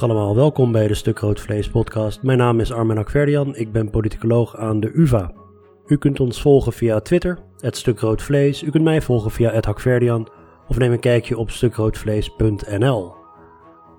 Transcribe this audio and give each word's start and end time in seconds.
Welkom 0.00 0.72
bij 0.72 0.88
de 0.88 0.94
Stuk 0.94 1.18
Rood 1.18 1.40
Vlees 1.40 1.68
podcast. 1.68 2.22
Mijn 2.22 2.38
naam 2.38 2.60
is 2.60 2.72
Armen 2.72 2.98
Akverdian, 2.98 3.56
ik 3.56 3.72
ben 3.72 3.90
politicoloog 3.90 4.56
aan 4.56 4.80
de 4.80 4.90
UvA. 4.94 5.32
U 5.86 5.96
kunt 5.96 6.20
ons 6.20 6.40
volgen 6.40 6.72
via 6.72 7.00
Twitter, 7.00 7.38
het 7.60 7.76
Stuk 7.76 8.00
Rood 8.00 8.22
Vlees. 8.22 8.62
U 8.62 8.70
kunt 8.70 8.84
mij 8.84 9.02
volgen 9.02 9.30
via 9.30 9.50
het 9.50 9.64
Hakverdian 9.64 10.28
of 10.68 10.78
neem 10.78 10.92
een 10.92 11.00
kijkje 11.00 11.38
op 11.38 11.50
stukroodvlees.nl. 11.50 13.12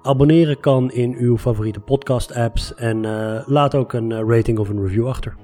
Abonneren 0.02 0.60
kan 0.60 0.92
in 0.92 1.16
uw 1.18 1.38
favoriete 1.38 1.80
podcast 1.80 2.34
apps 2.34 2.76
en 2.76 3.04
uh, 3.04 3.42
laat 3.46 3.76
ook 3.76 3.94
een 3.94 4.10
uh, 4.10 4.20
rating 4.28 4.60
of 4.60 4.70
een 4.70 4.82
review 4.82 5.08
achter. 5.08 5.36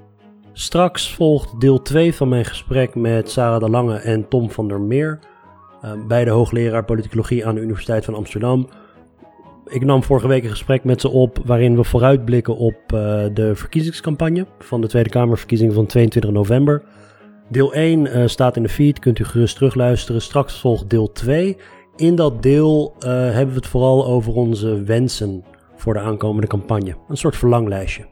Straks 0.52 1.14
volgt 1.14 1.60
deel 1.60 1.82
2 1.82 2.14
van 2.14 2.28
mijn 2.28 2.44
gesprek 2.44 2.94
met 2.94 3.30
Sarah 3.30 3.60
de 3.60 3.70
Lange 3.70 3.96
en 3.96 4.28
Tom 4.28 4.50
van 4.50 4.68
der 4.68 4.80
Meer, 4.80 5.18
uh, 5.84 5.92
beide 6.06 6.30
hoogleraar 6.30 6.84
politicologie 6.84 7.46
aan 7.46 7.54
de 7.54 7.60
Universiteit 7.60 8.04
van 8.04 8.14
Amsterdam 8.14 8.68
ik 9.68 9.84
nam 9.84 10.02
vorige 10.02 10.28
week 10.28 10.44
een 10.44 10.50
gesprek 10.50 10.84
met 10.84 11.00
ze 11.00 11.08
op 11.08 11.38
waarin 11.44 11.76
we 11.76 11.84
vooruitblikken 11.84 12.56
op 12.56 12.74
uh, 12.74 13.24
de 13.32 13.50
verkiezingscampagne 13.54 14.46
van 14.58 14.80
de 14.80 14.86
Tweede 14.86 15.08
Kamerverkiezingen 15.08 15.74
van 15.74 15.86
22 15.86 16.30
november. 16.30 16.82
Deel 17.48 17.74
1 17.74 18.00
uh, 18.00 18.22
eh, 18.22 18.28
staat 18.28 18.56
in 18.56 18.62
de 18.62 18.68
feed, 18.68 18.98
kunt 18.98 19.18
u 19.18 19.24
gerust 19.24 19.54
terugluisteren. 19.54 20.22
Straks 20.22 20.60
volgt 20.60 20.90
deel 20.90 21.12
2. 21.12 21.56
In 21.96 22.14
dat 22.14 22.42
deel 22.42 22.94
uh, 22.98 23.04
hebben 23.10 23.48
we 23.48 23.54
het 23.54 23.66
vooral 23.66 24.06
over 24.06 24.32
onze 24.32 24.82
wensen 24.82 25.44
voor 25.76 25.94
de 25.94 26.00
aankomende 26.00 26.46
campagne. 26.46 26.94
Een 27.08 27.16
soort 27.16 27.36
verlanglijstje. 27.36 28.04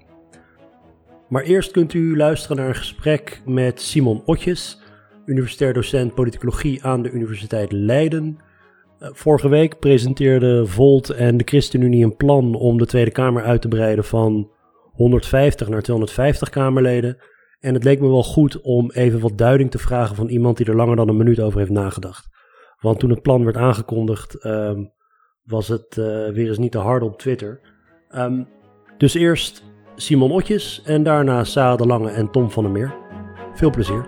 Maar 1.28 1.42
eerst 1.42 1.70
kunt 1.70 1.94
u 1.94 2.16
luisteren 2.16 2.56
naar 2.56 2.68
een 2.68 2.74
gesprek 2.74 3.42
met 3.44 3.80
Simon 3.80 4.22
Otjes, 4.24 4.80
universitair 5.26 5.72
docent 5.72 6.14
politicologie 6.14 6.84
aan 6.84 7.02
de 7.02 7.10
Universiteit 7.10 7.72
Leiden. 7.72 8.38
Eh, 9.04 9.10
vorige 9.12 9.48
week 9.48 9.78
presenteerde 9.78 10.66
Volt 10.66 11.10
en 11.10 11.36
de 11.36 11.44
ChristenUnie 11.44 12.04
een 12.04 12.16
plan 12.16 12.54
om 12.54 12.78
de 12.78 12.86
Tweede 12.86 13.10
Kamer 13.10 13.42
uit 13.42 13.62
te 13.62 13.68
breiden 13.68 14.04
van 14.04 14.50
150 14.92 15.68
naar 15.68 15.82
250 15.82 16.50
Kamerleden. 16.50 17.16
En 17.60 17.74
het 17.74 17.84
leek 17.84 18.00
me 18.00 18.08
wel 18.08 18.22
goed 18.22 18.60
om 18.60 18.90
even 18.90 19.20
wat 19.20 19.38
duiding 19.38 19.70
te 19.70 19.78
vragen 19.78 20.16
van 20.16 20.28
iemand 20.28 20.56
die 20.56 20.66
er 20.66 20.76
langer 20.76 20.96
dan 20.96 21.08
een 21.08 21.16
minuut 21.16 21.40
over 21.40 21.58
heeft 21.58 21.70
nagedacht. 21.70 22.28
Want 22.80 22.98
toen 22.98 23.10
het 23.10 23.22
plan 23.22 23.44
werd 23.44 23.56
aangekondigd, 23.56 24.44
um, 24.44 24.92
was 25.42 25.68
het 25.68 25.96
uh, 25.96 26.04
weer 26.28 26.48
eens 26.48 26.58
niet 26.58 26.72
te 26.72 26.78
hard 26.78 27.02
op 27.02 27.18
Twitter. 27.18 27.60
Um, 28.16 28.48
dus 28.98 29.14
eerst 29.14 29.64
Simon 29.96 30.30
Otjes 30.30 30.82
en 30.84 31.02
daarna 31.02 31.44
Sarah 31.44 31.78
de 31.78 31.86
Lange 31.86 32.10
en 32.10 32.30
Tom 32.30 32.50
van 32.50 32.62
der 32.62 32.72
Meer. 32.72 32.94
Veel 33.54 33.70
plezier. 33.70 34.06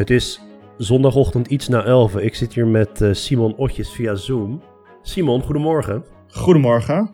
Het 0.00 0.10
is 0.10 0.40
zondagochtend 0.76 1.46
iets 1.46 1.68
na 1.68 1.84
11. 1.84 2.16
Ik 2.16 2.34
zit 2.34 2.54
hier 2.54 2.66
met 2.66 3.00
uh, 3.00 3.12
Simon 3.12 3.56
Otjes 3.56 3.90
via 3.90 4.14
Zoom. 4.14 4.62
Simon, 5.02 5.42
goedemorgen. 5.42 6.04
Goedemorgen. 6.26 7.10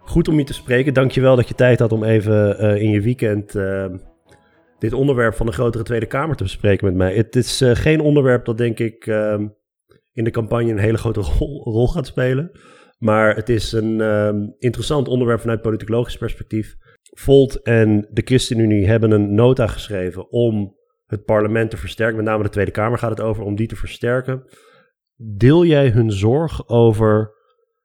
Goed 0.00 0.28
om 0.28 0.38
je 0.38 0.44
te 0.44 0.54
spreken. 0.54 0.94
Dankjewel 0.94 1.36
dat 1.36 1.48
je 1.48 1.54
tijd 1.54 1.78
had 1.78 1.92
om 1.92 2.04
even 2.04 2.64
uh, 2.64 2.82
in 2.82 2.90
je 2.90 3.00
weekend 3.00 3.54
uh, 3.54 3.86
dit 4.78 4.92
onderwerp 4.92 5.34
van 5.34 5.46
de 5.46 5.52
grotere 5.52 5.84
Tweede 5.84 6.06
Kamer 6.06 6.36
te 6.36 6.42
bespreken 6.42 6.86
met 6.86 6.94
mij. 6.94 7.14
Het 7.14 7.36
is 7.36 7.62
geen 7.64 8.00
onderwerp 8.00 8.44
dat 8.44 8.58
denk 8.58 8.78
ik 8.78 9.06
ehm, 9.06 9.48
in 10.12 10.24
de 10.24 10.30
campagne 10.30 10.70
een 10.70 10.78
hele 10.78 10.98
grote 10.98 11.20
rol, 11.38 11.62
rol 11.64 11.88
gaat 11.88 12.06
spelen. 12.06 12.50
Maar 12.98 13.34
het 13.34 13.48
is 13.48 13.72
een 13.72 14.00
ehm, 14.00 14.46
interessant 14.58 15.08
onderwerp 15.08 15.40
vanuit 15.40 15.62
politicologisch 15.62 16.18
perspectief. 16.18 16.76
Volt 17.02 17.62
en 17.62 18.08
de 18.10 18.22
ChristenUnie 18.24 18.86
hebben 18.86 19.10
een 19.10 19.34
nota 19.34 19.66
geschreven 19.66 20.30
om 20.30 20.75
het 21.06 21.24
parlement 21.24 21.70
te 21.70 21.76
versterken. 21.76 22.16
Met 22.16 22.24
name 22.24 22.42
de 22.42 22.48
Tweede 22.48 22.70
Kamer 22.70 22.98
gaat 22.98 23.10
het 23.10 23.20
over 23.20 23.44
om 23.44 23.56
die 23.56 23.66
te 23.66 23.76
versterken. 23.76 24.42
Deel 25.16 25.64
jij 25.64 25.88
hun 25.88 26.12
zorg 26.12 26.68
over 26.68 27.32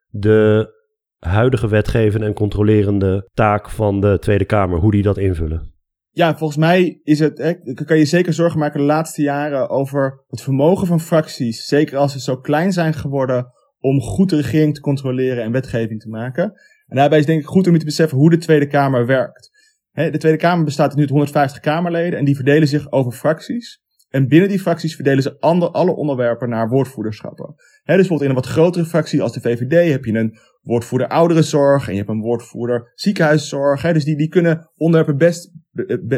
de 0.08 0.74
huidige 1.20 1.68
wetgevende 1.68 2.26
en 2.26 2.34
controlerende 2.34 3.30
taak 3.34 3.70
van 3.70 4.02
de 4.02 4.18
Tweede 4.20 4.46
Kamer, 4.46 4.80
hoe 4.80 4.92
die 4.92 5.04
dat 5.04 5.18
invullen? 5.18 5.74
Ja, 6.14 6.38
volgens 6.38 6.60
mij 6.60 7.00
is 7.04 7.20
het, 7.20 7.60
kan 7.86 7.98
je 7.98 8.06
zeker 8.06 8.34
zorgen 8.34 8.60
maken 8.60 8.80
de 8.80 8.86
laatste 8.86 9.22
jaren 9.22 9.70
over 9.70 10.24
het 10.28 10.42
vermogen 10.42 10.88
van 10.88 11.00
fracties, 11.00 11.66
zeker 11.66 11.98
als 11.98 12.12
ze 12.12 12.20
zo 12.20 12.38
klein 12.38 12.72
zijn 12.72 12.94
geworden, 12.94 13.48
om 13.80 14.02
goed 14.02 14.30
de 14.30 14.36
regering 14.36 14.74
te 14.74 14.82
controleren 14.82 15.44
en 15.44 15.52
wetgeving 15.52 16.02
te 16.02 16.10
maken. 16.10 16.44
En 16.88 16.96
daarbij 16.96 17.20
is 17.20 17.26
denk 17.26 17.40
ik 17.40 17.46
goed 17.46 17.68
om 17.68 17.74
je 17.74 17.80
te 17.80 17.86
beseffen 17.86 18.18
hoe 18.18 18.30
de 18.30 18.38
Tweede 18.38 18.68
Kamer 18.68 19.06
werkt 19.06 19.51
de 19.94 20.18
Tweede 20.18 20.38
Kamer 20.38 20.66
bestaat 20.66 20.96
nu 20.96 21.02
uit 21.02 21.10
150 21.10 21.60
Kamerleden 21.60 22.20
en 22.20 22.26
die 22.26 22.36
verdelen 22.36 22.68
zich 22.68 22.92
over 22.92 23.12
fracties. 23.12 23.82
En 24.10 24.28
binnen 24.28 24.50
die 24.50 24.60
fracties 24.60 24.96
verdelen 24.96 25.24
ze 25.24 25.40
alle 25.40 25.96
onderwerpen 25.96 26.50
naar 26.50 26.70
woordvoerderschappen. 26.70 27.54
dus 27.56 27.84
bijvoorbeeld 27.86 28.22
in 28.22 28.30
een 28.30 28.36
wat 28.36 28.46
grotere 28.46 28.86
fractie 28.86 29.22
als 29.22 29.34
de 29.34 29.42
VVD 29.42 29.92
heb 29.92 30.06
je 30.06 30.14
een 30.14 30.38
woordvoerder 30.62 31.08
ouderenzorg 31.08 31.86
en 31.86 31.92
je 31.92 31.98
hebt 31.98 32.10
een 32.10 32.22
woordvoerder 32.22 32.92
ziekenhuiszorg. 32.96 33.82
dus 33.82 34.04
die, 34.04 34.18
die 34.18 34.28
kunnen 34.28 34.70
onderwerpen 34.76 35.18
best, 35.18 35.52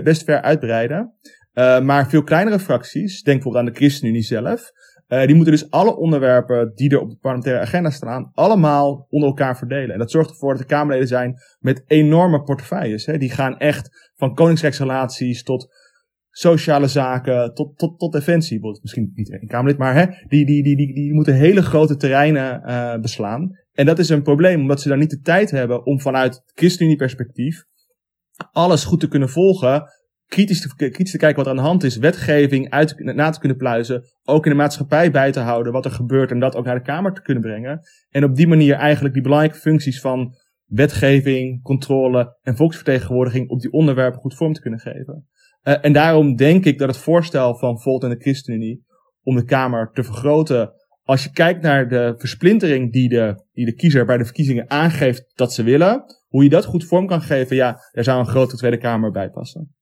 best 0.03 0.23
ver 0.23 0.41
uitbreiden. 0.41 1.13
Uh, 1.53 1.81
maar 1.81 2.09
veel 2.09 2.23
kleinere 2.23 2.59
fracties, 2.59 3.21
denk 3.21 3.35
bijvoorbeeld 3.37 3.65
aan 3.65 3.73
de 3.73 3.79
ChristenUnie 3.79 4.23
zelf, 4.23 4.71
uh, 5.13 5.25
die 5.25 5.35
moeten 5.35 5.53
dus 5.53 5.69
alle 5.69 5.95
onderwerpen 5.95 6.71
die 6.75 6.89
er 6.89 6.99
op 6.99 7.09
de 7.09 7.17
parlementaire 7.21 7.65
agenda 7.65 7.89
staan, 7.89 8.31
allemaal 8.33 9.07
onder 9.09 9.29
elkaar 9.29 9.57
verdelen. 9.57 9.93
En 9.93 9.99
dat 9.99 10.11
zorgt 10.11 10.29
ervoor 10.29 10.49
dat 10.49 10.61
de 10.61 10.67
Kamerleden 10.67 11.07
zijn 11.07 11.35
met 11.59 11.83
enorme 11.87 12.43
portefeuilles. 12.43 13.05
Hè. 13.05 13.17
Die 13.17 13.31
gaan 13.31 13.57
echt 13.57 14.11
van 14.15 14.33
koningsrijksrelaties 14.33 15.43
tot 15.43 15.67
sociale 16.29 16.87
zaken, 16.87 17.53
tot, 17.53 17.77
tot, 17.77 17.99
tot 17.99 18.11
defensie. 18.11 18.59
Misschien 18.81 19.11
niet 19.15 19.31
een 19.31 19.47
Kamerlid, 19.47 19.77
maar 19.77 19.95
hè, 19.95 20.05
die, 20.27 20.45
die, 20.45 20.63
die, 20.63 20.75
die, 20.75 20.93
die 20.93 21.13
moeten 21.13 21.33
hele 21.33 21.61
grote 21.61 21.95
terreinen 21.95 22.61
uh, 22.65 22.99
beslaan. 22.99 23.51
En 23.71 23.85
dat 23.85 23.99
is 23.99 24.09
een 24.09 24.23
probleem, 24.23 24.61
omdat 24.61 24.81
ze 24.81 24.89
dan 24.89 24.99
niet 24.99 25.09
de 25.09 25.19
tijd 25.19 25.51
hebben 25.51 25.85
om 25.85 26.01
vanuit 26.01 26.41
ChristenUnie 26.53 26.97
perspectief 26.97 27.63
alles 28.51 28.83
goed 28.83 28.99
te 28.99 29.07
kunnen 29.07 29.29
volgen 29.29 29.83
kritisch 30.27 30.61
te, 30.61 31.17
kijken 31.17 31.35
wat 31.35 31.45
er 31.45 31.51
aan 31.51 31.57
de 31.57 31.61
hand 31.61 31.83
is, 31.83 31.97
wetgeving 31.97 32.69
uit, 32.69 32.99
na 32.99 33.29
te 33.29 33.39
kunnen 33.39 33.57
pluizen, 33.57 34.03
ook 34.23 34.45
in 34.45 34.51
de 34.51 34.57
maatschappij 34.57 35.11
bij 35.11 35.31
te 35.31 35.39
houden 35.39 35.71
wat 35.71 35.85
er 35.85 35.91
gebeurt 35.91 36.31
en 36.31 36.39
dat 36.39 36.55
ook 36.55 36.65
naar 36.65 36.75
de 36.75 36.81
Kamer 36.81 37.13
te 37.13 37.21
kunnen 37.21 37.43
brengen. 37.43 37.79
En 38.09 38.23
op 38.23 38.35
die 38.35 38.47
manier 38.47 38.75
eigenlijk 38.75 39.13
die 39.13 39.23
belangrijke 39.23 39.59
functies 39.59 39.99
van 39.99 40.35
wetgeving, 40.65 41.61
controle 41.61 42.37
en 42.41 42.55
volksvertegenwoordiging 42.55 43.49
op 43.49 43.59
die 43.59 43.71
onderwerpen 43.71 44.19
goed 44.19 44.35
vorm 44.35 44.53
te 44.53 44.61
kunnen 44.61 44.79
geven. 44.79 45.27
Uh, 45.63 45.75
en 45.81 45.93
daarom 45.93 46.35
denk 46.35 46.65
ik 46.65 46.77
dat 46.77 46.87
het 46.87 46.97
voorstel 46.97 47.55
van 47.55 47.81
Volt 47.81 48.03
en 48.03 48.09
de 48.09 48.19
ChristenUnie 48.19 48.85
om 49.23 49.35
de 49.35 49.45
Kamer 49.45 49.91
te 49.93 50.03
vergroten, 50.03 50.71
als 51.03 51.23
je 51.23 51.31
kijkt 51.31 51.61
naar 51.61 51.89
de 51.89 52.13
versplintering 52.17 52.91
die 52.91 53.09
de, 53.09 53.45
die 53.53 53.65
de 53.65 53.73
kiezer 53.73 54.05
bij 54.05 54.17
de 54.17 54.25
verkiezingen 54.25 54.69
aangeeft 54.69 55.31
dat 55.35 55.53
ze 55.53 55.63
willen, 55.63 56.03
hoe 56.27 56.43
je 56.43 56.49
dat 56.49 56.65
goed 56.65 56.85
vorm 56.85 57.07
kan 57.07 57.21
geven, 57.21 57.55
ja, 57.55 57.79
daar 57.91 58.03
zou 58.03 58.19
een 58.19 58.27
grote 58.27 58.55
Tweede 58.55 58.77
Kamer 58.77 59.11
bij 59.11 59.29
passen. 59.29 59.75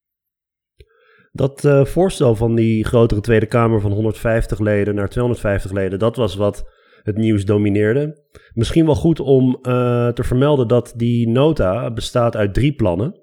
Dat 1.31 1.63
uh, 1.63 1.85
voorstel 1.85 2.35
van 2.35 2.55
die 2.55 2.85
grotere 2.85 3.21
Tweede 3.21 3.45
Kamer 3.45 3.81
van 3.81 3.91
150 3.91 4.59
leden 4.59 4.95
naar 4.95 5.09
250 5.09 5.71
leden, 5.71 5.99
dat 5.99 6.15
was 6.15 6.35
wat 6.35 6.69
het 7.03 7.17
nieuws 7.17 7.45
domineerde. 7.45 8.23
Misschien 8.53 8.85
wel 8.85 8.95
goed 8.95 9.19
om 9.19 9.47
uh, 9.49 10.07
te 10.07 10.23
vermelden 10.23 10.67
dat 10.67 10.93
die 10.95 11.29
nota 11.29 11.91
bestaat 11.91 12.35
uit 12.35 12.53
drie 12.53 12.73
plannen. 12.73 13.19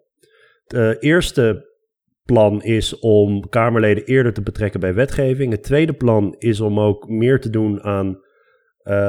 Het 0.64 0.72
uh, 0.72 1.10
eerste 1.10 1.66
plan 2.24 2.62
is 2.62 2.98
om 2.98 3.48
Kamerleden 3.48 4.04
eerder 4.04 4.32
te 4.32 4.42
betrekken 4.42 4.80
bij 4.80 4.94
wetgeving. 4.94 5.52
Het 5.52 5.62
tweede 5.62 5.94
plan 5.94 6.34
is 6.38 6.60
om 6.60 6.80
ook 6.80 7.08
meer 7.08 7.40
te 7.40 7.50
doen 7.50 7.82
aan 7.82 8.20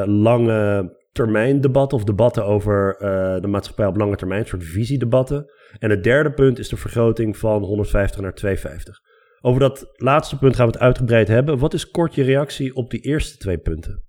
lange 0.05 0.97
termijn 1.11 1.61
debatten 1.61 1.97
of 1.97 2.03
debatten 2.03 2.45
over 2.45 2.95
de 3.41 3.47
maatschappij 3.47 3.85
op 3.85 3.95
lange 3.95 4.15
termijn, 4.15 4.41
een 4.41 4.47
soort 4.47 4.63
visiedebatten. 4.63 5.45
En 5.79 5.89
het 5.89 6.03
derde 6.03 6.31
punt 6.31 6.59
is 6.59 6.69
de 6.69 6.77
vergroting 6.77 7.37
van 7.37 7.63
150 7.63 8.21
naar 8.21 8.33
250. 8.33 8.99
Over 9.41 9.59
dat 9.59 9.89
laatste 9.95 10.37
punt 10.37 10.55
gaan 10.55 10.65
we 10.65 10.71
het 10.71 10.81
uitgebreid 10.81 11.27
hebben. 11.27 11.57
Wat 11.57 11.73
is 11.73 11.89
kort 11.89 12.15
je 12.15 12.23
reactie 12.23 12.75
op 12.75 12.89
die 12.89 12.99
eerste 12.99 13.37
twee 13.37 13.57
punten? 13.57 14.03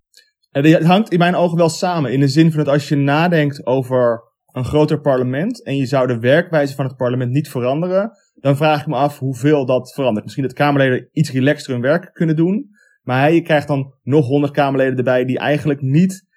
Het 0.50 0.84
hangt 0.84 1.12
in 1.12 1.18
mijn 1.18 1.34
ogen 1.34 1.56
wel 1.56 1.68
samen. 1.68 2.12
In 2.12 2.20
de 2.20 2.28
zin 2.28 2.52
van 2.52 2.64
dat 2.64 2.72
als 2.72 2.88
je 2.88 2.96
nadenkt 2.96 3.66
over 3.66 4.22
een 4.52 4.64
groter 4.64 5.00
parlement 5.00 5.64
en 5.64 5.76
je 5.76 5.86
zou 5.86 6.06
de 6.06 6.18
werkwijze 6.18 6.74
van 6.74 6.84
het 6.84 6.96
parlement 6.96 7.30
niet 7.30 7.48
veranderen, 7.48 8.10
dan 8.34 8.56
vraag 8.56 8.80
ik 8.80 8.86
me 8.86 8.94
af 8.94 9.18
hoeveel 9.18 9.66
dat 9.66 9.92
verandert. 9.92 10.24
Misschien 10.24 10.46
dat 10.46 10.52
Kamerleden 10.52 11.08
iets 11.12 11.32
relaxter 11.32 11.72
hun 11.72 11.82
werk 11.82 12.10
kunnen 12.12 12.36
doen, 12.36 12.70
maar 13.02 13.32
je 13.32 13.42
krijgt 13.42 13.68
dan 13.68 13.94
nog 14.02 14.26
honderd 14.26 14.52
Kamerleden 14.52 14.96
erbij 14.96 15.24
die 15.24 15.38
eigenlijk 15.38 15.80
niet 15.80 16.28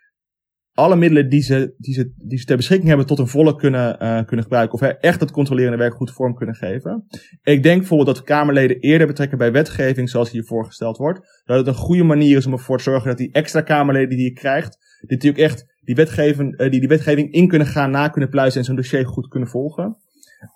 alle 0.74 0.96
middelen 0.96 1.30
die 1.30 1.42
ze, 1.42 1.74
die 1.78 1.94
ze, 1.94 2.14
die 2.18 2.40
ze 2.40 2.46
ter 2.46 2.56
beschikking 2.56 2.88
hebben 2.88 3.08
tot 3.08 3.20
een 3.20 3.28
volle 3.28 3.56
kunnen, 3.56 3.98
uh, 4.02 4.26
kunnen 4.26 4.44
gebruiken. 4.44 4.74
Of 4.74 4.82
echt 4.82 5.20
het 5.20 5.32
controlerende 5.32 5.78
werk 5.78 5.94
goed 5.94 6.12
vorm 6.12 6.36
kunnen 6.36 6.56
geven. 6.56 7.06
Ik 7.44 7.64
denk 7.64 7.78
bijvoorbeeld 7.78 8.16
dat 8.16 8.26
Kamerleden 8.26 8.80
eerder 8.80 9.08
betrekken 9.08 9.38
bij 9.38 9.52
wetgeving 9.52 10.10
zoals 10.10 10.32
hier 10.32 10.44
voorgesteld 10.44 10.98
wordt. 10.98 11.42
Dat 11.46 11.58
het 11.58 11.68
een 11.68 11.74
goede 11.74 12.04
manier 12.04 12.38
is 12.38 12.46
om 12.46 12.52
ervoor 12.52 12.78
te 12.78 12.84
zorgen 12.84 13.08
dat 13.08 13.18
die 13.18 13.32
extra 13.32 13.62
Kamerleden 13.62 14.18
die 14.18 14.26
je 14.26 14.34
krijgt, 14.34 14.78
dit 15.02 15.10
natuurlijk 15.10 15.44
echt 15.44 15.66
die, 15.82 15.96
wetgeving, 15.96 16.62
uh, 16.62 16.72
die, 16.72 16.80
die 16.80 16.90
wetgeving 16.90 17.32
in 17.32 17.48
kunnen 17.48 17.68
gaan, 17.68 17.92
na 17.92 18.08
kunnen 18.08 18.30
pluizen 18.30 18.60
en 18.60 18.66
zo'n 18.66 18.76
dossier 18.76 19.06
goed 19.06 19.28
kunnen 19.28 19.50
volgen. 19.50 19.98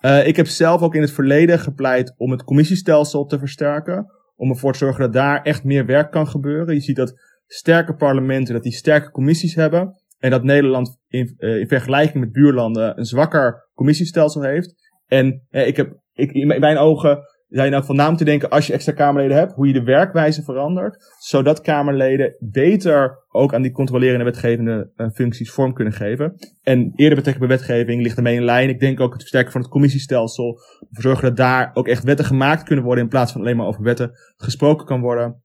Uh, 0.00 0.26
ik 0.26 0.36
heb 0.36 0.46
zelf 0.46 0.82
ook 0.82 0.94
in 0.94 1.00
het 1.00 1.10
verleden 1.10 1.58
gepleit 1.58 2.14
om 2.16 2.30
het 2.30 2.44
commissiestelsel 2.44 3.24
te 3.24 3.38
versterken. 3.38 4.12
Om 4.36 4.50
ervoor 4.50 4.72
te 4.72 4.78
zorgen 4.78 5.00
dat 5.00 5.12
daar 5.12 5.42
echt 5.42 5.64
meer 5.64 5.86
werk 5.86 6.10
kan 6.10 6.28
gebeuren. 6.28 6.74
Je 6.74 6.80
ziet 6.80 6.96
dat 6.96 7.20
sterke 7.46 7.94
parlementen, 7.94 8.54
dat 8.54 8.62
die 8.62 8.72
sterke 8.72 9.10
commissies 9.10 9.54
hebben. 9.54 9.97
En 10.18 10.30
dat 10.30 10.42
Nederland 10.42 10.98
in, 11.08 11.34
uh, 11.38 11.58
in 11.58 11.68
vergelijking 11.68 12.24
met 12.24 12.32
buurlanden 12.32 12.98
een 12.98 13.04
zwakker 13.04 13.68
commissiestelsel 13.74 14.42
heeft. 14.42 14.74
En 15.06 15.46
uh, 15.50 15.66
ik 15.66 15.76
heb, 15.76 16.00
ik, 16.12 16.32
in 16.32 16.46
mijn 16.46 16.78
ogen 16.78 17.18
zijn 17.48 17.70
nou 17.70 17.84
van 17.84 17.96
naam 17.96 18.16
te 18.16 18.24
denken 18.24 18.50
als 18.50 18.66
je 18.66 18.72
extra 18.72 18.92
Kamerleden 18.92 19.36
hebt, 19.36 19.52
hoe 19.52 19.66
je 19.66 19.72
de 19.72 19.82
werkwijze 19.82 20.42
verandert, 20.42 20.96
zodat 21.18 21.60
Kamerleden 21.60 22.36
beter 22.38 23.24
ook 23.28 23.54
aan 23.54 23.62
die 23.62 23.72
controlerende 23.72 24.24
wetgevende 24.24 24.90
uh, 24.96 25.08
functies 25.08 25.50
vorm 25.50 25.72
kunnen 25.72 25.92
geven. 25.92 26.34
En 26.62 26.92
eerder 26.94 27.16
betrekking 27.16 27.46
bij 27.46 27.56
wetgeving 27.56 28.02
ligt 28.02 28.16
ermee 28.16 28.36
in 28.36 28.44
lijn. 28.44 28.68
Ik 28.68 28.80
denk 28.80 29.00
ook 29.00 29.12
het 29.12 29.20
versterken 29.20 29.52
van 29.52 29.60
het 29.60 29.70
commissiestelsel, 29.70 30.60
ervoor 30.80 31.02
zorgen 31.02 31.22
dat 31.22 31.36
daar 31.36 31.70
ook 31.74 31.88
echt 31.88 32.04
wetten 32.04 32.24
gemaakt 32.24 32.62
kunnen 32.62 32.84
worden 32.84 33.04
in 33.04 33.10
plaats 33.10 33.32
van 33.32 33.40
alleen 33.40 33.56
maar 33.56 33.66
over 33.66 33.82
wetten 33.82 34.10
gesproken 34.36 34.86
kan 34.86 35.00
worden. 35.00 35.42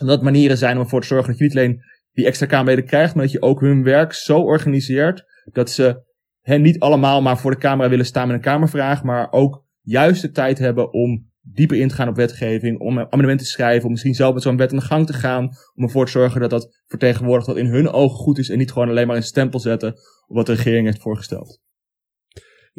En 0.00 0.06
dat 0.06 0.22
manieren 0.22 0.56
zijn 0.56 0.76
om 0.76 0.82
ervoor 0.82 1.00
te 1.00 1.06
zorgen 1.06 1.28
dat 1.28 1.38
je 1.38 1.44
niet 1.44 1.56
alleen 1.56 1.80
die 2.16 2.26
extra 2.26 2.46
Kamerleden 2.46 2.84
krijgt, 2.84 3.14
maar 3.14 3.24
dat 3.24 3.32
je 3.32 3.42
ook 3.42 3.60
hun 3.60 3.82
werk 3.82 4.12
zo 4.12 4.40
organiseert 4.40 5.24
dat 5.52 5.70
ze 5.70 6.04
hen 6.40 6.62
niet 6.62 6.80
allemaal 6.80 7.22
maar 7.22 7.38
voor 7.38 7.50
de 7.50 7.58
camera 7.58 7.88
willen 7.88 8.06
staan 8.06 8.26
met 8.26 8.36
een 8.36 8.42
kamervraag, 8.42 9.02
maar 9.02 9.32
ook 9.32 9.64
juist 9.80 10.22
de 10.22 10.30
tijd 10.30 10.58
hebben 10.58 10.92
om 10.92 11.30
dieper 11.40 11.76
in 11.76 11.88
te 11.88 11.94
gaan 11.94 12.08
op 12.08 12.16
wetgeving, 12.16 12.80
om 12.80 12.98
amendementen 12.98 13.46
te 13.46 13.52
schrijven, 13.52 13.84
om 13.84 13.90
misschien 13.90 14.14
zelf 14.14 14.34
met 14.34 14.42
zo'n 14.42 14.56
wet 14.56 14.70
aan 14.70 14.78
de 14.78 14.84
gang 14.84 15.06
te 15.06 15.12
gaan, 15.12 15.50
om 15.74 15.82
ervoor 15.84 16.04
te 16.04 16.10
zorgen 16.10 16.40
dat 16.40 16.50
dat 16.50 16.82
vertegenwoordigt 16.86 17.46
wat 17.46 17.56
in 17.56 17.66
hun 17.66 17.88
ogen 17.88 18.16
goed 18.16 18.38
is 18.38 18.48
en 18.48 18.58
niet 18.58 18.72
gewoon 18.72 18.88
alleen 18.88 19.06
maar 19.06 19.16
een 19.16 19.22
stempel 19.22 19.60
zetten 19.60 19.92
op 20.26 20.36
wat 20.36 20.46
de 20.46 20.54
regering 20.54 20.86
heeft 20.86 21.02
voorgesteld. 21.02 21.60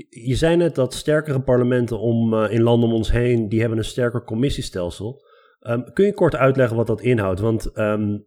Je 0.10 0.36
zei 0.36 0.56
net 0.56 0.76
dat 0.76 0.94
sterkere 0.94 1.42
parlementen 1.42 2.00
om, 2.00 2.34
uh, 2.34 2.52
in 2.52 2.62
landen 2.62 2.90
om 2.90 2.96
ons 2.96 3.12
heen, 3.12 3.50
die 3.50 3.60
hebben 3.60 3.78
een 3.78 3.84
sterker 3.84 4.24
commissiestelsel. 4.24 5.26
Um, 5.62 5.94
kun 5.94 6.06
je 6.06 6.14
kort 6.14 6.36
uitleggen 6.36 6.78
wat 6.78 6.88
dat 6.88 7.02
inhoudt? 7.02 7.40
Want 7.40 7.78
um, 7.78 8.26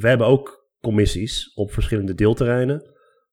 we 0.00 0.08
hebben 0.08 0.26
ook 0.26 0.66
commissies 0.80 1.52
op 1.54 1.72
verschillende 1.72 2.14
deelterreinen. 2.14 2.82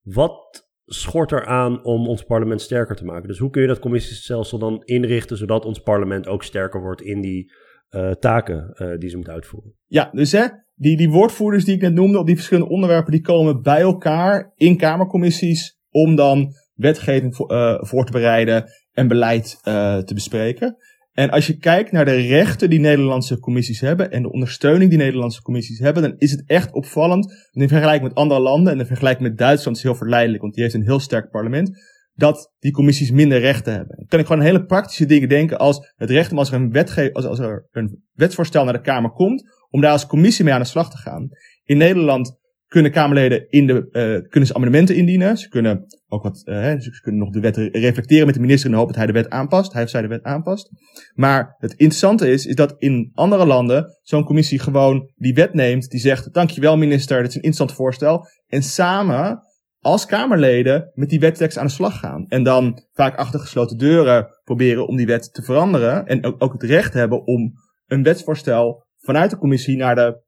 Wat 0.02 0.66
schort 0.86 1.32
er 1.32 1.46
aan 1.46 1.84
om 1.84 2.08
ons 2.08 2.24
parlement 2.24 2.62
sterker 2.62 2.96
te 2.96 3.06
maken. 3.06 3.28
Dus 3.28 3.40
hoe 3.40 3.50
kun 3.50 3.62
je 3.62 3.68
dat 3.68 3.80
commissiestelsel 3.80 4.60
dan 4.60 4.82
inrichten 4.84 5.38
zodat 5.38 5.66
ons 5.66 5.80
parlement 5.80 6.28
ook 6.28 6.44
sterker 6.44 6.82
wordt 6.82 7.02
in 7.02 7.22
die 7.22 7.52
uh, 7.90 8.12
taken 8.12 8.76
uh, 8.76 8.98
die 8.98 9.10
ze 9.10 9.18
moet 9.18 9.30
uitvoeren? 9.30 9.74
Ja, 9.86 10.10
dus 10.12 10.32
hè, 10.32 10.46
die, 10.74 10.98
die 10.98 11.10
woordvoerders 11.10 11.66
die 11.66 11.76
ik 11.76 11.82
net 11.82 11.94
noemde 11.94 12.20
op 12.20 12.26
die 12.26 12.36
verschillende 12.36 12.70
onderwerpen, 12.70 13.12
die 13.12 13.22
komen 13.22 13.62
bij 13.62 13.82
elkaar 13.82 14.52
in 14.56 14.78
kamercommissies 14.78 15.80
om 15.90 16.16
dan 16.16 16.54
wetgeving 16.74 17.36
voor, 17.36 17.52
uh, 17.52 17.78
voor 17.84 18.06
te 18.06 18.12
bereiden 18.12 18.66
en 18.92 19.08
beleid 19.08 19.60
te 20.06 20.14
bespreken. 20.14 20.78
En 21.16 21.30
als 21.30 21.48
je 21.48 21.58
kijkt 21.58 21.92
naar 21.92 22.06
de 22.06 22.16
rechten 22.16 22.70
die 22.70 22.80
Nederlandse 22.80 23.40
commissies 23.40 23.80
hebben 23.80 24.12
en 24.12 24.22
de 24.22 24.32
ondersteuning 24.32 24.90
die 24.90 25.00
Nederlandse 25.00 25.42
commissies 25.42 25.80
hebben, 25.80 26.04
dan 26.04 26.16
is 26.18 26.32
het 26.32 26.44
echt 26.46 26.74
opvallend. 26.74 27.50
in 27.52 27.68
vergelijking 27.68 28.08
met 28.08 28.16
andere 28.16 28.40
landen 28.40 28.74
en 28.74 28.80
in 28.80 28.86
vergelijking 28.86 29.28
met 29.28 29.38
Duitsland 29.38 29.78
is 29.78 29.84
heel 29.84 29.96
verleidelijk, 29.96 30.42
want 30.42 30.54
die 30.54 30.64
heeft 30.64 30.76
een 30.76 30.84
heel 30.84 31.00
sterk 31.00 31.30
parlement, 31.30 31.72
dat 32.14 32.54
die 32.60 32.72
commissies 32.72 33.12
minder 33.12 33.40
rechten 33.40 33.74
hebben. 33.74 33.96
Dan 33.98 34.06
kan 34.08 34.20
ik 34.20 34.26
gewoon 34.26 34.42
hele 34.42 34.66
praktische 34.66 35.06
dingen 35.06 35.30
denken 35.30 35.58
als 35.58 35.94
het 35.96 36.10
recht 36.10 36.32
om 36.32 36.38
als 36.38 36.52
er 36.52 36.62
een, 36.62 37.14
als, 37.14 37.26
als 37.26 37.40
er 37.40 37.68
een 37.72 38.04
wetsvoorstel 38.14 38.64
naar 38.64 38.74
de 38.74 38.82
Kamer 38.82 39.12
komt, 39.12 39.44
om 39.70 39.82
daar 39.82 39.92
als 39.92 40.08
commissie 40.08 40.46
mee 40.46 40.54
aan 40.54 40.62
de 40.62 40.68
slag 40.68 40.90
te 40.90 40.98
gaan. 40.98 41.30
In 41.64 41.78
Nederland 41.78 42.38
kunnen 42.76 42.94
Kamerleden 42.94 43.50
in 43.50 43.68
de, 43.68 43.74
uh, 43.74 44.30
kunnen 44.30 44.48
ze 44.50 44.54
amendementen 44.54 44.96
indienen. 44.96 45.38
Ze 45.38 45.50
kunnen 45.50 45.86
ook 46.08 46.24
wat, 46.24 46.42
uh, 46.46 46.80
ze 46.80 47.02
kunnen 47.02 47.22
nog 47.22 47.30
de 47.30 47.40
wet 47.40 47.58
reflecteren 47.58 48.26
met 48.26 48.36
de 48.36 48.42
minister 48.42 48.66
in 48.66 48.72
de 48.72 48.78
hoop 48.78 48.88
dat 48.88 48.98
hij 48.98 49.06
de 49.06 49.14
wet 49.14 49.30
aanpast. 49.30 49.74
Hij 49.74 49.84
of 49.84 49.90
zij 49.90 50.02
de 50.02 50.08
wet 50.08 50.24
aanpast. 50.24 50.70
Maar 51.14 51.56
het 51.58 51.72
interessante 51.72 52.32
is, 52.32 52.46
is 52.46 52.56
dat 52.56 52.76
in 52.78 53.12
andere 53.14 53.46
landen 53.46 53.98
zo'n 54.02 54.24
commissie 54.24 54.60
gewoon 54.60 55.12
die 55.16 55.34
wet 55.34 55.54
neemt, 55.54 55.90
die 55.90 56.00
zegt, 56.00 56.34
dankjewel 56.34 56.78
minister, 56.78 57.22
dit 57.22 57.30
is 57.30 57.36
een 57.36 57.42
instant 57.42 57.74
voorstel. 57.74 58.28
En 58.48 58.64
samen 58.64 59.40
als 59.80 60.06
Kamerleden 60.06 60.92
met 60.94 61.10
die 61.10 61.20
wettekst 61.20 61.58
aan 61.58 61.66
de 61.66 61.72
slag 61.72 62.00
gaan. 62.00 62.26
En 62.28 62.44
dan 62.44 62.84
vaak 62.94 63.16
achter 63.16 63.40
gesloten 63.40 63.78
deuren 63.78 64.28
proberen 64.44 64.88
om 64.88 64.96
die 64.96 65.06
wet 65.06 65.34
te 65.34 65.42
veranderen. 65.42 66.06
En 66.06 66.26
ook, 66.26 66.44
ook 66.44 66.54
het 66.54 66.64
recht 66.64 66.94
hebben 66.94 67.26
om 67.26 67.54
een 67.86 68.04
wetsvoorstel 68.04 68.86
vanuit 68.98 69.30
de 69.30 69.38
commissie 69.38 69.78
naar 69.78 69.96
de 69.96 70.24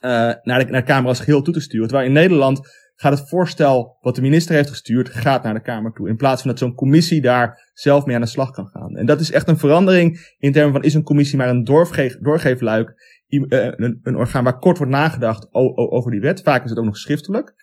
naar, 0.00 0.42
de, 0.42 0.64
naar 0.70 0.80
de 0.80 0.82
Kamer 0.82 1.08
als 1.08 1.20
geheel 1.20 1.42
toe 1.42 1.54
te 1.54 1.60
sturen. 1.60 1.88
Terwijl 1.88 2.08
in 2.08 2.14
Nederland 2.14 2.60
gaat 2.96 3.18
het 3.18 3.28
voorstel 3.28 3.96
wat 4.00 4.14
de 4.14 4.20
minister 4.20 4.54
heeft 4.54 4.68
gestuurd, 4.68 5.08
gaat 5.08 5.42
naar 5.42 5.54
de 5.54 5.60
Kamer 5.60 5.92
toe. 5.92 6.08
In 6.08 6.16
plaats 6.16 6.42
van 6.42 6.50
dat 6.50 6.58
zo'n 6.58 6.74
commissie 6.74 7.20
daar 7.20 7.70
zelf 7.74 8.04
mee 8.04 8.14
aan 8.14 8.20
de 8.20 8.26
slag 8.26 8.50
kan 8.50 8.66
gaan. 8.66 8.96
En 8.96 9.06
dat 9.06 9.20
is 9.20 9.30
echt 9.30 9.48
een 9.48 9.58
verandering 9.58 10.34
in 10.38 10.52
termen 10.52 10.72
van 10.72 10.82
is 10.82 10.94
een 10.94 11.02
commissie 11.02 11.38
maar 11.38 11.48
een 11.48 11.64
doorge 11.64 12.18
doorgeefluik, 12.20 12.88
uh, 13.28 13.40
een, 13.48 14.00
een, 14.02 14.16
orgaan 14.16 14.44
waar 14.44 14.58
kort 14.58 14.78
wordt 14.78 14.92
nagedacht 14.92 15.48
over 15.52 16.10
die 16.10 16.20
wet. 16.20 16.42
Vaak 16.42 16.64
is 16.64 16.70
het 16.70 16.78
ook 16.78 16.84
nog 16.84 16.96
schriftelijk. 16.96 17.54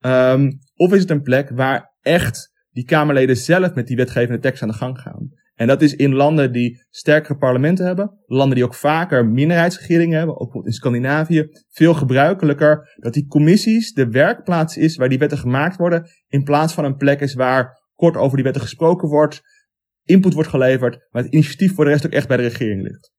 Um, 0.00 0.58
of 0.74 0.92
is 0.92 1.00
het 1.00 1.10
een 1.10 1.22
plek 1.22 1.50
waar 1.50 1.94
echt 2.00 2.52
die 2.70 2.84
Kamerleden 2.84 3.36
zelf 3.36 3.74
met 3.74 3.86
die 3.86 3.96
wetgevende 3.96 4.40
tekst 4.40 4.62
aan 4.62 4.68
de 4.68 4.74
gang 4.74 4.98
gaan. 4.98 5.30
En 5.60 5.66
dat 5.66 5.82
is 5.82 5.94
in 5.94 6.14
landen 6.14 6.52
die 6.52 6.84
sterkere 6.90 7.36
parlementen 7.36 7.86
hebben, 7.86 8.18
landen 8.26 8.54
die 8.54 8.64
ook 8.64 8.74
vaker 8.74 9.26
minderheidsregeringen 9.26 10.18
hebben, 10.18 10.40
ook 10.40 10.54
in 10.64 10.72
Scandinavië, 10.72 11.48
veel 11.68 11.94
gebruikelijker 11.94 12.96
dat 12.96 13.12
die 13.12 13.26
commissies 13.26 13.92
de 13.92 14.08
werkplaats 14.08 14.76
is 14.76 14.96
waar 14.96 15.08
die 15.08 15.18
wetten 15.18 15.38
gemaakt 15.38 15.76
worden, 15.76 16.08
in 16.28 16.42
plaats 16.42 16.72
van 16.72 16.84
een 16.84 16.96
plek 16.96 17.20
is 17.20 17.34
waar 17.34 17.88
kort 17.94 18.16
over 18.16 18.34
die 18.36 18.44
wetten 18.44 18.62
gesproken 18.62 19.08
wordt, 19.08 19.40
input 20.04 20.34
wordt 20.34 20.48
geleverd, 20.48 21.06
maar 21.10 21.22
het 21.22 21.32
initiatief 21.32 21.74
voor 21.74 21.84
de 21.84 21.90
rest 21.90 22.06
ook 22.06 22.12
echt 22.12 22.28
bij 22.28 22.36
de 22.36 22.42
regering 22.42 22.82
ligt. 22.82 23.12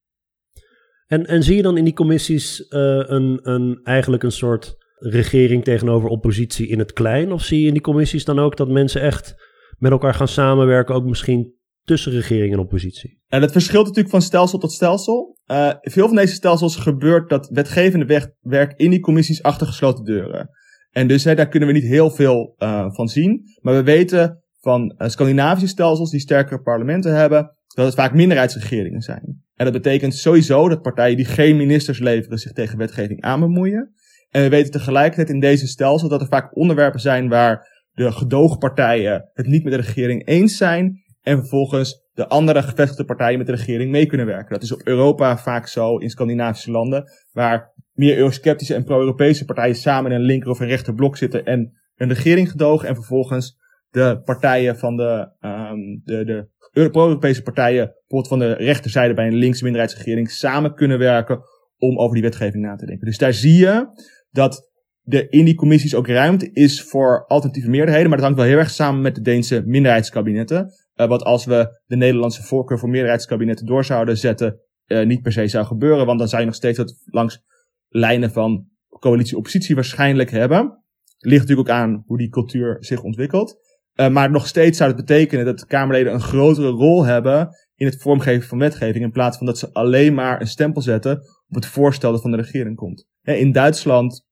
En, 1.05 1.25
en 1.25 1.43
zie 1.43 1.55
je 1.55 1.61
dan 1.61 1.77
in 1.77 1.83
die 1.83 1.93
commissies 1.93 2.59
uh, 2.59 2.69
een, 3.05 3.39
een, 3.41 3.79
eigenlijk 3.83 4.23
een 4.23 4.31
soort 4.31 4.75
regering 4.95 5.63
tegenover 5.63 6.09
oppositie 6.09 6.67
in 6.67 6.79
het 6.79 6.93
klein? 6.93 7.31
Of 7.31 7.43
zie 7.43 7.61
je 7.61 7.67
in 7.67 7.73
die 7.73 7.81
commissies 7.81 8.25
dan 8.25 8.39
ook 8.39 8.57
dat 8.57 8.69
mensen 8.69 9.01
echt 9.01 9.35
met 9.77 9.91
elkaar 9.91 10.13
gaan 10.13 10.27
samenwerken, 10.27 10.95
ook 10.95 11.05
misschien 11.05 11.59
tussen 11.83 12.11
regering 12.11 12.53
en 12.53 12.59
oppositie? 12.59 13.19
En 13.27 13.41
dat 13.41 13.51
verschilt 13.51 13.85
natuurlijk 13.85 14.13
van 14.13 14.21
stelsel 14.21 14.59
tot 14.59 14.71
stelsel. 14.71 15.37
Uh, 15.47 15.73
veel 15.81 16.07
van 16.07 16.15
deze 16.15 16.33
stelsels 16.33 16.75
gebeurt 16.75 17.29
dat 17.29 17.49
wetgevende 17.49 18.35
werk 18.39 18.73
in 18.75 18.89
die 18.89 18.99
commissies 18.99 19.43
achter 19.43 19.67
gesloten 19.67 20.03
deuren. 20.03 20.49
En 20.89 21.07
dus 21.07 21.23
hè, 21.23 21.35
daar 21.35 21.47
kunnen 21.47 21.69
we 21.69 21.75
niet 21.75 21.87
heel 21.87 22.09
veel 22.09 22.55
uh, 22.57 22.85
van 22.93 23.07
zien. 23.07 23.41
Maar 23.61 23.73
we 23.73 23.83
weten 23.83 24.43
van 24.59 24.95
uh, 24.97 25.07
Scandinavische 25.07 25.67
stelsels 25.67 26.11
die 26.11 26.19
sterkere 26.19 26.61
parlementen 26.61 27.15
hebben, 27.15 27.55
dat 27.67 27.85
het 27.85 27.95
vaak 27.95 28.13
minderheidsregeringen 28.13 29.01
zijn. 29.01 29.43
En 29.55 29.65
dat 29.65 29.73
betekent 29.73 30.15
sowieso 30.15 30.69
dat 30.69 30.81
partijen 30.81 31.17
die 31.17 31.25
geen 31.25 31.57
ministers 31.57 31.99
leveren 31.99 32.37
zich 32.37 32.51
tegen 32.51 32.77
wetgeving 32.77 33.21
aan 33.21 33.39
bemoeien. 33.39 33.93
En 34.29 34.41
we 34.41 34.49
weten 34.49 34.71
tegelijkertijd 34.71 35.29
in 35.29 35.39
deze 35.39 35.67
stelsel 35.67 36.09
dat 36.09 36.21
er 36.21 36.27
vaak 36.27 36.55
onderwerpen 36.55 36.99
zijn 36.99 37.29
waar 37.29 37.67
de 37.91 38.11
gedoogpartijen 38.11 39.29
het 39.33 39.45
niet 39.45 39.63
met 39.63 39.73
de 39.73 39.79
regering 39.79 40.27
eens 40.27 40.57
zijn 40.57 41.00
en 41.21 41.37
vervolgens 41.37 42.09
de 42.13 42.27
andere 42.27 42.61
gevestigde 42.61 43.05
partijen 43.05 43.37
met 43.37 43.47
de 43.47 43.55
regering 43.55 43.91
mee 43.91 44.05
kunnen 44.05 44.25
werken. 44.25 44.53
Dat 44.53 44.63
is 44.63 44.73
op 44.73 44.81
Europa 44.83 45.37
vaak 45.37 45.67
zo 45.67 45.97
in 45.97 46.09
Scandinavische 46.09 46.71
landen, 46.71 47.11
waar 47.31 47.73
meer 47.91 48.17
eurosceptische 48.17 48.75
en 48.75 48.83
pro-Europese 48.83 49.45
partijen 49.45 49.75
samen 49.75 50.11
in 50.11 50.17
een 50.17 50.25
linker 50.25 50.49
of 50.49 50.59
een 50.59 50.67
rechter 50.67 50.93
blok 50.93 51.17
zitten 51.17 51.45
en 51.45 51.73
een 51.95 52.07
regering 52.07 52.51
gedogen 52.51 52.87
en 52.87 52.95
vervolgens 52.95 53.59
de 53.89 54.21
partijen 54.23 54.77
van 54.77 54.97
de, 54.97 55.31
um, 55.39 56.01
de, 56.03 56.47
de 56.73 56.89
pro-Europese 56.89 57.41
partijen, 57.41 57.85
bijvoorbeeld 57.85 58.27
van 58.27 58.39
de 58.39 58.53
rechterzijde 58.53 59.13
bij 59.13 59.27
een 59.27 59.35
linkse 59.35 59.63
minderheidsregering, 59.63 60.31
samen 60.31 60.73
kunnen 60.75 60.97
werken 60.99 61.39
om 61.77 61.99
over 61.99 62.13
die 62.13 62.23
wetgeving 62.23 62.63
na 62.63 62.75
te 62.75 62.85
denken. 62.85 63.05
Dus 63.05 63.17
daar 63.17 63.33
zie 63.33 63.57
je 63.57 63.87
dat 64.29 64.69
er 65.05 65.31
in 65.31 65.45
die 65.45 65.55
commissies 65.55 65.95
ook 65.95 66.07
ruimte 66.07 66.51
is 66.51 66.81
voor 66.81 67.25
alternatieve 67.27 67.69
meerderheden, 67.69 68.07
maar 68.07 68.17
dat 68.17 68.25
hangt 68.25 68.41
wel 68.41 68.49
heel 68.49 68.59
erg 68.59 68.69
samen 68.69 69.01
met 69.01 69.15
de 69.15 69.21
Deense 69.21 69.63
minderheidskabinetten. 69.65 70.69
Uh, 70.95 71.07
wat 71.07 71.23
als 71.23 71.45
we 71.45 71.81
de 71.85 71.95
Nederlandse 71.95 72.43
voorkeur 72.43 72.79
voor 72.79 72.89
meerderheidskabinetten 72.89 73.65
door 73.65 73.85
zouden 73.85 74.17
zetten, 74.17 74.59
uh, 74.87 75.05
niet 75.05 75.21
per 75.21 75.31
se 75.31 75.47
zou 75.47 75.65
gebeuren. 75.65 76.05
Want 76.05 76.19
dan 76.19 76.27
zou 76.27 76.41
je 76.41 76.47
nog 76.47 76.55
steeds 76.55 76.77
wat 76.77 76.95
langs 77.05 77.41
lijnen 77.87 78.31
van 78.31 78.67
coalitie-oppositie 78.99 79.75
waarschijnlijk 79.75 80.31
hebben. 80.31 80.83
Ligt 81.17 81.41
natuurlijk 81.41 81.69
ook 81.69 81.75
aan 81.75 82.03
hoe 82.05 82.17
die 82.17 82.29
cultuur 82.29 82.77
zich 82.79 83.03
ontwikkelt. 83.03 83.59
Uh, 83.95 84.09
maar 84.09 84.31
nog 84.31 84.47
steeds 84.47 84.77
zou 84.77 84.89
het 84.91 85.05
betekenen 85.05 85.45
dat 85.45 85.59
de 85.59 85.65
Kamerleden 85.65 86.13
een 86.13 86.21
grotere 86.21 86.69
rol 86.69 87.05
hebben 87.05 87.49
in 87.75 87.85
het 87.85 88.01
vormgeven 88.01 88.47
van 88.47 88.57
wetgeving. 88.57 89.03
In 89.03 89.11
plaats 89.11 89.37
van 89.37 89.45
dat 89.45 89.57
ze 89.57 89.73
alleen 89.73 90.13
maar 90.13 90.41
een 90.41 90.47
stempel 90.47 90.81
zetten 90.81 91.19
op 91.47 91.55
het 91.55 91.65
voorstel 91.65 92.11
dat 92.11 92.21
van 92.21 92.31
de 92.31 92.37
regering 92.37 92.75
komt. 92.75 93.07
In 93.21 93.51
Duitsland, 93.51 94.25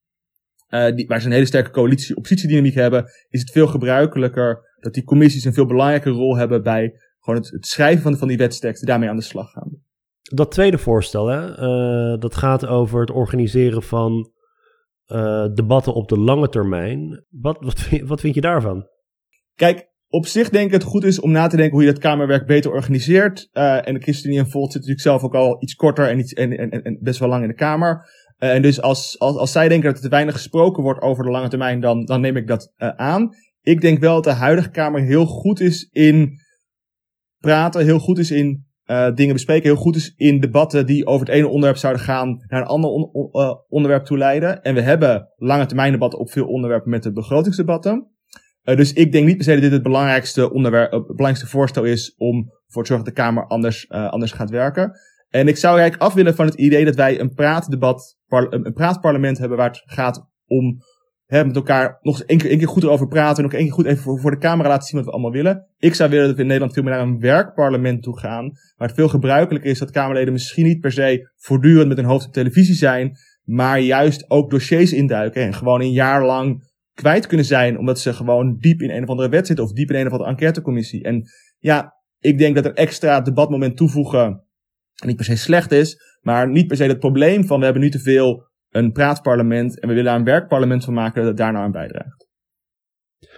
die, 0.70 1.08
waar 1.08 1.20
ze 1.20 1.26
een 1.26 1.34
hele 1.34 1.46
sterke 1.46 1.72
coalitie-oppositiedynamiek 1.72 2.74
hebben, 2.74 3.06
is 3.30 3.40
het 3.40 3.52
veel 3.52 3.68
gebruikelijker 3.68 4.76
dat 4.80 4.94
die 4.94 5.04
commissies 5.04 5.46
een 5.46 5.54
veel 5.54 5.66
belangrijke 5.66 6.10
rol 6.10 6.38
hebben 6.38 6.64
bij 6.64 6.94
gewoon 7.20 7.40
het, 7.40 7.50
het 7.50 7.66
schrijven 7.66 8.02
van, 8.02 8.18
van 8.18 8.28
die 8.28 8.38
wetsteksten, 8.38 8.88
daarmee 8.88 9.10
aan 9.10 9.16
de 9.16 9.22
slag 9.22 9.52
gaan. 9.52 9.82
Dat 10.22 10.52
tweede 10.52 10.78
voorstel, 10.78 11.28
hè, 11.28 11.50
uh, 11.50 12.20
dat 12.20 12.36
gaat 12.36 12.66
over 12.66 13.00
het 13.00 13.12
organiseren 13.12 13.84
van 13.84 14.32
uh, 15.08 15.46
debatten 15.54 15.94
op 15.94 16.08
de 16.08 16.20
lange 16.20 16.50
termijn. 16.50 17.26
Wat, 17.30 17.58
wat, 17.60 17.90
wat 18.04 18.20
vind 18.20 18.36
je 18.36 18.42
daarvan? 18.42 18.88
Kijk, 19.56 19.88
op 20.08 20.26
zich 20.26 20.50
denk 20.50 20.66
ik 20.66 20.74
het 20.74 20.84
goed 20.84 21.04
is 21.04 21.20
om 21.20 21.32
na 21.32 21.48
te 21.48 21.56
denken 21.56 21.76
hoe 21.76 21.86
je 21.86 21.92
dat 21.92 22.02
kamerwerk 22.02 22.48
beter 22.48 22.72
organiseert. 22.72 23.50
Uh, 23.54 23.88
en 23.88 23.94
de 23.94 24.00
ChristenUnie 24.00 24.40
en 24.40 24.50
Volt 24.50 24.72
zit 24.72 24.82
natuurlijk 24.82 25.08
zelf 25.08 25.24
ook 25.24 25.36
al 25.36 25.64
iets 25.64 25.76
korter 25.76 26.10
en, 26.10 26.20
iets, 26.20 26.34
en, 26.34 26.58
en, 26.58 26.70
en 26.70 26.98
best 27.02 27.20
wel 27.20 27.30
lang 27.30 27.42
in 27.42 27.50
de 27.50 27.56
Kamer. 27.56 28.10
Uh, 28.40 28.54
en 28.54 28.62
dus 28.62 28.82
als, 28.82 29.20
als, 29.20 29.36
als 29.36 29.52
zij 29.52 29.68
denken 29.68 29.88
dat 29.88 29.98
er 29.98 30.04
te 30.04 30.10
weinig 30.10 30.34
gesproken 30.34 30.84
wordt 30.84 31.02
over 31.02 31.24
de 31.24 31.32
lange 31.32 31.50
termijn, 31.50 31.80
dan, 31.80 32.06
dan 32.06 32.22
neem 32.22 32.38
ik 32.38 32.48
dat 32.48 32.74
uh, 32.78 32.90
aan. 32.90 33.36
Ik 33.62 33.82
denk 33.82 34.00
wel 34.00 34.14
dat 34.14 34.24
de 34.24 34.40
huidige 34.40 34.70
Kamer 34.70 35.02
heel 35.02 35.26
goed 35.26 35.60
is 35.60 35.90
in 35.92 36.40
praten, 37.38 37.86
heel 37.86 38.00
goed 38.00 38.18
is 38.18 38.32
in 38.32 38.68
uh, 38.86 39.14
dingen 39.16 39.34
bespreken, 39.34 39.70
heel 39.70 39.82
goed 39.82 39.96
is 39.96 40.14
in 40.16 40.40
debatten 40.40 40.86
die 40.86 41.06
over 41.06 41.26
het 41.26 41.36
ene 41.36 41.48
onderwerp 41.48 41.78
zouden 41.78 42.02
gaan 42.02 42.46
naar 42.48 42.62
een 42.62 42.68
ander 42.68 42.90
on 42.90 43.04
on 43.12 43.64
onderwerp 43.70 44.06
toe 44.06 44.18
leiden. 44.18 44.62
En 44.62 44.74
we 44.74 44.82
hebben 44.82 45.30
lange 45.36 45.66
termijn 45.66 45.92
debatten 45.92 46.20
op 46.20 46.32
veel 46.32 46.48
onderwerpen 46.48 46.90
met 46.90 47.04
de 47.04 47.12
begrotingsdebatten. 47.12 48.08
Dus 48.64 48.94
ik 48.94 49.12
denk 49.12 49.26
niet 49.26 49.36
per 49.36 49.46
se 49.46 49.52
dat 49.52 49.62
dit 49.62 49.72
het 49.72 49.84
belangrijkste 49.84 50.52
onderwerp, 50.52 50.92
het 50.92 51.06
belangrijkste 51.06 51.48
voorstel 51.48 51.84
is 51.84 52.16
om 52.18 52.52
voor 52.68 52.82
te 52.84 52.88
zorgen 52.88 53.06
dat 53.06 53.16
de 53.16 53.22
Kamer 53.22 53.48
anders, 53.48 53.90
anders 53.90 54.32
gaat 54.32 54.50
werken. 54.50 54.92
En 55.30 55.48
ik 55.48 55.58
zou 55.58 55.80
eigenlijk 55.80 56.10
af 56.10 56.14
willen 56.14 56.36
van 56.36 56.46
het 56.46 56.56
idee 56.56 56.86
dat 56.86 56.96
wij 56.96 57.20
een 57.20 57.34
praatdebat, 57.34 58.18
een 58.30 58.74
praatparlement 58.74 59.38
hebben 59.38 59.58
waar 59.58 59.70
het 59.70 59.84
gaat 59.86 60.28
om 60.46 60.82
hè, 61.26 61.46
met 61.46 61.56
elkaar 61.56 61.98
nog 62.02 62.22
één 62.22 62.38
keer, 62.38 62.50
één 62.50 62.58
keer 62.58 62.68
goed 62.68 62.84
erover 62.84 63.08
praten. 63.08 63.44
Nog 63.44 63.54
één 63.54 63.64
keer 63.64 63.74
goed 63.74 63.86
even 63.86 64.20
voor, 64.20 64.32
de 64.32 64.38
camera 64.38 64.70
laten 64.70 64.88
zien 64.88 64.98
wat 64.98 65.06
we 65.06 65.12
allemaal 65.12 65.32
willen. 65.32 65.68
Ik 65.78 65.94
zou 65.94 66.10
willen 66.10 66.26
dat 66.26 66.36
we 66.36 66.42
in 66.42 66.48
Nederland 66.48 66.74
veel 66.74 66.84
meer 66.84 66.94
naar 66.94 67.02
een 67.02 67.20
werkparlement 67.20 68.04
toe 68.04 68.20
gaan. 68.20 68.52
Waar 68.78 68.88
het 68.88 68.98
veel 68.98 69.10
gebruikelijker 69.10 69.70
is 69.70 69.80
dat 69.80 69.92
Kamerleden 69.92 70.34
misschien 70.34 70.66
niet 70.66 70.80
per 70.80 70.92
se 70.92 71.32
voortdurend 71.36 71.88
met 71.88 71.98
hun 71.98 72.06
hoofd 72.06 72.26
op 72.26 72.34
televisie 72.34 72.76
zijn. 72.76 73.18
Maar 73.44 73.80
juist 73.80 74.30
ook 74.30 74.50
dossiers 74.50 74.94
induiken 74.94 75.42
en 75.42 75.54
gewoon 75.54 75.82
een 75.82 75.92
jaar 75.92 76.26
lang 76.26 76.68
kwijt 76.94 77.28
kunnen 77.28 77.46
zijn. 77.46 77.78
Omdat 77.78 78.00
ze 78.00 78.14
gewoon 78.14 78.58
diep 78.60 78.82
in 78.82 78.90
een 78.90 79.04
of 79.04 79.10
andere 79.10 79.30
wet 79.30 79.48
zitten 79.48 79.66
of 79.66 79.72
diep 79.72 79.90
in 79.90 79.96
een 79.96 80.06
of 80.06 80.12
andere 80.12 80.30
enquêtecommissie. 80.30 81.04
En 81.04 81.24
ja, 81.58 81.94
ik 82.20 82.38
denk 82.38 82.56
dat 82.56 82.66
er 82.66 82.74
extra 82.74 83.22
debatmoment 83.22 83.78
toevoegen 83.78 84.44
niet 85.06 85.16
per 85.16 85.26
se 85.26 85.36
slecht 85.36 85.72
is. 85.72 86.09
Maar 86.20 86.50
niet 86.50 86.68
per 86.68 86.78
se 86.78 86.84
het 86.84 87.00
probleem 87.00 87.46
van 87.46 87.58
we 87.60 87.64
hebben 87.64 87.84
nu 87.84 87.90
te 87.90 88.00
veel 88.00 88.48
een 88.70 88.92
praatparlement 88.92 89.80
en 89.80 89.88
we 89.88 89.94
willen 89.94 90.14
een 90.14 90.24
werkparlement 90.24 90.84
van 90.84 90.94
maken 90.94 91.24
dat 91.24 91.38
daar 91.38 91.52
nou 91.52 91.66
aan 91.66 91.72
bijdraagt. 91.72 92.28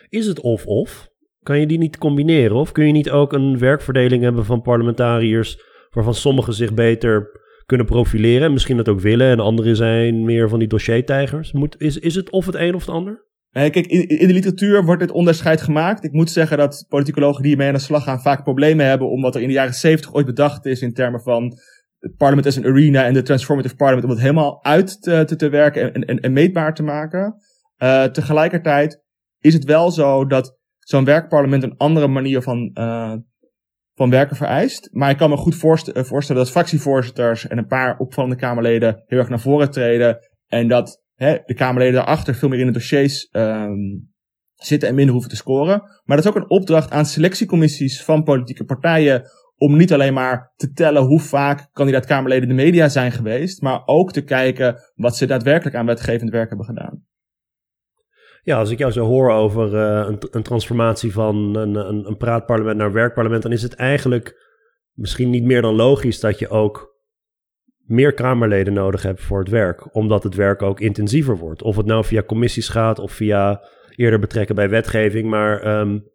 Is 0.10 0.26
het 0.28 0.40
of-of? 0.40 1.10
Kan 1.44 1.60
je 1.60 1.68
die 1.68 1.78
niet 1.78 1.98
combineren? 1.98 2.56
Of 2.56 2.72
kun 2.72 2.86
je 2.86 2.92
niet 2.92 3.10
ook 3.10 3.34
een 3.34 3.58
werkverdeling 3.58 4.24
hebben 4.24 4.46
van 4.46 4.62
parlementariërs 4.62 5.62
waarvan 5.90 6.14
sommigen 6.14 6.54
zich 6.54 6.74
beter 6.74 7.40
kunnen 7.66 7.86
profileren 7.86 8.48
en 8.48 8.54
misschien 8.54 8.78
dat 8.78 8.90
ook 8.90 9.00
willen 9.00 9.32
en 9.32 9.40
anderen 9.40 9.76
zijn 9.76 10.24
meer 10.24 10.50
van 10.50 10.60
die 10.60 10.68
dossiertijgers? 10.68 11.52
Moet, 11.52 11.82
is, 11.82 11.98
is 11.98 12.16
het 12.16 12.30
of 12.30 12.46
het 12.46 12.56
een 12.56 12.76
of 12.76 12.86
het 12.86 12.96
ander? 12.96 13.30
kijk, 13.52 13.76
in, 13.76 14.08
in, 14.08 14.28
de 14.28 14.34
literatuur 14.34 14.86
wordt 14.86 15.02
dit 15.02 15.12
onderscheid 15.12 15.62
gemaakt. 15.62 16.04
Ik 16.04 16.12
moet 16.12 16.30
zeggen 16.30 16.58
dat 16.58 16.86
politicologen 16.90 17.44
die 17.44 17.58
mee 17.58 17.68
aan 17.68 17.74
de 17.74 17.80
slag 17.80 18.04
gaan 18.04 18.22
vaak 18.22 18.44
problemen 18.44 18.86
hebben 18.86 19.10
omdat 19.10 19.36
er 19.36 19.42
in 19.42 19.48
de 19.48 19.54
jaren 19.54 19.74
zeventig 19.74 20.14
ooit 20.14 20.26
bedacht 20.26 20.66
is 20.66 20.82
in 20.82 20.94
termen 20.94 21.22
van 21.22 21.58
het 22.02 22.16
parlement 22.16 22.48
as 22.48 22.56
een 22.56 22.66
arena 22.66 23.06
en 23.06 23.14
de 23.14 23.22
transformative 23.22 23.76
parliament 23.76 24.06
om 24.06 24.12
het 24.12 24.20
helemaal 24.20 24.64
uit 24.64 25.02
te, 25.02 25.24
te, 25.26 25.36
te 25.36 25.50
werken 25.50 25.94
en, 25.94 26.06
en, 26.06 26.20
en, 26.20 26.34
meetbaar 26.34 26.74
te 26.74 26.84
maken. 26.84 27.36
Uh, 27.78 28.04
tegelijkertijd 28.04 29.04
is 29.40 29.54
het 29.54 29.64
wel 29.64 29.92
zo 29.92 30.26
dat 30.26 30.58
zo'n 30.78 31.06
werkparlement 31.06 31.64
een 31.64 31.78
andere 31.78 32.08
manier 32.08 32.42
van, 32.42 32.70
uh, 32.74 33.14
van 33.94 34.10
werken 34.10 34.36
vereist. 34.36 34.90
Maar 34.92 35.10
ik 35.10 35.18
kan 35.18 35.30
me 35.30 35.38
goed 35.38 35.56
voorstellen, 35.56 36.06
voorstellen 36.06 36.42
dat 36.42 36.52
fractievoorzitters 36.52 37.48
en 37.48 37.58
een 37.58 37.68
paar 37.68 37.98
opvallende 37.98 38.36
Kamerleden 38.36 39.04
heel 39.06 39.20
erg 39.20 39.30
naar 39.30 39.40
voren 39.40 39.72
treden. 39.72 40.18
En 40.48 40.68
dat 40.68 41.04
hè, 41.16 41.38
de 41.46 41.54
Kamerleden 41.54 41.96
daarachter 41.96 42.36
veel 42.36 42.50
meer 42.50 42.60
in 42.60 42.66
de 42.66 42.72
dossiers 42.72 43.30
um, 43.32 44.12
zitten 44.56 44.90
en 44.90 44.96
minder 44.96 45.14
hoeven 45.14 45.32
te 45.32 45.38
scoren. 45.38 45.82
Maar 46.04 46.18
dat 46.18 46.26
is 46.26 46.32
ook 46.32 46.36
een 46.36 46.50
opdracht 46.50 46.92
aan 46.92 47.06
selectiecommissies 47.06 48.04
van 48.04 48.24
politieke 48.24 48.64
partijen 48.64 49.24
om 49.62 49.78
niet 49.78 49.94
alleen 49.94 50.14
maar 50.14 50.54
te 50.56 50.72
tellen 50.72 51.04
hoe 51.04 51.20
vaak 51.20 51.70
kandidaat-Kamerleden 51.72 52.48
de 52.48 52.54
media 52.54 52.90
zijn 52.90 53.12
geweest, 53.12 53.62
maar 53.62 53.82
ook 53.86 54.12
te 54.12 54.24
kijken 54.24 54.76
wat 54.96 55.16
ze 55.16 55.26
daadwerkelijk 55.26 55.76
aan 55.76 55.86
wetgevend 55.86 56.32
werk 56.32 56.48
hebben 56.50 56.66
gedaan. 56.66 57.06
Ja, 58.44 58.58
als 58.58 58.70
ik 58.70 58.78
jou 58.78 58.92
zo 58.92 59.06
hoor 59.06 59.32
over 59.32 59.74
uh, 59.74 60.08
een, 60.08 60.18
een, 60.32 60.44
transformatie 60.44 61.14
van 61.14 61.56
een, 61.56 61.76
een, 61.76 62.08
een 62.08 62.18
praatparlement 62.18 62.78
naar 62.78 62.92
werkparlement, 62.92 63.44
dan 63.44 63.52
is 63.52 63.62
het 63.62 63.76
eigenlijk 63.76 64.36
misschien 64.94 65.30
niet 65.30 65.44
meer 65.44 65.62
dan 65.62 65.76
logisch 65.76 66.20
dat 66.20 66.40
je 66.40 66.50
ook 66.50 66.96
meer 67.86 68.14
Kamerleden 68.14 68.74
nodig 68.74 69.02
hebt 69.02 69.22
voor 69.22 69.40
het 69.40 69.50
werk, 69.50 69.96
omdat 69.96 70.24
het 70.24 70.36
werk 70.36 70.62
ook 70.62 70.80
intensiever 70.80 71.38
wordt. 71.38 71.62
Of 71.62 71.76
het 71.76 71.86
nou 71.86 72.06
via 72.06 72.24
commissies 72.24 72.70
gaat 72.70 73.00
of 73.00 73.12
via 73.12 73.62
eerder 73.96 74.20
betrekken 74.20 74.56
bij 74.56 74.70
wetgeving, 74.70 75.30
maar 75.30 75.80
um, 75.80 76.11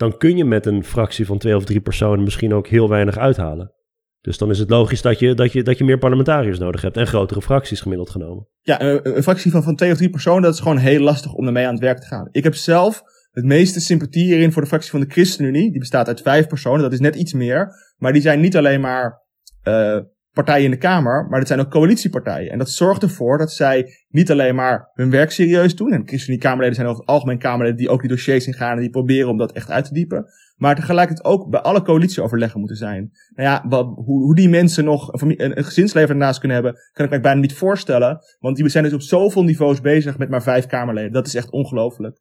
dan 0.00 0.16
kun 0.16 0.36
je 0.36 0.44
met 0.44 0.66
een 0.66 0.84
fractie 0.84 1.26
van 1.26 1.38
twee 1.38 1.56
of 1.56 1.64
drie 1.64 1.80
personen 1.80 2.24
misschien 2.24 2.54
ook 2.54 2.66
heel 2.66 2.88
weinig 2.88 3.18
uithalen. 3.18 3.72
Dus 4.20 4.38
dan 4.38 4.50
is 4.50 4.58
het 4.58 4.70
logisch 4.70 5.02
dat 5.02 5.18
je, 5.18 5.34
dat 5.34 5.52
je, 5.52 5.62
dat 5.62 5.78
je 5.78 5.84
meer 5.84 5.98
parlementariërs 5.98 6.58
nodig 6.58 6.80
hebt 6.82 6.96
en 6.96 7.06
grotere 7.06 7.42
fracties 7.42 7.80
gemiddeld 7.80 8.10
genomen. 8.10 8.48
Ja, 8.60 8.82
een, 8.82 9.16
een 9.16 9.22
fractie 9.22 9.50
van, 9.50 9.62
van 9.62 9.76
twee 9.76 9.90
of 9.90 9.96
drie 9.96 10.10
personen, 10.10 10.42
dat 10.42 10.54
is 10.54 10.60
gewoon 10.60 10.76
heel 10.76 11.00
lastig 11.00 11.32
om 11.32 11.46
ermee 11.46 11.66
aan 11.66 11.72
het 11.72 11.82
werk 11.82 12.00
te 12.00 12.06
gaan. 12.06 12.28
Ik 12.30 12.44
heb 12.44 12.54
zelf 12.54 13.02
het 13.30 13.44
meeste 13.44 13.80
sympathie 13.80 14.24
hierin 14.24 14.52
voor 14.52 14.62
de 14.62 14.68
fractie 14.68 14.90
van 14.90 15.00
de 15.00 15.06
ChristenUnie. 15.08 15.70
Die 15.70 15.80
bestaat 15.80 16.08
uit 16.08 16.22
vijf 16.22 16.46
personen, 16.46 16.82
dat 16.82 16.92
is 16.92 17.00
net 17.00 17.14
iets 17.14 17.32
meer. 17.32 17.72
Maar 17.96 18.12
die 18.12 18.22
zijn 18.22 18.40
niet 18.40 18.56
alleen 18.56 18.80
maar 18.80 19.22
uh, 19.68 19.98
partijen 20.32 20.64
in 20.64 20.70
de 20.70 20.76
Kamer, 20.76 21.26
maar 21.28 21.38
dat 21.38 21.48
zijn 21.48 21.60
ook 21.60 21.70
coalitiepartijen. 21.70 22.52
En 22.52 22.58
dat 22.58 22.70
zorgt 22.70 23.02
ervoor 23.02 23.38
dat 23.38 23.52
zij 23.52 23.92
niet 24.08 24.30
alleen 24.30 24.54
maar 24.54 24.90
hun 24.94 25.10
werk 25.10 25.30
serieus 25.30 25.76
doen. 25.76 25.92
En 25.92 26.02
ChristenUnie 26.06 26.42
Kamerleden 26.42 26.74
zijn 26.74 26.86
over 26.86 27.00
het 27.00 27.08
algemeen 27.08 27.38
Kamerleden 27.38 27.76
die 27.76 27.88
ook 27.88 28.00
die 28.00 28.08
dossiers 28.08 28.46
ingaan 28.46 28.74
en 28.74 28.80
die 28.80 28.90
proberen 28.90 29.28
om 29.28 29.38
dat 29.38 29.52
echt 29.52 29.70
uit 29.70 29.84
te 29.84 29.94
diepen. 29.94 30.26
Maar 30.56 30.74
tegelijkertijd 30.74 31.26
ook 31.26 31.50
bij 31.50 31.60
alle 31.60 31.82
coalitieoverleggen 31.82 32.58
moeten 32.58 32.76
zijn. 32.76 33.10
Nou 33.34 33.48
ja, 33.48 33.82
hoe, 33.94 34.22
hoe 34.22 34.34
die 34.34 34.48
mensen 34.48 34.84
nog 34.84 35.22
een, 35.22 35.58
een, 35.58 35.64
gezinsleven 35.64 36.10
ernaast 36.10 36.38
kunnen 36.38 36.62
hebben, 36.62 36.80
kan 36.92 37.04
ik 37.04 37.10
me 37.10 37.20
bijna 37.20 37.40
niet 37.40 37.54
voorstellen. 37.54 38.18
Want 38.38 38.56
die 38.56 38.68
zijn 38.68 38.84
dus 38.84 38.92
op 38.92 39.02
zoveel 39.02 39.44
niveaus 39.44 39.80
bezig 39.80 40.18
met 40.18 40.28
maar 40.28 40.42
vijf 40.42 40.66
Kamerleden. 40.66 41.12
Dat 41.12 41.26
is 41.26 41.34
echt 41.34 41.50
ongelooflijk. 41.50 42.18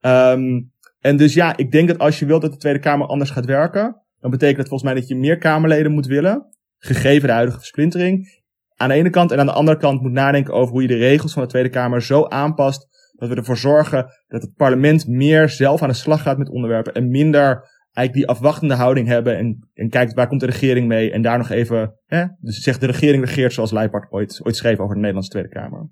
Um, 0.00 0.72
en 1.00 1.16
dus 1.16 1.34
ja, 1.34 1.56
ik 1.56 1.72
denk 1.72 1.88
dat 1.88 1.98
als 1.98 2.18
je 2.18 2.26
wilt 2.26 2.42
dat 2.42 2.52
de 2.52 2.58
Tweede 2.58 2.78
Kamer 2.78 3.06
anders 3.06 3.30
gaat 3.30 3.44
werken, 3.44 4.02
dan 4.20 4.30
betekent 4.30 4.56
dat 4.56 4.68
volgens 4.68 4.90
mij 4.90 5.00
dat 5.00 5.08
je 5.08 5.16
meer 5.16 5.38
Kamerleden 5.38 5.92
moet 5.92 6.06
willen 6.06 6.53
gegeven 6.84 7.28
de 7.28 7.34
huidige 7.34 7.58
versplintering. 7.58 8.42
Aan 8.76 8.88
de 8.88 8.94
ene 8.94 9.10
kant 9.10 9.30
en 9.30 9.38
aan 9.38 9.46
de 9.46 9.52
andere 9.52 9.78
kant 9.78 10.00
moet 10.00 10.12
nadenken 10.12 10.54
over 10.54 10.72
hoe 10.72 10.82
je 10.82 10.88
de 10.88 10.96
regels 10.96 11.32
van 11.32 11.42
de 11.42 11.48
Tweede 11.48 11.68
Kamer 11.68 12.02
zo 12.02 12.24
aanpast 12.24 12.88
dat 13.12 13.28
we 13.28 13.34
ervoor 13.34 13.56
zorgen 13.56 14.06
dat 14.26 14.42
het 14.42 14.54
parlement 14.54 15.06
meer 15.06 15.48
zelf 15.48 15.82
aan 15.82 15.88
de 15.88 15.94
slag 15.94 16.22
gaat 16.22 16.38
met 16.38 16.50
onderwerpen 16.50 16.94
en 16.94 17.10
minder 17.10 17.72
eigenlijk 17.92 18.12
die 18.12 18.26
afwachtende 18.36 18.74
houding 18.74 19.06
hebben 19.08 19.36
en, 19.36 19.68
en 19.74 19.88
kijkt 19.88 20.14
waar 20.14 20.28
komt 20.28 20.40
de 20.40 20.46
regering 20.46 20.88
mee 20.88 21.10
en 21.10 21.22
daar 21.22 21.38
nog 21.38 21.50
even, 21.50 21.98
hè, 22.06 22.24
dus 22.40 22.58
zegt 22.58 22.80
de 22.80 22.86
regering 22.86 23.24
regeert 23.24 23.52
zoals 23.52 23.70
Leipart 23.70 24.12
ooit, 24.12 24.40
ooit 24.44 24.56
schreef 24.56 24.78
over 24.78 24.94
de 24.94 25.00
Nederlandse 25.00 25.30
Tweede 25.30 25.48
Kamer. 25.48 25.88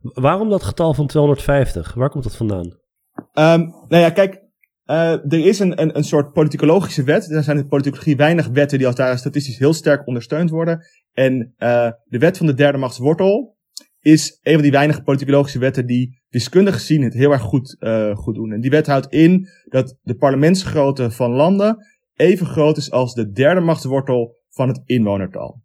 Waarom 0.00 0.48
dat 0.50 0.62
getal 0.62 0.94
van 0.94 1.06
250? 1.06 1.94
Waar 1.94 2.10
komt 2.10 2.24
dat 2.24 2.36
vandaan? 2.36 2.78
Um, 3.34 3.60
nou 3.88 4.02
ja, 4.02 4.10
kijk, 4.10 4.42
uh, 4.86 5.12
er 5.12 5.46
is 5.46 5.58
een, 5.58 5.80
een, 5.80 5.96
een 5.96 6.04
soort 6.04 6.32
politicologische 6.32 7.02
wet. 7.02 7.30
Er 7.30 7.42
zijn 7.42 7.56
in 7.56 7.66
politicologie 7.66 8.16
weinig 8.16 8.48
wetten 8.48 8.78
die 8.78 8.86
als 8.86 8.96
daar 8.96 9.18
statistisch 9.18 9.58
heel 9.58 9.72
sterk 9.72 10.06
ondersteund 10.06 10.50
worden. 10.50 10.86
En 11.12 11.54
uh, 11.58 11.90
de 12.04 12.18
wet 12.18 12.36
van 12.36 12.46
de 12.46 12.54
derde 12.54 12.78
machtswortel 12.78 13.58
is 14.00 14.38
een 14.42 14.52
van 14.52 14.62
die 14.62 14.70
weinige 14.70 15.02
politicologische 15.02 15.58
wetten 15.58 15.86
die 15.86 16.22
wiskundig 16.28 16.74
gezien 16.74 17.02
het 17.02 17.14
heel 17.14 17.32
erg 17.32 17.42
goed, 17.42 17.76
uh, 17.80 18.16
goed 18.16 18.34
doen. 18.34 18.52
En 18.52 18.60
die 18.60 18.70
wet 18.70 18.86
houdt 18.86 19.12
in 19.12 19.48
dat 19.64 19.98
de 20.02 20.16
parlementsgrootte 20.16 21.10
van 21.10 21.30
landen 21.30 21.86
even 22.14 22.46
groot 22.46 22.76
is 22.76 22.90
als 22.90 23.14
de 23.14 23.30
derde 23.30 23.60
machtswortel 23.60 24.36
van 24.48 24.68
het 24.68 24.82
inwonertal. 24.84 25.62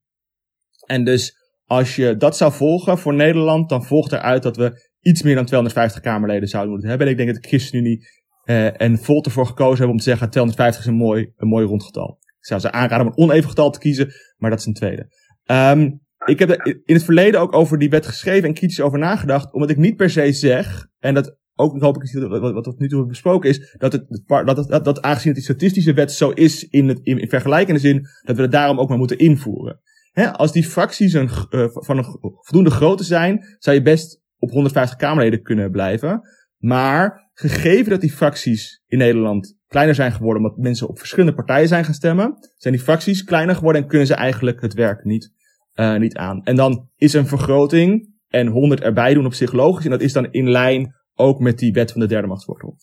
En 0.86 1.04
dus 1.04 1.38
als 1.66 1.96
je 1.96 2.18
dat 2.18 2.38
zou 2.38 2.54
volgen 2.54 2.98
voor 2.98 3.14
Nederland, 3.14 3.70
dan 3.70 3.86
volgt 3.86 4.12
eruit 4.12 4.44
dat 4.44 4.58
we 4.58 4.94
iets 5.00 5.22
meer 5.22 5.36
dan 5.36 5.46
250 5.46 6.02
Kamerleden 6.02 6.48
zouden 6.48 6.72
moeten 6.72 6.90
hebben. 6.90 7.08
En 7.08 7.14
ik 7.14 7.20
denk 7.20 7.34
dat 7.34 7.44
de 7.44 7.48
ChristenUnie 7.48 8.08
uh, 8.46 8.82
en 8.82 8.98
Volt 8.98 9.26
ervoor 9.26 9.46
gekozen 9.46 9.78
hebben 9.78 9.92
om 9.92 9.98
te 9.98 10.04
zeggen 10.04 10.30
250 10.30 10.82
is 10.84 10.90
een 10.90 10.98
mooi, 10.98 11.34
een 11.38 11.48
mooi 11.48 11.66
rondgetal. 11.66 12.18
Ik 12.22 12.46
zou 12.46 12.60
ze 12.60 12.72
aanraden 12.72 13.06
om 13.06 13.12
een 13.12 13.18
oneven 13.18 13.50
getal 13.50 13.72
te 13.72 13.80
kiezen, 13.80 14.14
maar 14.38 14.50
dat 14.50 14.60
is 14.60 14.66
een 14.66 14.74
tweede. 14.74 15.08
Um, 15.46 16.04
ik 16.26 16.40
heb 16.40 16.50
in 16.86 16.96
het 16.96 17.04
verleden 17.04 17.40
ook 17.40 17.56
over 17.56 17.78
die 17.78 17.90
wet 17.90 18.06
geschreven 18.06 18.48
en 18.48 18.54
kritisch 18.54 18.82
over 18.82 19.00
nagedacht, 19.00 19.54
omdat 19.54 19.70
ik 19.70 19.78
niet 19.78 19.96
per 19.96 20.10
se 20.10 20.32
zeg, 20.32 20.88
en 21.00 21.14
dat 21.14 21.38
ook 21.56 21.82
hoop 21.82 22.04
ik 22.04 22.20
wat, 22.30 22.54
wat, 22.54 22.64
tot 22.64 22.80
nu 22.80 22.88
toe 22.88 23.06
besproken 23.06 23.50
is, 23.50 23.76
dat, 23.78 23.92
het, 23.92 24.24
dat, 24.26 24.86
dat, 24.86 25.02
aangezien 25.02 25.34
het 25.34 25.36
die 25.36 25.44
statistische 25.44 25.94
wet 25.94 26.12
zo 26.12 26.30
is 26.30 26.64
in, 26.64 26.88
het, 26.88 27.00
in, 27.04 27.20
in 27.20 27.30
vergelijkende 27.30 27.80
zin, 27.80 28.08
dat 28.22 28.36
we 28.36 28.42
het 28.42 28.52
daarom 28.52 28.80
ook 28.80 28.90
maar 28.90 28.98
moeten 28.98 29.18
invoeren. 29.18 29.80
He, 30.12 30.32
als 30.32 30.52
die 30.52 30.64
fracties 30.64 31.14
een, 31.14 31.30
uh, 31.50 31.68
van 31.72 31.98
een 31.98 32.20
voldoende 32.22 32.70
grootte 32.70 33.04
zijn, 33.04 33.56
zou 33.60 33.76
je 33.76 33.82
best 33.82 34.22
op 34.38 34.50
150 34.50 34.98
Kamerleden 34.98 35.42
kunnen 35.42 35.72
blijven. 35.72 36.22
Maar 36.58 37.25
gegeven 37.36 37.90
dat 37.90 38.02
die 38.02 38.12
fracties 38.12 38.84
in 38.88 38.98
Nederland 38.98 39.58
kleiner 39.68 39.96
zijn 39.96 40.12
geworden 40.12 40.44
omdat 40.44 40.58
mensen 40.58 40.88
op 40.88 41.00
verschillende 41.00 41.36
partijen 41.36 41.68
zijn 41.68 41.86
gaan 41.86 41.94
stemmen, 41.94 42.38
zijn 42.56 42.74
die 42.74 42.84
fracties 42.84 43.24
kleiner 43.24 43.56
geworden 43.56 43.82
en 43.82 43.88
kunnen 43.88 44.08
ze 44.08 44.14
eigenlijk 44.14 44.62
het 44.62 44.74
werk 44.74 45.04
niet, 45.04 45.34
uh, 45.76 45.98
niet 45.98 46.16
aan. 46.16 46.44
En 46.44 46.56
dan 46.56 46.90
is 46.96 47.14
een 47.14 47.28
vergroting 47.28 48.14
en 48.28 48.48
100 48.48 48.82
erbij 48.82 49.14
doen 49.14 49.26
op 49.26 49.34
zich 49.34 49.52
logisch 49.52 49.86
en 49.86 49.92
dat 49.92 50.02
is 50.02 50.14
dan 50.14 50.32
in 50.32 50.50
lijn 50.50 50.96
ook 51.14 51.40
met 51.40 51.60
die 51.60 51.74
wet 51.74 51.92
van 51.92 52.02
de 52.02 52.08
derde 52.08 52.28
machtswortel. 52.28 52.78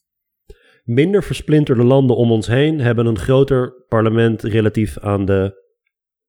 minder 0.82 1.22
versplinterde 1.22 1.84
landen 1.84 2.16
om 2.16 2.30
ons 2.30 2.46
heen 2.46 2.80
hebben 2.80 3.06
een 3.06 3.18
groter 3.18 3.84
parlement 3.88 4.42
relatief 4.42 4.98
aan, 4.98 5.24
de, 5.24 5.62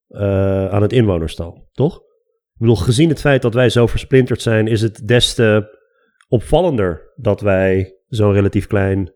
uh, 0.08 0.66
aan 0.68 0.82
het 0.82 0.92
inwonerstal, 0.92 1.68
toch? 1.72 1.96
Ik 1.96 2.60
bedoel, 2.60 2.76
gezien 2.76 3.08
het 3.08 3.20
feit 3.20 3.42
dat 3.42 3.54
wij 3.54 3.68
zo 3.68 3.86
versplinterd 3.86 4.42
zijn, 4.42 4.66
is 4.66 4.80
het 4.80 5.08
des 5.08 5.34
te 5.34 5.78
opvallender 6.28 7.12
dat 7.16 7.40
wij 7.40 7.93
zo'n 8.06 8.32
relatief 8.32 8.66
klein 8.66 9.12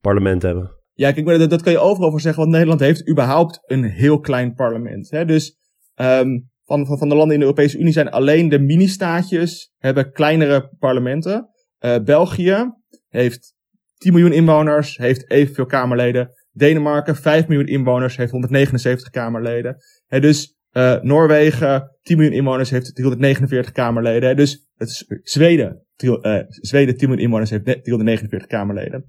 parlement 0.00 0.42
hebben. 0.42 0.70
Ja, 0.92 1.12
kijk, 1.12 1.26
dat, 1.26 1.50
dat 1.50 1.62
kan 1.62 1.72
je 1.72 1.78
overal 1.78 2.10
voor 2.10 2.20
zeggen, 2.20 2.40
want 2.40 2.52
Nederland 2.52 2.80
heeft 2.80 3.08
überhaupt 3.08 3.60
een 3.66 3.84
heel 3.84 4.20
klein 4.20 4.54
parlement. 4.54 5.10
Hè? 5.10 5.24
Dus 5.24 5.56
um, 5.94 6.50
van, 6.64 6.86
van, 6.86 6.98
van 6.98 7.08
de 7.08 7.14
landen 7.14 7.34
in 7.34 7.40
de 7.40 7.46
Europese 7.46 7.78
Unie 7.78 7.92
zijn 7.92 8.10
alleen 8.10 8.48
de 8.48 8.58
mini-staatjes 8.58 9.72
hebben 9.78 10.12
kleinere 10.12 10.70
parlementen. 10.78 11.48
Uh, 11.84 11.98
België 12.04 12.72
heeft 13.08 13.54
10 13.94 14.12
miljoen 14.12 14.32
inwoners, 14.32 14.96
heeft 14.96 15.30
evenveel 15.30 15.66
Kamerleden. 15.66 16.30
Denemarken, 16.52 17.16
5 17.16 17.46
miljoen 17.46 17.66
inwoners, 17.66 18.16
heeft 18.16 18.30
179 18.30 19.10
Kamerleden. 19.10 19.76
Dus 20.08 20.56
uh, 20.72 21.00
Noorwegen, 21.00 21.96
10 22.02 22.16
miljoen 22.16 22.36
inwoners, 22.36 22.70
heeft 22.70 22.94
349 22.94 23.72
Kamerleden. 23.72 24.36
Dus 24.36 24.68
het 24.76 24.88
is 24.88 25.04
Zweden, 25.22 25.86
uh, 26.02 26.38
Zweden, 26.48 26.96
10 26.96 27.08
miljoen 27.08 27.24
inwoners, 27.24 27.50
heeft 27.50 27.64
349 27.64 28.48
Kamerleden. 28.48 29.04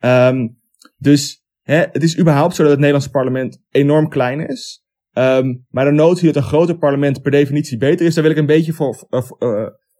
Um, 0.00 0.60
dus 0.98 1.44
hè, 1.62 1.76
het 1.76 2.02
is 2.02 2.18
überhaupt 2.18 2.54
zo 2.54 2.62
dat 2.62 2.70
het 2.70 2.80
Nederlandse 2.80 3.10
parlement 3.10 3.62
enorm 3.70 4.08
klein 4.08 4.48
is. 4.48 4.84
Um, 5.12 5.66
maar 5.68 5.84
de 5.84 5.90
notie 5.90 6.26
dat 6.26 6.36
een 6.36 6.48
groter 6.48 6.78
parlement 6.78 7.22
per 7.22 7.30
definitie 7.30 7.78
beter 7.78 8.06
is, 8.06 8.14
daar 8.14 8.22
wil 8.22 8.32
ik 8.32 8.38
een 8.38 8.46
beetje 8.46 8.72
voor, 8.72 9.06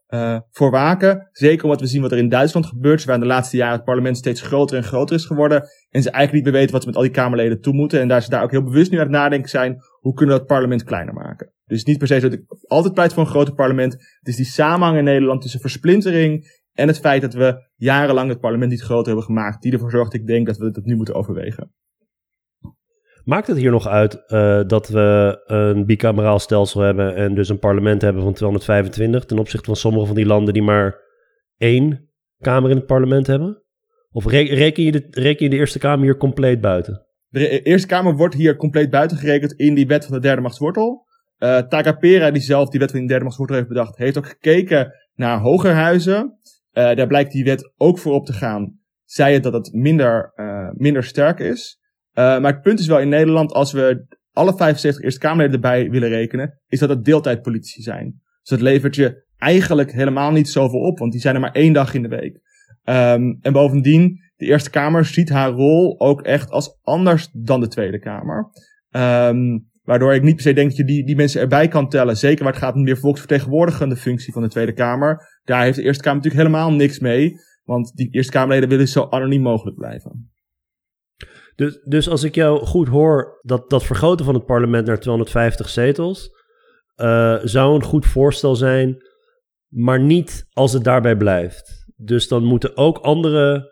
uh, 0.08 0.38
voor 0.50 0.70
waken. 0.70 1.28
Zeker 1.32 1.64
omdat 1.64 1.80
we 1.80 1.86
zien 1.86 2.02
wat 2.02 2.12
er 2.12 2.18
in 2.18 2.28
Duitsland 2.28 2.66
gebeurt. 2.66 3.04
Waar 3.04 3.14
in 3.14 3.20
de 3.20 3.26
laatste 3.26 3.56
jaren 3.56 3.74
het 3.74 3.84
parlement 3.84 4.16
steeds 4.16 4.40
groter 4.40 4.76
en 4.76 4.84
groter 4.84 5.16
is 5.16 5.24
geworden. 5.24 5.60
En 5.90 6.02
ze 6.02 6.10
eigenlijk 6.10 6.32
niet 6.32 6.44
meer 6.44 6.52
weten 6.52 6.72
wat 6.72 6.82
ze 6.82 6.88
met 6.88 6.96
al 6.96 7.02
die 7.02 7.10
Kamerleden 7.10 7.60
toe 7.60 7.74
moeten. 7.74 8.00
En 8.00 8.08
daar 8.08 8.22
ze 8.22 8.30
daar 8.30 8.42
ook 8.42 8.50
heel 8.50 8.62
bewust 8.62 8.90
nu 8.90 8.96
aan 8.96 9.02
het 9.02 9.12
nadenken 9.12 9.50
zijn. 9.50 9.76
Hoe 10.00 10.14
kunnen 10.14 10.34
we 10.34 10.40
dat 10.40 10.50
parlement 10.50 10.84
kleiner 10.84 11.14
maken? 11.14 11.51
Dus 11.64 11.84
niet 11.84 11.98
per 11.98 12.06
se 12.06 12.20
dat 12.20 12.32
ik 12.32 12.44
altijd 12.66 12.94
pleit 12.94 13.12
voor 13.12 13.22
een 13.22 13.28
groter 13.28 13.54
parlement. 13.54 13.92
Het 13.92 14.28
is 14.28 14.36
die 14.36 14.44
samenhang 14.44 14.98
in 14.98 15.04
Nederland 15.04 15.42
tussen 15.42 15.60
versplintering 15.60 16.60
en 16.72 16.86
het 16.86 17.00
feit 17.00 17.22
dat 17.22 17.34
we 17.34 17.70
jarenlang 17.74 18.28
het 18.28 18.40
parlement 18.40 18.70
niet 18.70 18.82
groter 18.82 19.06
hebben 19.06 19.24
gemaakt. 19.24 19.62
Die 19.62 19.72
ervoor 19.72 19.90
zorgt, 19.90 20.14
ik 20.14 20.26
denk, 20.26 20.46
dat 20.46 20.56
we 20.56 20.70
dat 20.70 20.84
nu 20.84 20.96
moeten 20.96 21.14
overwegen. 21.14 21.72
Maakt 23.24 23.46
het 23.46 23.56
hier 23.56 23.70
nog 23.70 23.86
uit 23.86 24.22
uh, 24.26 24.62
dat 24.66 24.88
we 24.88 25.40
een 25.46 25.86
bicameraal 25.86 26.38
stelsel 26.38 26.80
hebben 26.80 27.14
en 27.14 27.34
dus 27.34 27.48
een 27.48 27.58
parlement 27.58 28.02
hebben 28.02 28.22
van 28.22 28.32
225 28.32 29.24
ten 29.24 29.38
opzichte 29.38 29.66
van 29.66 29.76
sommige 29.76 30.06
van 30.06 30.14
die 30.14 30.26
landen 30.26 30.54
die 30.54 30.62
maar 30.62 30.98
één 31.56 32.10
kamer 32.38 32.70
in 32.70 32.76
het 32.76 32.86
parlement 32.86 33.26
hebben? 33.26 33.62
Of 34.10 34.26
reken 34.26 34.82
je 34.82 34.92
de, 34.92 35.06
reken 35.10 35.44
je 35.44 35.50
de 35.50 35.56
Eerste 35.56 35.78
Kamer 35.78 36.04
hier 36.04 36.16
compleet 36.16 36.60
buiten? 36.60 37.06
De 37.28 37.62
Eerste 37.62 37.86
Kamer 37.86 38.16
wordt 38.16 38.34
hier 38.34 38.56
compleet 38.56 38.90
buiten 38.90 39.16
gerekend 39.16 39.52
in 39.52 39.74
die 39.74 39.86
wet 39.86 40.04
van 40.04 40.14
de 40.14 40.20
derde 40.20 40.42
machtswortel. 40.42 41.01
Uh, 41.42 41.58
Takapera, 41.58 42.30
die 42.30 42.42
zelf 42.42 42.68
die 42.68 42.80
wet 42.80 42.90
van 42.90 43.00
de 43.00 43.06
derde 43.06 43.22
machtswortel 43.22 43.56
heeft 43.56 43.68
bedacht, 43.68 43.96
heeft 43.96 44.18
ook 44.18 44.26
gekeken 44.26 44.92
naar 45.14 45.38
hogerhuizen. 45.38 46.38
Uh, 46.72 46.94
daar 46.94 47.06
blijkt 47.06 47.32
die 47.32 47.44
wet 47.44 47.72
ook 47.76 47.98
voor 47.98 48.12
op 48.12 48.26
te 48.26 48.32
gaan. 48.32 48.80
Zei 49.04 49.34
het 49.34 49.42
dat 49.42 49.52
het 49.52 49.72
minder, 49.72 50.32
uh, 50.36 50.68
minder 50.72 51.04
sterk 51.04 51.38
is. 51.38 51.80
Maar 52.14 52.52
het 52.52 52.62
punt 52.62 52.78
is 52.78 52.86
wel 52.86 53.00
in 53.00 53.08
Nederland, 53.08 53.52
als 53.52 53.72
we 53.72 54.06
alle 54.32 54.56
75 54.56 55.02
Eerste 55.02 55.20
Kamerleden 55.20 55.54
erbij 55.54 55.90
willen 55.90 56.08
rekenen, 56.08 56.60
is 56.68 56.78
dat 56.78 56.88
het 56.88 57.04
deeltijdpolitici 57.04 57.82
zijn. 57.82 58.20
Dus 58.40 58.50
dat 58.50 58.60
levert 58.60 58.94
je 58.94 59.24
eigenlijk 59.36 59.92
helemaal 59.92 60.30
niet 60.30 60.48
zoveel 60.48 60.80
op, 60.80 60.98
want 60.98 61.12
die 61.12 61.20
zijn 61.20 61.34
er 61.34 61.40
maar 61.40 61.52
één 61.52 61.72
dag 61.72 61.94
in 61.94 62.02
de 62.02 62.08
week. 62.08 62.40
Um, 62.84 63.38
en 63.40 63.52
bovendien, 63.52 64.20
de 64.36 64.46
Eerste 64.46 64.70
Kamer 64.70 65.04
ziet 65.04 65.28
haar 65.28 65.50
rol 65.50 66.00
ook 66.00 66.22
echt 66.22 66.50
als 66.50 66.78
anders 66.82 67.28
dan 67.32 67.60
de 67.60 67.68
Tweede 67.68 67.98
Kamer. 67.98 68.50
Um, 68.90 69.70
waardoor 69.92 70.14
ik 70.14 70.22
niet 70.22 70.34
per 70.34 70.44
se 70.44 70.52
denk 70.52 70.68
dat 70.68 70.76
je 70.76 70.84
die, 70.84 71.04
die 71.04 71.16
mensen 71.16 71.40
erbij 71.40 71.68
kan 71.68 71.88
tellen. 71.88 72.16
Zeker 72.16 72.44
waar 72.44 72.52
het 72.52 72.62
gaat 72.62 72.74
om 72.74 72.82
meer 72.82 72.98
volksvertegenwoordigende 72.98 73.96
functie 73.96 74.32
van 74.32 74.42
de 74.42 74.48
Tweede 74.48 74.72
Kamer. 74.72 75.40
Daar 75.44 75.62
heeft 75.62 75.76
de 75.76 75.82
Eerste 75.82 76.02
Kamer 76.02 76.18
natuurlijk 76.22 76.48
helemaal 76.48 76.72
niks 76.72 76.98
mee. 76.98 77.34
Want 77.64 77.92
die 77.94 78.08
Eerste 78.10 78.32
Kamerleden 78.32 78.68
willen 78.68 78.88
zo 78.88 79.06
anoniem 79.10 79.42
mogelijk 79.42 79.76
blijven. 79.76 80.32
Dus, 81.54 81.80
dus 81.84 82.08
als 82.08 82.22
ik 82.22 82.34
jou 82.34 82.66
goed 82.66 82.88
hoor, 82.88 83.38
dat, 83.42 83.70
dat 83.70 83.84
vergroten 83.84 84.24
van 84.24 84.34
het 84.34 84.44
parlement 84.44 84.86
naar 84.86 85.00
250 85.00 85.68
zetels 85.68 86.30
uh, 86.96 87.38
zou 87.42 87.74
een 87.74 87.82
goed 87.82 88.06
voorstel 88.06 88.56
zijn, 88.56 88.96
maar 89.68 90.00
niet 90.00 90.46
als 90.52 90.72
het 90.72 90.84
daarbij 90.84 91.16
blijft. 91.16 91.84
Dus 91.96 92.28
dan 92.28 92.44
moeten 92.44 92.76
ook 92.76 92.98
andere 92.98 93.71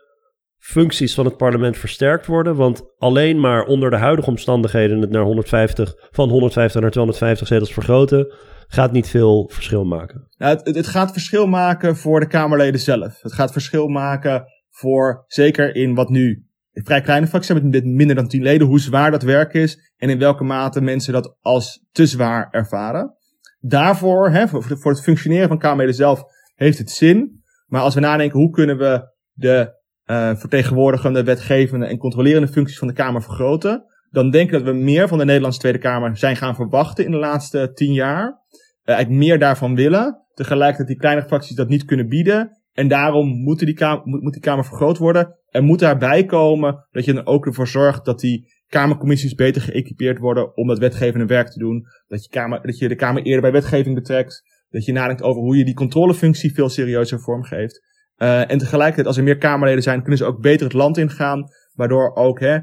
functies 0.60 1.14
van 1.14 1.24
het 1.24 1.36
parlement 1.36 1.76
versterkt 1.76 2.26
worden, 2.26 2.56
want 2.56 2.82
alleen 2.98 3.40
maar 3.40 3.64
onder 3.64 3.90
de 3.90 3.96
huidige 3.96 4.30
omstandigheden 4.30 5.00
het 5.00 5.10
naar 5.10 5.22
150, 5.22 5.94
van 6.10 6.28
150 6.28 6.80
naar 6.80 6.90
250 6.90 7.46
zetels 7.46 7.72
vergroten, 7.72 8.34
gaat 8.66 8.92
niet 8.92 9.08
veel 9.08 9.50
verschil 9.52 9.84
maken. 9.84 10.28
Nou, 10.36 10.56
het, 10.56 10.76
het 10.76 10.86
gaat 10.86 11.12
verschil 11.12 11.46
maken 11.46 11.96
voor 11.96 12.20
de 12.20 12.26
Kamerleden 12.26 12.80
zelf. 12.80 13.22
Het 13.22 13.32
gaat 13.32 13.52
verschil 13.52 13.88
maken 13.88 14.44
voor, 14.70 15.24
zeker 15.26 15.74
in 15.74 15.94
wat 15.94 16.08
nu 16.08 16.44
vrij 16.72 17.00
kleine 17.00 17.26
fracties 17.26 17.52
hebben 17.52 17.70
met 17.70 17.84
minder 17.84 18.16
dan 18.16 18.28
10 18.28 18.42
leden, 18.42 18.66
hoe 18.66 18.80
zwaar 18.80 19.10
dat 19.10 19.22
werk 19.22 19.52
is 19.52 19.92
en 19.96 20.10
in 20.10 20.18
welke 20.18 20.44
mate 20.44 20.80
mensen 20.80 21.12
dat 21.12 21.36
als 21.40 21.86
te 21.90 22.06
zwaar 22.06 22.48
ervaren. 22.50 23.14
Daarvoor, 23.58 24.30
hè, 24.30 24.48
voor, 24.48 24.62
voor 24.62 24.92
het 24.92 25.02
functioneren 25.02 25.48
van 25.48 25.58
Kamerleden 25.58 25.94
zelf, 25.94 26.22
heeft 26.54 26.78
het 26.78 26.90
zin. 26.90 27.42
Maar 27.66 27.80
als 27.80 27.94
we 27.94 28.00
nadenken 28.00 28.38
hoe 28.38 28.50
kunnen 28.50 28.78
we 28.78 29.12
de 29.32 29.79
uh, 30.10 30.34
vertegenwoordigende, 30.34 31.24
wetgevende 31.24 31.86
en 31.86 31.98
controlerende 31.98 32.48
functies 32.48 32.78
van 32.78 32.88
de 32.88 32.94
Kamer 32.94 33.22
vergroten, 33.22 33.84
dan 34.10 34.30
denk 34.30 34.46
ik 34.46 34.52
dat 34.52 34.62
we 34.62 34.72
meer 34.72 35.08
van 35.08 35.18
de 35.18 35.24
Nederlandse 35.24 35.60
Tweede 35.60 35.78
Kamer 35.78 36.16
zijn 36.16 36.36
gaan 36.36 36.54
verwachten 36.54 37.04
in 37.04 37.10
de 37.10 37.16
laatste 37.16 37.70
tien 37.74 37.92
jaar. 37.92 38.24
Uh, 38.24 38.94
eigenlijk 38.94 39.24
meer 39.24 39.38
daarvan 39.38 39.74
willen. 39.74 40.24
Tegelijkertijd 40.34 40.88
die 40.88 40.96
kleine 40.96 41.22
fracties 41.22 41.56
dat 41.56 41.68
niet 41.68 41.84
kunnen 41.84 42.08
bieden. 42.08 42.58
En 42.72 42.88
daarom 42.88 43.28
moet 43.28 43.58
die, 43.58 43.74
kamer, 43.74 44.00
moet, 44.04 44.32
die 44.32 44.42
Kamer 44.42 44.64
vergroot 44.64 44.98
worden. 44.98 45.38
Er 45.48 45.62
moet 45.62 45.78
daarbij 45.78 46.24
komen 46.24 46.86
dat 46.90 47.04
je 47.04 47.14
er 47.14 47.26
ook 47.26 47.46
ervoor 47.46 47.68
zorgt 47.68 48.04
dat 48.04 48.20
die 48.20 48.52
Kamercommissies 48.66 49.34
beter 49.34 49.62
geëquipeerd 49.62 50.18
worden 50.18 50.56
om 50.56 50.66
dat 50.66 50.78
wetgevende 50.78 51.26
werk 51.26 51.50
te 51.50 51.58
doen. 51.58 51.86
Dat 52.06 52.24
je, 52.24 52.30
kamer, 52.30 52.62
dat 52.62 52.78
je 52.78 52.88
de 52.88 52.94
Kamer 52.94 53.22
eerder 53.22 53.40
bij 53.40 53.52
wetgeving 53.52 53.94
betrekt. 53.94 54.42
Dat 54.68 54.84
je 54.84 54.92
nadenkt 54.92 55.22
over 55.22 55.42
hoe 55.42 55.56
je 55.56 55.64
die 55.64 55.74
controlefunctie 55.74 56.54
veel 56.54 56.68
serieuzer 56.68 57.20
vormgeeft. 57.20 57.89
Uh, 58.22 58.50
en 58.50 58.58
tegelijkertijd, 58.58 59.06
als 59.06 59.16
er 59.16 59.22
meer 59.22 59.38
Kamerleden 59.38 59.82
zijn, 59.82 60.00
kunnen 60.00 60.18
ze 60.18 60.24
ook 60.24 60.40
beter 60.40 60.66
het 60.66 60.72
land 60.72 60.98
ingaan. 60.98 61.48
Waardoor 61.74 62.14
ook 62.14 62.40
hè, 62.40 62.58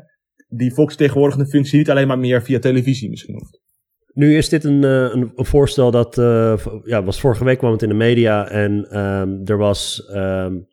die 0.48 0.74
volksvertegenwoordigende 0.74 1.50
functie 1.50 1.78
niet 1.78 1.90
alleen 1.90 2.08
maar 2.08 2.20
meer 2.20 2.44
via 2.44 2.60
televisie 2.60 3.10
misschien 3.10 3.34
hoeft. 3.34 3.62
Nu 4.14 4.38
is 4.38 4.50
dit 4.50 4.64
een, 4.64 4.84
uh, 4.84 5.02
een, 5.02 5.32
een, 5.36 5.46
voorstel 5.46 5.92
dat, 5.92 6.18
uh, 6.18 6.66
ja, 6.84 7.04
was 7.04 7.20
vorige 7.20 7.44
week 7.44 7.58
kwam 7.58 7.72
het 7.72 7.82
in 7.82 7.90
de 7.90 7.96
media 7.96 8.50
en 8.50 9.00
um, 9.00 9.42
er 9.46 9.58
was 9.58 10.10
um, 10.10 10.68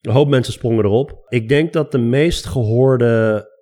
een 0.00 0.12
hoop 0.12 0.28
mensen 0.28 0.52
sprongen 0.52 0.84
erop. 0.84 1.26
Ik 1.28 1.48
denk 1.48 1.72
dat 1.72 1.92
de 1.92 1.98
meest 1.98 2.46
gehoorde 2.46 3.54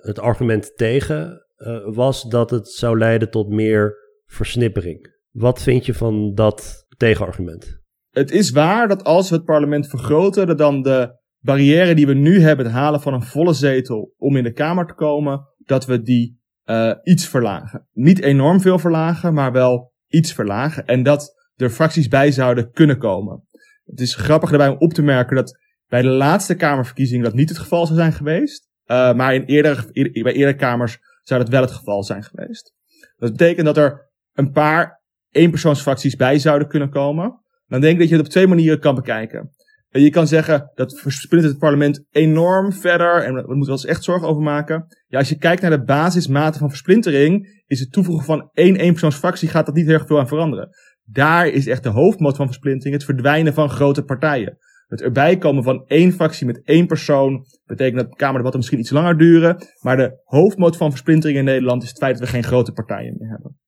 het 0.00 0.18
argument 0.18 0.72
tegen 0.76 1.46
was 1.84 2.22
dat 2.22 2.50
het 2.50 2.68
zou 2.68 2.98
leiden 2.98 3.30
tot 3.30 3.48
meer 3.48 3.96
versnippering. 4.26 5.14
Wat 5.30 5.62
vind 5.62 5.86
je 5.86 5.94
van 5.94 6.34
dat 6.34 6.86
tegenargument? 6.96 7.83
Het 8.14 8.30
is 8.30 8.50
waar 8.50 8.88
dat 8.88 9.04
als 9.04 9.30
we 9.30 9.36
het 9.36 9.44
parlement 9.44 9.88
vergroten, 9.88 10.46
dat 10.46 10.58
dan 10.58 10.82
de 10.82 11.18
barrière 11.38 11.94
die 11.94 12.06
we 12.06 12.14
nu 12.14 12.40
hebben, 12.40 12.64
het 12.66 12.74
halen 12.74 13.00
van 13.00 13.14
een 13.14 13.22
volle 13.22 13.52
zetel 13.52 14.14
om 14.16 14.36
in 14.36 14.42
de 14.42 14.52
Kamer 14.52 14.86
te 14.86 14.94
komen, 14.94 15.46
dat 15.58 15.86
we 15.86 16.02
die 16.02 16.40
uh, 16.64 16.92
iets 17.02 17.28
verlagen. 17.28 17.88
Niet 17.92 18.20
enorm 18.20 18.60
veel 18.60 18.78
verlagen, 18.78 19.34
maar 19.34 19.52
wel 19.52 19.92
iets 20.06 20.32
verlagen. 20.32 20.86
En 20.86 21.02
dat 21.02 21.34
er 21.56 21.70
fracties 21.70 22.08
bij 22.08 22.32
zouden 22.32 22.70
kunnen 22.70 22.98
komen. 22.98 23.48
Het 23.84 24.00
is 24.00 24.14
grappig 24.14 24.50
daarbij 24.50 24.68
om 24.68 24.78
op 24.78 24.92
te 24.92 25.02
merken 25.02 25.36
dat 25.36 25.58
bij 25.86 26.02
de 26.02 26.08
laatste 26.08 26.54
Kamerverkiezingen 26.54 27.24
dat 27.24 27.34
niet 27.34 27.48
het 27.48 27.58
geval 27.58 27.86
zou 27.86 27.98
zijn 27.98 28.12
geweest. 28.12 28.68
Uh, 28.86 29.14
maar 29.14 29.34
in 29.34 29.44
eerder, 29.44 29.86
bij 29.92 30.32
eerdere 30.32 30.56
Kamers 30.56 30.98
zou 31.22 31.40
dat 31.40 31.48
wel 31.48 31.60
het 31.60 31.70
geval 31.70 32.02
zijn 32.02 32.22
geweest. 32.22 32.74
Dat 33.16 33.30
betekent 33.30 33.66
dat 33.66 33.76
er 33.76 34.10
een 34.32 34.50
paar 34.50 35.02
eenpersoonsfracties 35.30 36.16
bij 36.16 36.38
zouden 36.38 36.68
kunnen 36.68 36.90
komen. 36.90 37.43
Dan 37.66 37.80
denk 37.80 37.92
ik 37.92 37.98
dat 37.98 38.08
je 38.08 38.16
het 38.16 38.24
op 38.24 38.30
twee 38.30 38.46
manieren 38.46 38.80
kan 38.80 38.94
bekijken. 38.94 39.50
Je 39.90 40.10
kan 40.10 40.26
zeggen 40.26 40.70
dat 40.74 41.00
versplintert 41.00 41.52
het 41.52 41.60
parlement 41.60 42.04
enorm 42.10 42.72
verder 42.72 43.22
en 43.22 43.34
we 43.34 43.54
moeten 43.54 43.72
ons 43.72 43.84
echt 43.84 44.04
zorgen 44.04 44.28
over 44.28 44.42
maken. 44.42 44.86
Ja, 45.06 45.18
als 45.18 45.28
je 45.28 45.38
kijkt 45.38 45.62
naar 45.62 45.70
de 45.70 45.84
basismate 45.84 46.58
van 46.58 46.68
versplintering, 46.68 47.62
is 47.66 47.80
het 47.80 47.92
toevoegen 47.92 48.24
van 48.24 48.50
één 48.52 48.76
eenpersoonsfractie 48.76 49.48
gaat 49.48 49.66
dat 49.66 49.74
niet 49.74 49.86
heel 49.86 49.94
erg 49.94 50.06
veel 50.06 50.18
aan 50.18 50.28
veranderen. 50.28 50.68
Daar 51.04 51.46
is 51.46 51.66
echt 51.66 51.82
de 51.82 51.88
hoofdmoot 51.88 52.36
van 52.36 52.46
versplintering 52.46 52.94
het 52.94 53.04
verdwijnen 53.04 53.54
van 53.54 53.70
grote 53.70 54.02
partijen. 54.02 54.58
Het 54.86 55.02
erbij 55.02 55.36
komen 55.38 55.62
van 55.62 55.84
één 55.86 56.12
fractie 56.12 56.46
met 56.46 56.62
één 56.64 56.86
persoon 56.86 57.46
betekent 57.64 58.00
dat 58.00 58.14
kamerdebatten 58.14 58.60
misschien 58.60 58.80
iets 58.80 58.90
langer 58.90 59.18
duren. 59.18 59.56
Maar 59.80 59.96
de 59.96 60.20
hoofdmoot 60.24 60.76
van 60.76 60.90
versplintering 60.90 61.38
in 61.38 61.44
Nederland 61.44 61.82
is 61.82 61.88
het 61.88 61.98
feit 61.98 62.18
dat 62.18 62.26
we 62.26 62.32
geen 62.32 62.44
grote 62.44 62.72
partijen 62.72 63.16
meer 63.18 63.28
hebben. 63.28 63.58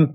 Um, 0.00 0.14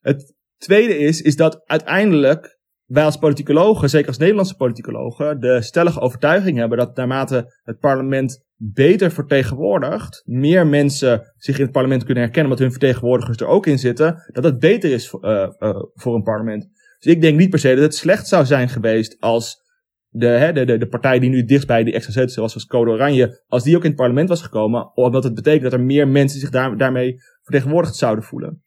het 0.00 0.35
tweede 0.56 0.98
is, 0.98 1.20
is 1.20 1.36
dat 1.36 1.62
uiteindelijk 1.64 2.58
wij 2.86 3.04
als 3.04 3.16
politicologen, 3.16 3.90
zeker 3.90 4.08
als 4.08 4.18
Nederlandse 4.18 4.56
politicologen, 4.56 5.40
de 5.40 5.62
stellige 5.62 6.00
overtuiging 6.00 6.58
hebben 6.58 6.78
dat 6.78 6.96
naarmate 6.96 7.54
het 7.62 7.78
parlement 7.78 8.44
beter 8.56 9.10
vertegenwoordigt, 9.10 10.22
meer 10.24 10.66
mensen 10.66 11.32
zich 11.36 11.56
in 11.56 11.62
het 11.62 11.72
parlement 11.72 12.04
kunnen 12.04 12.22
herkennen, 12.22 12.52
omdat 12.52 12.66
hun 12.66 12.78
vertegenwoordigers 12.78 13.38
er 13.38 13.46
ook 13.46 13.66
in 13.66 13.78
zitten, 13.78 14.22
dat 14.32 14.44
het 14.44 14.58
beter 14.58 14.90
is 14.90 15.08
voor, 15.08 15.24
uh, 15.24 15.48
uh, 15.58 15.82
voor 15.94 16.14
een 16.14 16.22
parlement. 16.22 16.68
Dus 16.98 17.12
ik 17.12 17.20
denk 17.20 17.38
niet 17.38 17.50
per 17.50 17.58
se 17.58 17.74
dat 17.74 17.82
het 17.84 17.94
slecht 17.94 18.28
zou 18.28 18.44
zijn 18.44 18.68
geweest 18.68 19.16
als 19.20 19.64
de, 20.08 20.26
hè, 20.26 20.52
de, 20.52 20.78
de, 20.78 20.88
partij 20.88 21.18
die 21.18 21.30
nu 21.30 21.44
dichtstbij 21.44 21.84
die 21.84 21.94
extra 21.94 22.12
zetels 22.12 22.36
was, 22.36 22.50
zoals 22.52 22.66
Code 22.66 22.90
Oranje, 22.90 23.42
als 23.46 23.62
die 23.62 23.76
ook 23.76 23.82
in 23.82 23.88
het 23.88 23.98
parlement 23.98 24.28
was 24.28 24.42
gekomen, 24.42 24.96
omdat 24.96 25.24
het 25.24 25.34
betekent 25.34 25.62
dat 25.62 25.72
er 25.72 25.80
meer 25.80 26.08
mensen 26.08 26.40
zich 26.40 26.50
daar, 26.50 26.76
daarmee 26.76 27.14
vertegenwoordigd 27.42 27.96
zouden 27.96 28.24
voelen. 28.24 28.62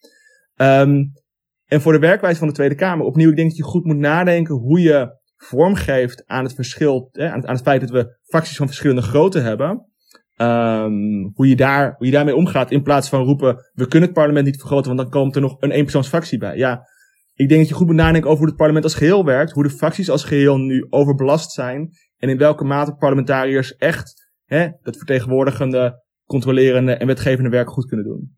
Um, 0.55 1.11
en 1.69 1.81
voor 1.81 1.91
de 1.91 1.99
werkwijze 1.99 2.39
van 2.39 2.47
de 2.47 2.53
Tweede 2.53 2.75
Kamer, 2.75 3.05
opnieuw, 3.05 3.29
ik 3.29 3.35
denk 3.35 3.47
dat 3.47 3.57
je 3.57 3.63
goed 3.63 3.85
moet 3.85 3.97
nadenken 3.97 4.55
hoe 4.55 4.81
je 4.81 5.17
vorm 5.35 5.75
geeft 5.75 6.23
aan 6.25 6.43
het 6.43 6.53
verschil, 6.53 7.09
aan, 7.13 7.39
het, 7.39 7.45
aan 7.45 7.55
het 7.55 7.63
feit 7.63 7.81
dat 7.81 7.89
we 7.89 8.17
fracties 8.23 8.57
van 8.57 8.67
verschillende 8.67 9.01
grootte 9.01 9.39
hebben. 9.39 9.87
Um, 10.41 11.31
hoe, 11.33 11.47
je 11.47 11.55
daar, 11.55 11.95
hoe 11.97 12.05
je 12.05 12.11
daarmee 12.11 12.35
omgaat 12.35 12.71
in 12.71 12.83
plaats 12.83 13.09
van 13.09 13.23
roepen, 13.23 13.55
we 13.73 13.87
kunnen 13.87 14.09
het 14.09 14.17
parlement 14.17 14.45
niet 14.45 14.59
vergroten, 14.59 14.95
want 14.95 14.99
dan 14.99 15.09
komt 15.09 15.35
er 15.35 15.41
nog 15.41 15.55
een 15.59 15.71
eenpersoonsfractie 15.71 16.37
bij. 16.37 16.57
Ja, 16.57 16.87
ik 17.33 17.47
denk 17.47 17.59
dat 17.59 17.69
je 17.69 17.75
goed 17.75 17.87
moet 17.87 17.95
nadenken 17.95 18.29
over 18.29 18.39
hoe 18.39 18.47
het 18.47 18.57
parlement 18.57 18.83
als 18.83 18.95
geheel 18.95 19.25
werkt, 19.25 19.51
hoe 19.51 19.63
de 19.63 19.69
fracties 19.69 20.09
als 20.09 20.23
geheel 20.23 20.57
nu 20.57 20.87
overbelast 20.89 21.51
zijn 21.51 21.89
en 22.17 22.29
in 22.29 22.37
welke 22.37 22.63
mate 22.63 22.93
parlementariërs 22.93 23.75
echt 23.75 24.31
hè, 24.45 24.69
dat 24.81 24.97
vertegenwoordigende, 24.97 26.03
controlerende 26.25 26.93
en 26.93 27.07
wetgevende 27.07 27.49
werk 27.49 27.69
goed 27.69 27.85
kunnen 27.85 28.05
doen. 28.05 28.37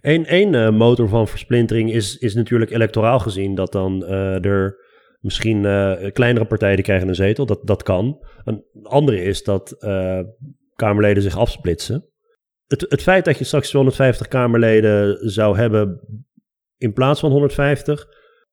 Eén 0.00 0.52
uh, 0.52 0.70
motor 0.70 1.08
van 1.08 1.28
versplintering 1.28 1.92
is, 1.92 2.18
is 2.18 2.34
natuurlijk 2.34 2.70
electoraal 2.70 3.18
gezien 3.18 3.54
dat 3.54 3.72
dan 3.72 4.02
uh, 4.02 4.44
er 4.44 4.76
misschien 5.20 5.64
uh, 5.64 6.10
kleinere 6.12 6.44
partijen 6.44 6.82
krijgen 6.82 7.08
een 7.08 7.14
zetel. 7.14 7.46
Dat, 7.46 7.66
dat 7.66 7.82
kan. 7.82 8.26
Een 8.44 8.64
andere 8.82 9.22
is 9.22 9.42
dat 9.42 9.76
Kamerleden 10.74 11.22
zich 11.22 11.36
afsplitsen. 11.36 12.06
Het, 12.66 12.86
het 12.88 13.02
feit 13.02 13.24
dat 13.24 13.38
je 13.38 13.44
straks 13.44 13.68
250 13.68 14.28
Kamerleden 14.28 15.30
zou 15.30 15.56
hebben 15.56 16.00
in 16.76 16.92
plaats 16.92 17.20
van 17.20 17.30
150, 17.30 18.06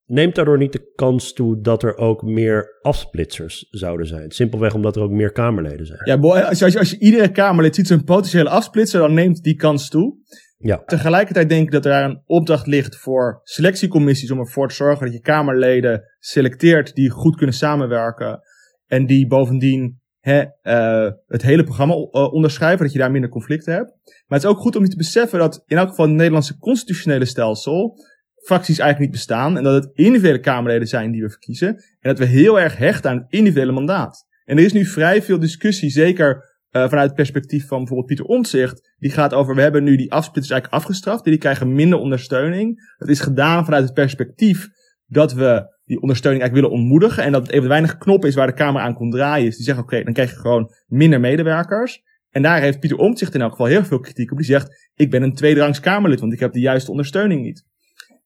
neemt 0.05 0.35
daardoor 0.35 0.57
niet 0.57 0.71
de 0.71 0.91
kans 0.95 1.33
toe 1.33 1.61
dat 1.61 1.83
er 1.83 1.97
ook 1.97 2.21
meer 2.21 2.77
afsplitsers 2.81 3.67
zouden 3.69 4.07
zijn. 4.07 4.31
Simpelweg 4.31 4.73
omdat 4.73 4.95
er 4.95 5.01
ook 5.01 5.11
meer 5.11 5.31
Kamerleden 5.31 5.85
zijn. 5.85 5.99
Ja, 6.03 6.15
als, 6.15 6.59
je, 6.59 6.65
als, 6.65 6.77
als 6.77 6.89
je 6.89 6.99
iedere 6.99 7.31
Kamerlid 7.31 7.75
ziet 7.75 7.87
zijn 7.87 8.03
potentiële 8.03 8.49
afsplitser, 8.49 8.99
dan 8.99 9.13
neemt 9.13 9.43
die 9.43 9.55
kans 9.55 9.89
toe. 9.89 10.17
Ja. 10.61 10.83
Tegelijkertijd 10.85 11.49
denk 11.49 11.65
ik 11.65 11.71
dat 11.71 11.85
er 11.85 11.91
daar 11.91 12.09
een 12.09 12.21
opdracht 12.25 12.67
ligt 12.67 12.97
voor 12.97 13.41
selectiecommissies 13.43 14.31
om 14.31 14.39
ervoor 14.39 14.67
te 14.67 14.75
zorgen 14.75 15.05
dat 15.05 15.15
je 15.15 15.21
Kamerleden 15.21 16.03
selecteert 16.19 16.95
die 16.95 17.09
goed 17.09 17.35
kunnen 17.35 17.55
samenwerken 17.55 18.39
en 18.85 19.05
die 19.05 19.27
bovendien 19.27 20.01
hè, 20.19 20.43
uh, 20.63 21.11
het 21.27 21.41
hele 21.41 21.63
programma 21.63 21.93
uh, 21.93 22.33
onderschrijven, 22.33 22.83
dat 22.83 22.93
je 22.93 22.99
daar 22.99 23.11
minder 23.11 23.29
conflicten 23.29 23.73
hebt. 23.73 23.89
Maar 24.03 24.39
het 24.39 24.43
is 24.43 24.49
ook 24.49 24.59
goed 24.59 24.75
om 24.75 24.83
je 24.83 24.89
te 24.89 24.97
beseffen 24.97 25.39
dat 25.39 25.63
in 25.65 25.77
elk 25.77 25.89
geval 25.89 26.05
het 26.05 26.15
Nederlandse 26.15 26.57
constitutionele 26.57 27.25
stelsel 27.25 27.97
fracties 28.43 28.79
eigenlijk 28.79 29.11
niet 29.11 29.19
bestaan 29.19 29.57
en 29.57 29.63
dat 29.63 29.83
het 29.83 29.91
individuele 29.93 30.39
Kamerleden 30.39 30.87
zijn 30.87 31.11
die 31.11 31.21
we 31.21 31.29
verkiezen 31.29 31.67
en 31.75 32.09
dat 32.09 32.19
we 32.19 32.25
heel 32.25 32.59
erg 32.59 32.77
hechten 32.77 33.09
aan 33.09 33.17
het 33.17 33.25
individuele 33.29 33.71
mandaat. 33.71 34.27
En 34.45 34.57
er 34.57 34.63
is 34.63 34.73
nu 34.73 34.85
vrij 34.85 35.21
veel 35.21 35.39
discussie, 35.39 35.89
zeker 35.89 36.48
uh, 36.71 36.89
vanuit 36.89 37.07
het 37.07 37.15
perspectief 37.15 37.67
van 37.67 37.77
bijvoorbeeld 37.77 38.07
Pieter 38.07 38.25
Omtzigt, 38.25 38.93
die 38.97 39.11
gaat 39.11 39.33
over, 39.33 39.55
we 39.55 39.61
hebben 39.61 39.83
nu 39.83 39.95
die 39.95 40.11
afsplitters 40.11 40.51
eigenlijk 40.51 40.83
afgestraft, 40.83 41.23
die 41.23 41.37
krijgen 41.37 41.73
minder 41.73 41.99
ondersteuning. 41.99 42.93
Dat 42.97 43.09
is 43.09 43.19
gedaan 43.19 43.65
vanuit 43.65 43.83
het 43.83 43.93
perspectief 43.93 44.69
dat 45.05 45.33
we 45.33 45.77
die 45.85 46.01
ondersteuning 46.01 46.43
eigenlijk 46.43 46.53
willen 46.53 46.83
ontmoedigen 46.83 47.23
en 47.23 47.31
dat 47.31 47.41
het 47.41 47.51
even 47.51 47.67
weinig 47.67 47.97
knop 47.97 48.25
is 48.25 48.35
waar 48.35 48.47
de 48.47 48.53
Kamer 48.53 48.81
aan 48.81 48.93
kon 48.93 49.11
draaien. 49.11 49.45
Dus 49.45 49.55
die 49.55 49.65
zeggen, 49.65 49.83
oké, 49.83 50.03
dan 50.03 50.13
krijg 50.13 50.29
je 50.29 50.35
gewoon 50.35 50.71
minder 50.87 51.19
medewerkers. 51.19 52.01
En 52.29 52.41
daar 52.41 52.61
heeft 52.61 52.79
Pieter 52.79 52.97
Omtzigt 52.97 53.33
in 53.33 53.41
elk 53.41 53.51
geval 53.51 53.65
heel 53.65 53.83
veel 53.83 53.99
kritiek 53.99 54.31
op. 54.31 54.37
Die 54.37 54.45
zegt, 54.45 54.89
ik 54.95 55.09
ben 55.09 55.23
een 55.23 55.33
tweederangs 55.33 55.79
Kamerlid, 55.79 56.19
want 56.19 56.33
ik 56.33 56.39
heb 56.39 56.53
de 56.53 56.59
juiste 56.59 56.91
ondersteuning 56.91 57.41
niet. 57.41 57.65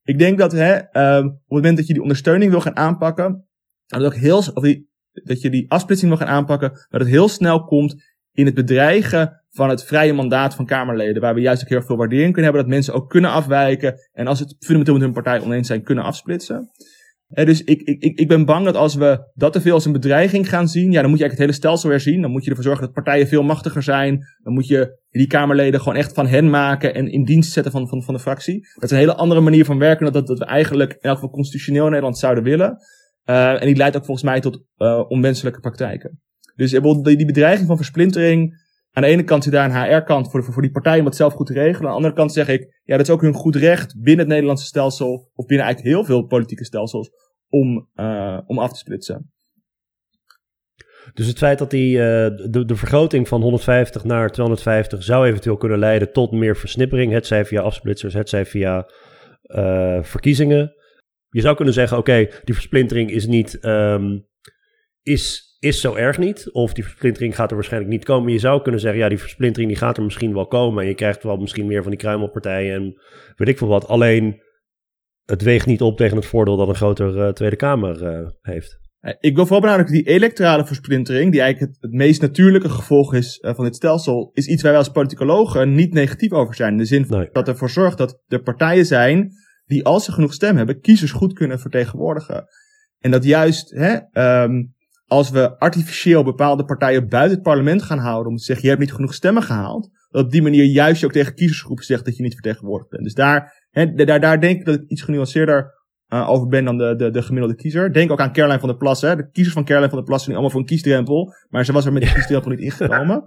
Ik 0.03 0.19
denk 0.19 0.38
dat 0.38 0.51
hè, 0.51 0.75
um, 0.75 1.25
op 1.25 1.34
het 1.34 1.47
moment 1.47 1.77
dat 1.77 1.88
je 1.88 1.93
die 1.93 2.01
ondersteuning 2.01 2.51
wil 2.51 2.62
gaan 2.62 2.75
aanpakken, 2.75 3.47
dat, 3.86 4.03
ook 4.03 4.15
heel, 4.15 4.38
of 4.38 4.63
dat 5.13 5.41
je 5.41 5.49
die 5.49 5.71
afsplitsing 5.71 6.10
wil 6.10 6.19
gaan 6.19 6.36
aanpakken, 6.36 6.69
dat 6.69 7.01
het 7.01 7.10
heel 7.10 7.27
snel 7.27 7.63
komt 7.63 8.12
in 8.33 8.45
het 8.45 8.55
bedreigen 8.55 9.41
van 9.49 9.69
het 9.69 9.83
vrije 9.83 10.13
mandaat 10.13 10.55
van 10.55 10.65
Kamerleden. 10.65 11.21
Waar 11.21 11.35
we 11.35 11.41
juist 11.41 11.63
ook 11.63 11.69
heel 11.69 11.81
veel 11.81 11.97
waardering 11.97 12.33
kunnen 12.33 12.43
hebben. 12.43 12.61
Dat 12.61 12.71
mensen 12.71 12.93
ook 12.93 13.09
kunnen 13.09 13.31
afwijken. 13.31 13.95
En 14.11 14.27
als 14.27 14.39
het 14.39 14.55
fundamenteel 14.59 14.93
met 14.93 15.03
hun 15.03 15.13
partij 15.13 15.41
oneens 15.41 15.67
zijn, 15.67 15.83
kunnen 15.83 16.03
afsplitsen. 16.03 16.71
En 17.33 17.45
dus 17.45 17.63
ik, 17.63 17.81
ik, 17.81 18.19
ik 18.19 18.27
ben 18.27 18.45
bang 18.45 18.65
dat 18.65 18.75
als 18.75 18.95
we 18.95 19.31
dat 19.33 19.53
te 19.53 19.61
veel 19.61 19.73
als 19.73 19.85
een 19.85 19.91
bedreiging 19.91 20.49
gaan 20.49 20.67
zien, 20.67 20.91
ja, 20.91 21.01
dan 21.01 21.09
moet 21.09 21.19
je 21.19 21.25
eigenlijk 21.25 21.31
het 21.31 21.39
hele 21.39 21.53
stelsel 21.53 21.89
weer 21.89 21.99
zien. 21.99 22.21
Dan 22.21 22.31
moet 22.31 22.43
je 22.43 22.49
ervoor 22.49 22.65
zorgen 22.65 22.83
dat 22.83 22.93
partijen 22.93 23.27
veel 23.27 23.43
machtiger 23.43 23.83
zijn. 23.83 24.25
Dan 24.43 24.53
moet 24.53 24.67
je 24.67 25.01
die 25.09 25.27
Kamerleden 25.27 25.79
gewoon 25.79 25.97
echt 25.97 26.13
van 26.13 26.27
hen 26.27 26.49
maken 26.49 26.93
en 26.93 27.11
in 27.11 27.23
dienst 27.23 27.51
zetten 27.51 27.71
van, 27.71 27.87
van, 27.87 28.03
van 28.03 28.13
de 28.13 28.19
fractie. 28.19 28.67
Dat 28.73 28.83
is 28.83 28.91
een 28.91 28.97
hele 28.97 29.15
andere 29.15 29.41
manier 29.41 29.65
van 29.65 29.79
werken 29.79 30.03
dan 30.03 30.13
dat, 30.13 30.27
dat 30.27 30.39
we 30.39 30.45
eigenlijk 30.45 30.91
in 30.91 30.99
elk 31.01 31.15
geval 31.15 31.29
constitutioneel 31.29 31.83
in 31.83 31.89
Nederland 31.89 32.17
zouden 32.17 32.43
willen. 32.43 32.77
Uh, 33.25 33.61
en 33.61 33.65
die 33.65 33.75
leidt 33.75 33.95
ook 33.95 34.05
volgens 34.05 34.25
mij 34.25 34.39
tot 34.39 34.63
uh, 34.77 35.03
onwenselijke 35.07 35.59
praktijken. 35.59 36.21
Dus 36.55 36.71
die 36.71 37.25
bedreiging 37.25 37.67
van 37.67 37.77
versplintering. 37.77 38.61
Aan 38.91 39.03
de 39.03 39.09
ene 39.09 39.23
kant 39.23 39.43
zit 39.43 39.53
daar 39.53 39.65
een 39.65 39.95
HR-kant 39.95 40.31
voor, 40.31 40.43
voor, 40.43 40.61
die 40.61 40.71
partijen 40.71 40.99
om 40.99 41.05
het 41.05 41.15
zelf 41.15 41.33
goed 41.33 41.47
te 41.47 41.53
regelen. 41.53 41.79
Aan 41.79 41.89
de 41.89 41.95
andere 41.95 42.13
kant 42.13 42.33
zeg 42.33 42.47
ik, 42.47 42.81
ja, 42.83 42.97
dat 42.97 43.07
is 43.07 43.13
ook 43.13 43.21
hun 43.21 43.33
goed 43.33 43.55
recht 43.55 43.93
binnen 43.97 44.19
het 44.19 44.27
Nederlandse 44.27 44.65
stelsel, 44.65 45.31
of 45.33 45.45
binnen 45.45 45.65
eigenlijk 45.65 45.95
heel 45.95 46.05
veel 46.05 46.25
politieke 46.25 46.65
stelsels, 46.65 47.09
om, 47.49 47.89
uh, 47.95 48.39
om 48.45 48.59
af 48.59 48.71
te 48.71 48.77
splitsen. 48.77 49.31
Dus 51.13 51.27
het 51.27 51.37
feit 51.37 51.57
dat 51.59 51.69
die, 51.69 51.97
uh, 51.97 52.01
de, 52.49 52.75
vergroting 52.75 53.27
van 53.27 53.41
150 53.41 54.03
naar 54.03 54.29
250 54.29 55.03
zou 55.03 55.27
eventueel 55.27 55.57
kunnen 55.57 55.79
leiden 55.79 56.11
tot 56.11 56.31
meer 56.31 56.57
versnippering, 56.57 57.11
het 57.11 57.27
zij 57.27 57.45
via 57.45 57.61
afsplitsers, 57.61 58.13
het 58.13 58.29
zij 58.29 58.45
via 58.45 58.89
uh, 59.43 60.03
verkiezingen. 60.03 60.73
Je 61.29 61.41
zou 61.41 61.55
kunnen 61.55 61.73
zeggen, 61.73 61.97
oké, 61.97 62.27
die 62.43 62.53
versplintering 62.53 63.11
is 63.11 63.25
niet, 63.25 63.57
um, 63.61 64.27
is 65.01 65.52
is 65.63 65.82
zo 65.82 65.95
erg 65.95 66.17
niet. 66.17 66.52
Of 66.52 66.73
die 66.73 66.84
versplintering 66.84 67.36
gaat 67.36 67.49
er 67.49 67.56
waarschijnlijk 67.56 67.91
niet 67.91 68.06
komen. 68.06 68.32
Je 68.32 68.39
zou 68.39 68.62
kunnen 68.62 68.82
zeggen, 68.82 68.99
ja, 68.99 69.10
die 69.10 69.17
versplintering 69.17 69.69
die 69.69 69.80
gaat 69.80 69.97
er 69.97 70.04
misschien 70.04 70.34
wel 70.34 70.47
komen. 70.47 70.84
En 70.84 70.89
je 70.89 70.95
krijgt 70.95 71.23
wel 71.23 71.38
misschien 71.38 71.67
meer 71.67 71.82
van 71.82 71.91
die 71.91 71.99
kruimelpartijen 71.99 72.76
en 72.76 73.02
weet 73.36 73.47
ik 73.47 73.58
veel 73.58 73.67
wat. 73.67 73.88
Alleen, 73.88 74.41
het 75.26 75.41
weegt 75.41 75.65
niet 75.65 75.82
op 75.82 75.97
tegen 75.97 76.15
het 76.15 76.26
voordeel 76.26 76.58
dat 76.58 76.67
een 76.67 76.76
groter 76.76 77.15
uh, 77.15 77.30
Tweede 77.30 77.56
Kamer 77.56 78.02
uh, 78.02 78.28
heeft. 78.41 78.82
Ik 79.19 79.36
wil 79.36 79.43
vooral 79.43 79.62
benadrukken, 79.62 79.95
die 79.95 80.08
electorale 80.08 80.65
versplintering, 80.65 81.32
die 81.32 81.41
eigenlijk 81.41 81.71
het, 81.73 81.82
het 81.82 81.91
meest 81.91 82.21
natuurlijke 82.21 82.69
gevolg 82.69 83.13
is 83.13 83.39
uh, 83.41 83.54
van 83.56 83.65
dit 83.65 83.76
stelsel, 83.76 84.30
is 84.34 84.47
iets 84.47 84.62
waar 84.62 84.71
wij 84.71 84.80
als 84.80 84.91
politicologen 84.91 85.76
niet 85.76 85.93
negatief 85.93 86.32
over 86.32 86.56
zijn. 86.56 86.71
In 86.71 86.78
de 86.78 86.86
zin 86.86 87.06
nee. 87.10 87.30
dat 87.32 87.47
ervoor 87.47 87.69
zorgt 87.69 87.97
dat 87.97 88.21
er 88.28 88.41
partijen 88.41 88.86
zijn 88.86 89.32
die, 89.65 89.86
als 89.86 90.06
ze 90.06 90.12
genoeg 90.12 90.34
stem 90.34 90.58
hebben, 90.58 90.82
kiezers 90.82 91.12
goed 91.12 91.34
kunnen 91.34 91.60
vertegenwoordigen. 91.60 92.45
En 92.99 93.12
dat 93.12 93.23
juist, 93.23 93.69
hè, 93.69 93.97
um, 94.43 94.72
als 95.13 95.30
we 95.30 95.60
artificieel 95.60 96.23
bepaalde 96.23 96.65
partijen 96.65 97.10
buiten 97.10 97.34
het 97.34 97.43
parlement 97.43 97.82
gaan 97.82 97.97
houden 97.97 98.32
om 98.32 98.38
te 98.38 98.43
zeggen, 98.43 98.63
je 98.63 98.69
hebt 98.69 98.82
niet 98.82 98.93
genoeg 98.93 99.13
stemmen 99.13 99.43
gehaald, 99.43 99.89
dat 100.10 100.23
op 100.23 100.32
die 100.32 100.41
manier 100.41 100.63
juist 100.63 100.99
je 100.99 101.06
ook 101.06 101.12
tegen 101.12 101.36
kiezersgroepen 101.36 101.86
zegt 101.86 102.06
dat 102.06 102.17
je 102.17 102.23
niet 102.23 102.34
vertegenwoordigd 102.34 102.89
bent. 102.89 103.04
Dus 103.04 103.13
daar, 103.13 103.65
hè, 103.69 103.93
daar, 103.93 104.19
daar 104.19 104.41
denk 104.41 104.60
ik 104.60 104.65
dat 104.65 104.76
ik 104.76 104.84
iets 104.88 105.02
genuanceerder 105.02 105.73
uh, 106.13 106.30
over 106.30 106.47
ben 106.47 106.65
dan 106.65 106.78
de, 106.78 106.95
de, 106.95 107.10
de 107.10 107.21
gemiddelde 107.21 107.56
kiezer. 107.56 107.93
Denk 107.93 108.12
ook 108.12 108.19
aan 108.19 108.34
Caroline 108.34 108.60
van 108.60 108.69
der 108.69 108.78
Plassen. 108.78 109.17
De 109.17 109.30
kiezers 109.30 109.56
van 109.56 109.65
Caroline 109.65 109.89
van 109.89 109.97
der 109.97 110.08
Plassen 110.08 110.32
zijn 110.32 110.38
allemaal 110.38 110.60
voor 110.60 110.69
een 110.69 110.76
kiesdrempel, 110.76 111.34
maar 111.49 111.65
ze 111.65 111.71
was 111.73 111.86
er 111.86 111.93
met 111.93 112.04
de 112.04 112.12
kiesdrempel 112.13 112.49
niet 112.49 112.60
ingekomen. 112.60 113.23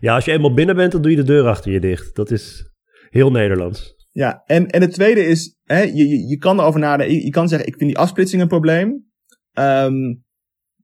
Ja, 0.00 0.14
als 0.14 0.24
je 0.24 0.32
eenmaal 0.32 0.54
binnen 0.54 0.76
bent, 0.76 0.92
dan 0.92 1.02
doe 1.02 1.10
je 1.10 1.16
de 1.16 1.22
deur 1.22 1.46
achter 1.46 1.72
je 1.72 1.80
dicht. 1.80 2.16
Dat 2.16 2.30
is 2.30 2.70
heel 3.10 3.30
Nederlands. 3.30 3.94
Ja, 4.10 4.42
en, 4.46 4.66
en 4.66 4.80
het 4.80 4.92
tweede 4.92 5.24
is, 5.26 5.58
hè, 5.64 5.80
je, 5.80 6.08
je, 6.08 6.28
je 6.28 6.36
kan 6.36 6.60
erover 6.60 6.80
nadenken, 6.80 7.14
je, 7.14 7.24
je 7.24 7.30
kan 7.30 7.48
zeggen, 7.48 7.68
ik 7.68 7.76
vind 7.76 7.90
die 7.90 7.98
afsplitsing 7.98 8.42
een 8.42 8.48
probleem. 8.48 9.10
Um, 9.58 10.24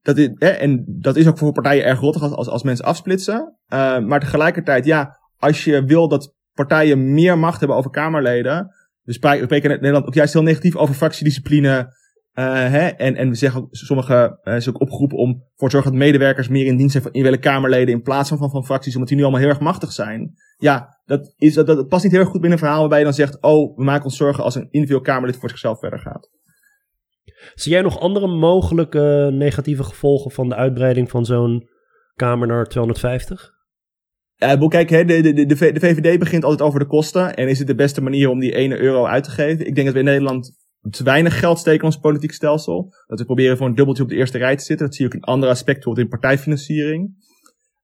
dat 0.01 0.17
hè, 0.17 0.49
en 0.49 0.83
dat 0.87 1.15
is 1.15 1.27
ook 1.27 1.37
voor 1.37 1.51
partijen 1.51 1.85
erg 1.85 1.99
rottig 1.99 2.21
als, 2.21 2.47
als, 2.47 2.63
mensen 2.63 2.85
afsplitsen. 2.85 3.55
Uh, 3.73 3.99
maar 3.99 4.19
tegelijkertijd, 4.19 4.85
ja, 4.85 5.17
als 5.37 5.63
je 5.63 5.83
wil 5.85 6.07
dat 6.07 6.33
partijen 6.53 7.13
meer 7.13 7.37
macht 7.37 7.59
hebben 7.59 7.77
over 7.77 7.91
Kamerleden. 7.91 8.75
We 9.01 9.13
spreken 9.13 9.49
in 9.49 9.69
Nederland 9.69 10.05
ook 10.05 10.13
juist 10.13 10.33
heel 10.33 10.43
negatief 10.43 10.75
over 10.75 10.95
fractiediscipline. 10.95 11.97
Uh, 12.33 12.45
hè, 12.53 12.87
en, 12.87 13.15
en 13.15 13.29
we 13.29 13.35
zeggen 13.35 13.61
ook, 13.61 13.67
sommige 13.71 14.39
uh, 14.43 14.55
is 14.55 14.69
ook 14.69 14.81
opgeroepen 14.81 15.17
om 15.17 15.43
voor 15.55 15.69
te 15.69 15.73
zorgen 15.73 15.91
dat 15.91 16.01
medewerkers 16.01 16.47
meer 16.47 16.65
in 16.65 16.77
dienst 16.77 16.91
zijn 16.91 17.03
van 17.03 17.13
individuele 17.13 17.49
Kamerleden 17.49 17.93
in 17.93 18.01
plaats 18.01 18.29
van, 18.29 18.49
van, 18.49 18.65
fracties, 18.65 18.93
omdat 18.93 19.09
die 19.09 19.17
nu 19.17 19.23
allemaal 19.23 19.41
heel 19.41 19.49
erg 19.49 19.59
machtig 19.59 19.91
zijn. 19.91 20.33
Ja, 20.57 20.99
dat, 21.05 21.33
is, 21.37 21.53
dat 21.53 21.87
past 21.87 22.03
niet 22.03 22.11
heel 22.11 22.21
erg 22.21 22.29
goed 22.29 22.41
binnen 22.41 22.59
een 22.59 22.65
verhaal 22.65 22.79
waarbij 22.79 22.97
je 22.97 23.03
dan 23.03 23.13
zegt, 23.13 23.41
oh, 23.41 23.77
we 23.77 23.83
maken 23.83 24.03
ons 24.03 24.17
zorgen 24.17 24.43
als 24.43 24.55
een 24.55 24.67
individueel 24.71 25.01
Kamerlid 25.01 25.37
voor 25.37 25.49
zichzelf 25.49 25.79
verder 25.79 25.99
gaat. 25.99 26.29
Zie 27.55 27.71
jij 27.71 27.81
nog 27.81 27.99
andere 27.99 28.27
mogelijke 28.27 29.29
negatieve 29.33 29.83
gevolgen 29.83 30.31
van 30.31 30.49
de 30.49 30.55
uitbreiding 30.55 31.09
van 31.09 31.25
zo'n 31.25 31.67
Kamer 32.15 32.47
naar 32.47 32.65
250? 32.65 33.57
Ja, 34.35 34.67
kijk, 34.67 34.89
hè, 34.89 35.05
de, 35.05 35.33
de, 35.33 35.45
de, 35.45 35.57
VVD 35.57 36.19
begint 36.19 36.43
altijd 36.43 36.61
over 36.61 36.79
de 36.79 36.85
kosten. 36.85 37.35
En 37.35 37.47
is 37.47 37.57
het 37.57 37.67
de 37.67 37.75
beste 37.75 38.01
manier 38.01 38.29
om 38.29 38.39
die 38.39 38.53
1 38.53 38.79
euro 38.79 39.05
uit 39.05 39.23
te 39.23 39.29
geven? 39.29 39.67
Ik 39.67 39.75
denk 39.75 39.85
dat 39.85 39.93
we 39.93 39.99
in 39.99 40.05
Nederland 40.05 40.51
te 40.89 41.03
weinig 41.03 41.39
geld 41.39 41.59
steken 41.59 41.79
in 41.79 41.85
ons 41.85 41.97
politiek 41.97 42.31
stelsel. 42.31 42.93
Dat 43.07 43.19
we 43.19 43.25
proberen 43.25 43.57
voor 43.57 43.67
een 43.67 43.75
dubbeltje 43.75 44.03
op 44.03 44.09
de 44.09 44.15
eerste 44.15 44.37
rij 44.37 44.55
te 44.55 44.63
zitten. 44.63 44.85
Dat 44.85 44.95
zie 44.95 45.05
je 45.05 45.11
ook 45.11 45.17
in 45.17 45.27
andere 45.27 45.51
aspecten, 45.51 45.83
bijvoorbeeld 45.83 46.05
in 46.05 46.19
partijfinanciering. 46.19 47.01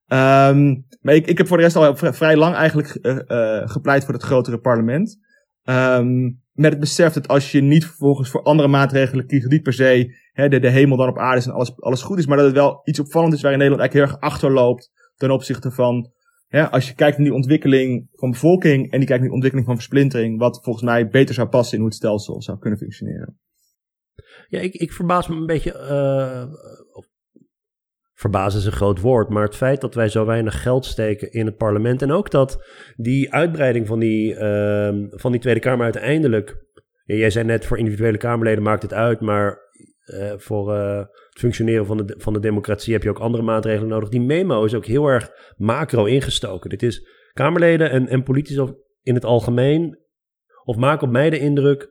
Um, 0.08 0.86
maar 1.00 1.14
ik, 1.14 1.26
ik 1.26 1.38
heb 1.38 1.46
voor 1.46 1.56
de 1.56 1.62
rest 1.62 1.76
al 1.76 1.96
vrij 1.96 2.36
lang 2.36 2.54
eigenlijk 2.54 2.98
uh, 3.02 3.18
uh, 3.28 3.68
gepleit 3.68 4.04
voor 4.04 4.14
het 4.14 4.22
grotere 4.22 4.58
parlement. 4.58 5.18
Um, 5.64 6.42
met 6.56 6.70
het 6.70 6.80
besef 6.80 7.12
dat 7.12 7.28
als 7.28 7.52
je 7.52 7.60
niet 7.60 7.84
vervolgens 7.84 8.30
voor 8.30 8.42
andere 8.42 8.68
maatregelen 8.68 9.26
kiest, 9.26 9.48
niet 9.48 9.62
per 9.62 9.72
se 9.72 10.16
hè, 10.32 10.48
de, 10.48 10.58
de 10.58 10.70
hemel 10.70 10.96
dan 10.96 11.08
op 11.08 11.18
aarde 11.18 11.38
is 11.38 11.46
en 11.46 11.52
alles, 11.52 11.80
alles 11.80 12.02
goed 12.02 12.18
is, 12.18 12.26
maar 12.26 12.36
dat 12.36 12.46
het 12.46 12.54
wel 12.54 12.80
iets 12.84 13.00
opvallend 13.00 13.32
is 13.32 13.40
waarin 13.40 13.60
Nederland 13.60 13.88
eigenlijk 13.88 14.12
heel 14.12 14.20
erg 14.20 14.32
achterloopt 14.32 14.90
ten 15.16 15.30
opzichte 15.30 15.70
van, 15.70 16.10
hè, 16.46 16.70
als 16.70 16.88
je 16.88 16.94
kijkt 16.94 17.16
naar 17.16 17.26
die 17.26 17.36
ontwikkeling 17.36 18.08
van 18.12 18.30
bevolking 18.30 18.90
en 18.90 18.98
die 18.98 19.08
kijkt 19.08 19.08
naar 19.08 19.18
die 19.18 19.32
ontwikkeling 19.32 19.66
van 19.66 19.76
versplintering, 19.76 20.38
wat 20.38 20.60
volgens 20.62 20.84
mij 20.84 21.08
beter 21.08 21.34
zou 21.34 21.48
passen 21.48 21.72
in 21.72 21.80
hoe 21.80 21.88
het 21.88 21.98
stelsel 21.98 22.42
zou 22.42 22.58
kunnen 22.58 22.78
functioneren. 22.78 23.38
Ja, 24.48 24.60
ik, 24.60 24.74
ik 24.74 24.92
verbaas 24.92 25.28
me 25.28 25.36
een 25.36 25.46
beetje, 25.46 25.72
uh, 25.72 26.44
verbazen 28.16 28.60
is 28.60 28.66
een 28.66 28.72
groot 28.72 29.00
woord, 29.00 29.28
maar 29.28 29.42
het 29.42 29.56
feit 29.56 29.80
dat 29.80 29.94
wij 29.94 30.08
zo 30.08 30.24
weinig 30.24 30.62
geld 30.62 30.84
steken 30.84 31.32
in 31.32 31.46
het 31.46 31.56
parlement 31.56 32.02
en 32.02 32.12
ook 32.12 32.30
dat 32.30 32.64
die 32.96 33.32
uitbreiding 33.32 33.86
van 33.86 33.98
die, 33.98 34.34
uh, 34.34 34.94
van 35.10 35.32
die 35.32 35.40
Tweede 35.40 35.60
Kamer 35.60 35.84
uiteindelijk, 35.84 36.64
jij 37.04 37.30
zei 37.30 37.44
net 37.44 37.66
voor 37.66 37.78
individuele 37.78 38.18
Kamerleden 38.18 38.62
maakt 38.62 38.82
het 38.82 38.92
uit, 38.92 39.20
maar 39.20 39.58
uh, 40.06 40.32
voor 40.36 40.74
uh, 40.74 40.98
het 40.98 41.38
functioneren 41.38 41.86
van 41.86 41.96
de, 41.96 42.14
van 42.18 42.32
de 42.32 42.40
democratie 42.40 42.92
heb 42.92 43.02
je 43.02 43.08
ook 43.08 43.18
andere 43.18 43.42
maatregelen 43.42 43.88
nodig. 43.88 44.08
Die 44.08 44.20
memo 44.20 44.64
is 44.64 44.74
ook 44.74 44.86
heel 44.86 45.06
erg 45.06 45.30
macro 45.56 46.04
ingestoken. 46.04 46.70
Dit 46.70 46.82
is 46.82 47.08
Kamerleden 47.32 47.90
en, 47.90 48.08
en 48.08 48.22
politici 48.22 48.74
in 49.02 49.14
het 49.14 49.24
algemeen, 49.24 49.98
of 50.64 50.76
maken 50.76 51.06
op 51.06 51.12
mij 51.12 51.30
de 51.30 51.38
indruk 51.38 51.88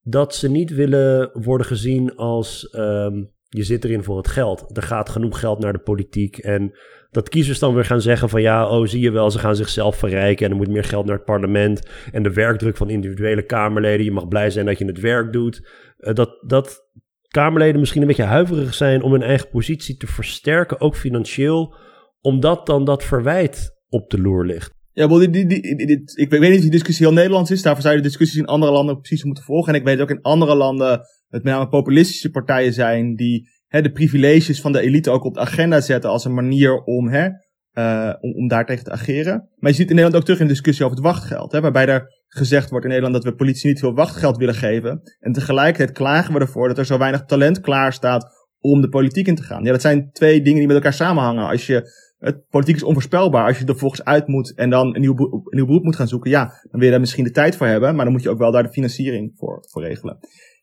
dat 0.00 0.34
ze 0.34 0.50
niet 0.50 0.70
willen 0.70 1.30
worden 1.32 1.66
gezien 1.66 2.16
als 2.16 2.74
um, 2.76 3.32
je 3.48 3.62
zit 3.62 3.84
erin 3.84 4.04
voor 4.04 4.16
het 4.16 4.28
geld. 4.28 4.76
Er 4.76 4.82
gaat 4.82 5.08
genoeg 5.08 5.40
geld 5.40 5.58
naar 5.58 5.72
de 5.72 5.78
politiek. 5.78 6.38
En 6.38 6.72
dat 7.10 7.28
kiezers 7.28 7.58
dan 7.58 7.74
weer 7.74 7.84
gaan 7.84 8.00
zeggen 8.00 8.28
van 8.28 8.42
ja, 8.42 8.68
oh 8.68 8.86
zie 8.86 9.00
je 9.00 9.10
wel, 9.10 9.30
ze 9.30 9.38
gaan 9.38 9.56
zichzelf 9.56 9.96
verrijken 9.96 10.46
en 10.46 10.50
er 10.52 10.56
moet 10.56 10.68
meer 10.68 10.84
geld 10.84 11.06
naar 11.06 11.16
het 11.16 11.24
parlement. 11.24 11.88
En 12.12 12.22
de 12.22 12.32
werkdruk 12.32 12.76
van 12.76 12.90
individuele 12.90 13.42
Kamerleden, 13.42 14.04
je 14.04 14.12
mag 14.12 14.28
blij 14.28 14.50
zijn 14.50 14.66
dat 14.66 14.78
je 14.78 14.84
het 14.84 15.00
werk 15.00 15.32
doet. 15.32 15.68
Uh, 15.98 16.14
dat, 16.14 16.44
dat 16.46 16.86
Kamerleden 17.28 17.80
misschien 17.80 18.00
een 18.00 18.06
beetje 18.06 18.22
huiverig 18.22 18.74
zijn 18.74 19.02
om 19.02 19.12
hun 19.12 19.22
eigen 19.22 19.48
positie 19.48 19.96
te 19.96 20.06
versterken, 20.06 20.80
ook 20.80 20.96
financieel, 20.96 21.74
omdat 22.20 22.66
dan 22.66 22.84
dat 22.84 23.04
verwijt 23.04 23.76
op 23.88 24.10
de 24.10 24.20
loer 24.20 24.46
ligt. 24.46 24.76
Ja, 24.92 25.06
die, 25.06 25.46
die, 25.46 26.02
ik 26.14 26.30
weet 26.30 26.40
niet 26.40 26.54
of 26.54 26.60
die 26.60 26.70
discussie 26.70 27.06
heel 27.06 27.14
Nederlands 27.14 27.50
is. 27.50 27.62
Daarvoor 27.62 27.82
zou 27.82 27.94
je 27.94 28.00
de 28.00 28.08
discussies 28.08 28.38
in 28.38 28.46
andere 28.46 28.72
landen 28.72 28.98
precies 28.98 29.24
moeten 29.24 29.44
volgen. 29.44 29.72
En 29.72 29.78
ik 29.78 29.86
weet 29.86 30.00
ook 30.00 30.10
in 30.10 30.22
andere 30.22 30.54
landen 30.54 31.00
het 31.28 31.42
met 31.42 31.52
name 31.52 31.68
populistische 31.68 32.30
partijen 32.30 32.72
zijn 32.72 33.14
die 33.14 33.48
hè, 33.66 33.82
de 33.82 33.92
privileges 33.92 34.60
van 34.60 34.72
de 34.72 34.80
elite 34.80 35.10
ook 35.10 35.24
op 35.24 35.34
de 35.34 35.40
agenda 35.40 35.80
zetten 35.80 36.10
als 36.10 36.24
een 36.24 36.34
manier 36.34 36.82
om, 36.82 37.08
hè, 37.08 37.28
uh, 37.72 38.14
om, 38.20 38.34
om 38.34 38.48
daar 38.48 38.66
tegen 38.66 38.84
te 38.84 38.90
ageren. 38.90 39.48
Maar 39.56 39.70
je 39.70 39.76
ziet 39.76 39.90
in 39.90 39.94
Nederland 39.94 40.16
ook 40.16 40.24
terug 40.24 40.40
in 40.40 40.46
de 40.46 40.52
discussie 40.52 40.84
over 40.84 40.96
het 40.96 41.06
wachtgeld. 41.06 41.52
Hè, 41.52 41.60
waarbij 41.60 41.86
er 41.86 42.06
gezegd 42.26 42.70
wordt 42.70 42.84
in 42.84 42.90
Nederland 42.90 43.14
dat 43.14 43.32
we 43.32 43.38
politie 43.38 43.68
niet 43.68 43.78
veel 43.78 43.94
wachtgeld 43.94 44.36
willen 44.36 44.54
geven. 44.54 45.00
En 45.20 45.32
tegelijkertijd 45.32 45.96
klagen 45.96 46.34
we 46.34 46.40
ervoor 46.40 46.68
dat 46.68 46.78
er 46.78 46.86
zo 46.86 46.98
weinig 46.98 47.24
talent 47.24 47.60
klaar 47.60 47.92
staat 47.92 48.36
om 48.60 48.80
de 48.80 48.88
politiek 48.88 49.26
in 49.26 49.34
te 49.34 49.42
gaan. 49.42 49.64
Ja, 49.64 49.70
dat 49.72 49.80
zijn 49.80 50.10
twee 50.12 50.42
dingen 50.42 50.58
die 50.58 50.66
met 50.66 50.76
elkaar 50.76 50.92
samenhangen. 50.92 51.48
Als 51.48 51.66
je 51.66 52.06
het 52.18 52.48
politiek 52.48 52.76
is 52.76 52.82
onvoorspelbaar. 52.82 53.46
Als 53.46 53.58
je 53.58 53.64
er 53.64 53.78
volgens 53.78 54.04
uit 54.04 54.26
moet 54.26 54.54
en 54.54 54.70
dan 54.70 54.94
een 54.94 55.00
nieuw, 55.00 55.18
een 55.18 55.42
nieuw 55.50 55.66
beroep 55.66 55.84
moet 55.84 55.96
gaan 55.96 56.08
zoeken, 56.08 56.30
ja, 56.30 56.44
dan 56.44 56.70
wil 56.70 56.82
je 56.82 56.90
daar 56.90 57.00
misschien 57.00 57.24
de 57.24 57.30
tijd 57.30 57.56
voor 57.56 57.66
hebben, 57.66 57.94
maar 57.94 58.04
dan 58.04 58.12
moet 58.12 58.22
je 58.22 58.30
ook 58.30 58.38
wel 58.38 58.52
daar 58.52 58.62
de 58.62 58.68
financiering 58.68 59.32
voor, 59.36 59.64
voor 59.68 59.82
regelen. 59.82 60.18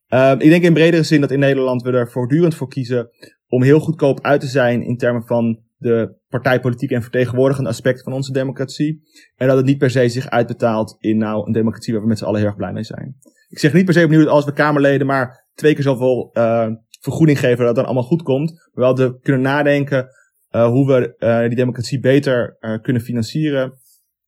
Uh, 0.09 0.31
ik 0.31 0.49
denk 0.49 0.63
in 0.63 0.73
bredere 0.73 1.03
zin 1.03 1.21
dat 1.21 1.31
in 1.31 1.39
Nederland 1.39 1.81
we 1.81 1.91
er 1.91 2.11
voortdurend 2.11 2.55
voor 2.55 2.69
kiezen 2.69 3.09
om 3.47 3.63
heel 3.63 3.79
goedkoop 3.79 4.21
uit 4.21 4.41
te 4.41 4.47
zijn 4.47 4.81
in 4.81 4.97
termen 4.97 5.25
van 5.25 5.63
de 5.77 6.15
partijpolitiek 6.27 6.91
en 6.91 7.01
vertegenwoordigende 7.01 7.69
aspecten 7.69 8.03
van 8.03 8.13
onze 8.13 8.31
democratie. 8.31 9.01
En 9.35 9.47
dat 9.47 9.57
het 9.57 9.65
niet 9.65 9.77
per 9.77 9.89
se 9.89 10.09
zich 10.09 10.29
uitbetaalt 10.29 10.95
in 10.99 11.17
nou 11.17 11.47
een 11.47 11.53
democratie 11.53 11.93
waar 11.93 12.01
we 12.01 12.07
met 12.07 12.17
z'n 12.17 12.25
allen 12.25 12.39
heel 12.39 12.47
erg 12.47 12.57
blij 12.57 12.73
mee 12.73 12.83
zijn. 12.83 13.15
Ik 13.49 13.59
zeg 13.59 13.73
niet 13.73 13.85
per 13.85 13.93
se 13.93 14.03
opnieuw 14.03 14.19
dat 14.19 14.29
als 14.29 14.45
we 14.45 14.53
Kamerleden 14.53 15.07
maar 15.07 15.47
twee 15.53 15.73
keer 15.73 15.83
zoveel 15.83 16.29
uh, 16.33 16.67
vergoeding 16.99 17.39
geven 17.39 17.57
dat 17.57 17.67
het 17.67 17.75
dan 17.75 17.85
allemaal 17.85 18.03
goed 18.03 18.21
komt. 18.21 18.51
Maar 18.51 18.85
wel 18.85 18.93
te 18.93 19.17
kunnen 19.21 19.41
nadenken 19.41 20.07
uh, 20.51 20.67
hoe 20.67 20.87
we 20.87 21.15
uh, 21.19 21.47
die 21.47 21.55
democratie 21.55 21.99
beter 21.99 22.57
kunnen 22.81 23.01
financieren. 23.01 23.73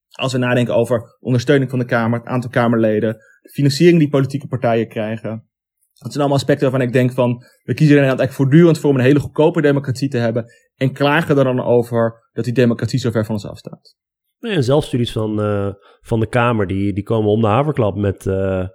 Als 0.10 0.32
we 0.32 0.38
nadenken 0.38 0.76
over 0.76 1.18
ondersteuning 1.20 1.70
van 1.70 1.80
de 1.80 1.86
Kamer, 1.86 2.20
het 2.20 2.28
aantal 2.28 2.50
Kamerleden, 2.50 3.14
de 3.42 3.50
financiering 3.50 4.00
die 4.00 4.10
politieke 4.10 4.48
partijen 4.48 4.88
krijgen. 4.88 5.48
Dat 5.98 6.12
zijn 6.12 6.20
allemaal 6.20 6.38
aspecten 6.38 6.72
waarvan 6.72 6.88
ik 6.88 6.94
denk 6.94 7.12
van, 7.12 7.44
we 7.64 7.74
kiezen 7.74 7.96
er 7.96 8.02
eigenlijk 8.02 8.32
voortdurend 8.32 8.80
voor 8.80 8.90
om 8.90 8.96
een 8.96 9.02
hele 9.02 9.20
goedkope 9.20 9.62
democratie 9.62 10.10
te 10.10 10.18
hebben. 10.18 10.46
En 10.76 10.94
klagen 10.94 11.38
er 11.38 11.44
dan 11.44 11.64
over 11.64 12.30
dat 12.34 12.44
die 12.44 12.54
democratie 12.54 13.00
zo 13.00 13.12
ver 13.12 13.26
van 13.26 13.36
ons 13.36 13.46
afstaat. 13.46 13.96
Nee, 14.40 14.56
en 14.56 14.64
zelfstudies 14.64 15.12
van, 15.12 15.40
uh, 15.40 15.74
van 16.02 16.20
de 16.20 16.28
Kamer, 16.28 16.68
die, 16.68 16.94
die 16.94 17.04
komen 17.04 17.32
om 17.32 17.42
de 17.42 17.48
haverklap 17.48 17.96
met 17.96 18.26
uh, 18.26 18.66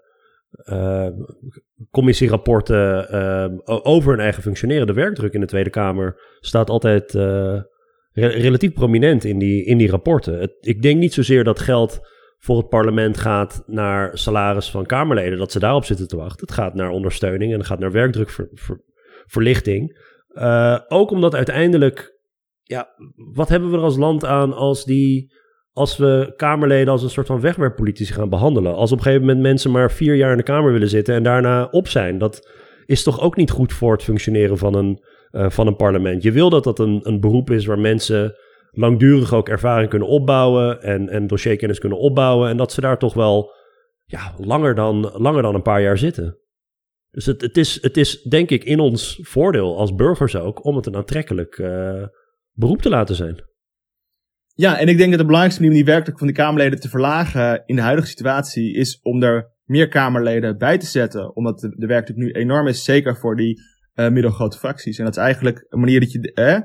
commissierapporten 1.91 3.09
over 3.85 4.11
hun 4.11 4.21
eigen 4.21 4.43
functioneren. 4.43 4.87
De 4.87 4.93
werkdruk 4.93 5.33
in 5.33 5.41
de 5.41 5.47
Tweede 5.47 5.71
Kamer 5.71 6.37
staat 6.41 6.71
altijd 6.71 7.13
re 7.13 8.27
relatief 8.27 8.73
prominent 8.73 9.25
in 9.25 9.39
die, 9.39 9.65
in 9.65 9.79
die 9.79 9.91
rapporten. 9.91 10.53
Ik 10.61 10.83
denk 10.83 10.99
niet 10.99 11.13
zozeer 11.13 11.45
dat 11.45 11.61
geld 11.61 12.01
voor 12.45 12.57
het 12.57 12.69
parlement 12.69 13.19
gaat 13.19 13.63
naar 13.67 14.19
salaris 14.19 14.71
van 14.71 14.87
Kamerleden, 14.87 15.39
dat 15.39 15.53
ze 15.53 15.59
daarop 15.59 15.85
zitten 15.85 16.09
te 16.09 16.17
wachten. 16.17 16.47
Het 16.47 16.55
gaat 16.55 16.75
naar 16.75 16.91
ondersteuning 16.91 17.53
en 17.53 17.59
het 17.59 17.67
gaat 17.67 17.79
naar 17.79 17.93
werkdrukverlichting. 17.93 19.99
Uh, 20.33 20.79
ook 20.89 21.11
omdat 21.11 21.35
uiteindelijk, 21.35 22.19
ja, 22.63 22.89
wat 23.35 23.49
hebben 23.49 23.71
we 23.71 23.77
er 23.77 23.83
als 23.83 23.97
land 23.97 24.25
aan 24.25 24.53
als 24.53 24.85
die, 24.85 25.33
als 25.73 25.97
we 25.97 26.33
Kamerleden 26.37 26.93
als 26.93 27.03
een 27.03 27.11
soort 27.11 27.27
van 27.27 27.41
wegwerppolitici 27.41 28.13
gaan 28.13 28.29
behandelen? 28.29 28.75
Als 28.75 28.93
op 28.93 28.99
een 28.99 29.05
gegeven 29.05 29.27
moment 29.27 29.43
mensen 29.43 29.71
maar 29.71 29.93
vier 29.93 30.15
jaar 30.15 30.31
in 30.31 30.37
de 30.37 30.43
Kamer 30.43 30.73
willen 30.73 30.89
zitten 30.89 31.15
en 31.15 31.23
daarna 31.23 31.69
op 31.71 31.89
zijn. 31.89 32.19
Dat 32.19 32.49
is 32.87 33.03
toch 33.03 33.21
ook 33.21 33.37
niet 33.37 33.51
goed 33.51 33.73
voor 33.73 33.93
het 33.93 34.03
functioneren 34.03 34.59
van 34.59 34.75
een, 34.75 35.03
uh, 35.33 35.51
van 35.51 35.67
een 35.67 35.77
parlement. 35.77 36.23
Je 36.23 36.33
wil 36.33 36.51
dat 36.51 36.65
dat 36.65 36.79
een, 36.79 37.01
een 37.03 37.21
beroep 37.21 37.51
is 37.51 37.67
waar 37.67 37.79
mensen 37.79 38.35
langdurig 38.73 39.35
ook 39.35 39.49
ervaring 39.49 39.89
kunnen 39.91 40.09
opbouwen 40.09 40.83
en, 40.83 41.09
en 41.09 41.27
dossierkennis 41.27 41.79
kunnen 41.79 41.99
opbouwen. 41.99 42.49
En 42.49 42.57
dat 42.57 42.73
ze 42.73 42.81
daar 42.81 42.99
toch 42.99 43.15
wel 43.15 43.53
ja, 44.05 44.35
langer, 44.37 44.75
dan, 44.75 45.11
langer 45.15 45.43
dan 45.43 45.55
een 45.55 45.63
paar 45.63 45.83
jaar 45.83 45.99
zitten. 45.99 46.39
Dus 47.11 47.27
het, 47.27 47.41
het, 47.41 47.57
is, 47.57 47.83
het 47.83 47.97
is 47.97 48.23
denk 48.23 48.51
ik 48.51 48.65
in 48.65 48.81
ons 48.81 49.19
voordeel 49.23 49.79
als 49.79 49.95
burgers 49.95 50.37
ook 50.37 50.65
om 50.65 50.77
het 50.77 50.87
een 50.87 50.97
aantrekkelijk 50.97 51.59
uh, 51.59 52.05
beroep 52.53 52.83
te 52.83 52.89
laten 52.89 53.15
zijn. 53.15 53.45
Ja, 54.55 54.79
en 54.79 54.89
ik 54.89 54.97
denk 54.97 55.11
dat 55.11 55.19
de 55.19 55.25
belangrijkste 55.25 55.63
manier 55.63 55.79
om 55.79 55.85
die 55.85 55.93
werkdruk 55.95 56.19
van 56.19 56.27
de 56.27 56.33
Kamerleden 56.33 56.81
te 56.81 56.89
verlagen 56.89 57.63
in 57.67 57.77
de 57.77 57.83
huidige 57.83 58.09
situatie 58.09 58.75
is 58.75 59.01
om 59.03 59.23
er 59.23 59.53
meer 59.65 59.89
Kamerleden 59.89 60.59
bij 60.59 60.79
te 60.79 60.87
zetten. 60.87 61.37
Omdat 61.37 61.59
de, 61.61 61.77
de 61.77 61.87
werkdruk 61.87 62.17
nu 62.17 62.31
enorm 62.31 62.67
is, 62.67 62.85
zeker 62.85 63.17
voor 63.17 63.37
die 63.37 63.61
uh, 63.95 64.09
middelgrote 64.09 64.59
fracties. 64.59 64.99
En 64.99 65.05
dat 65.05 65.17
is 65.17 65.23
eigenlijk 65.23 65.67
een 65.69 65.81
manier 65.81 66.01
dat 66.01 66.13
je, 66.13 66.33
eh, 66.33 66.61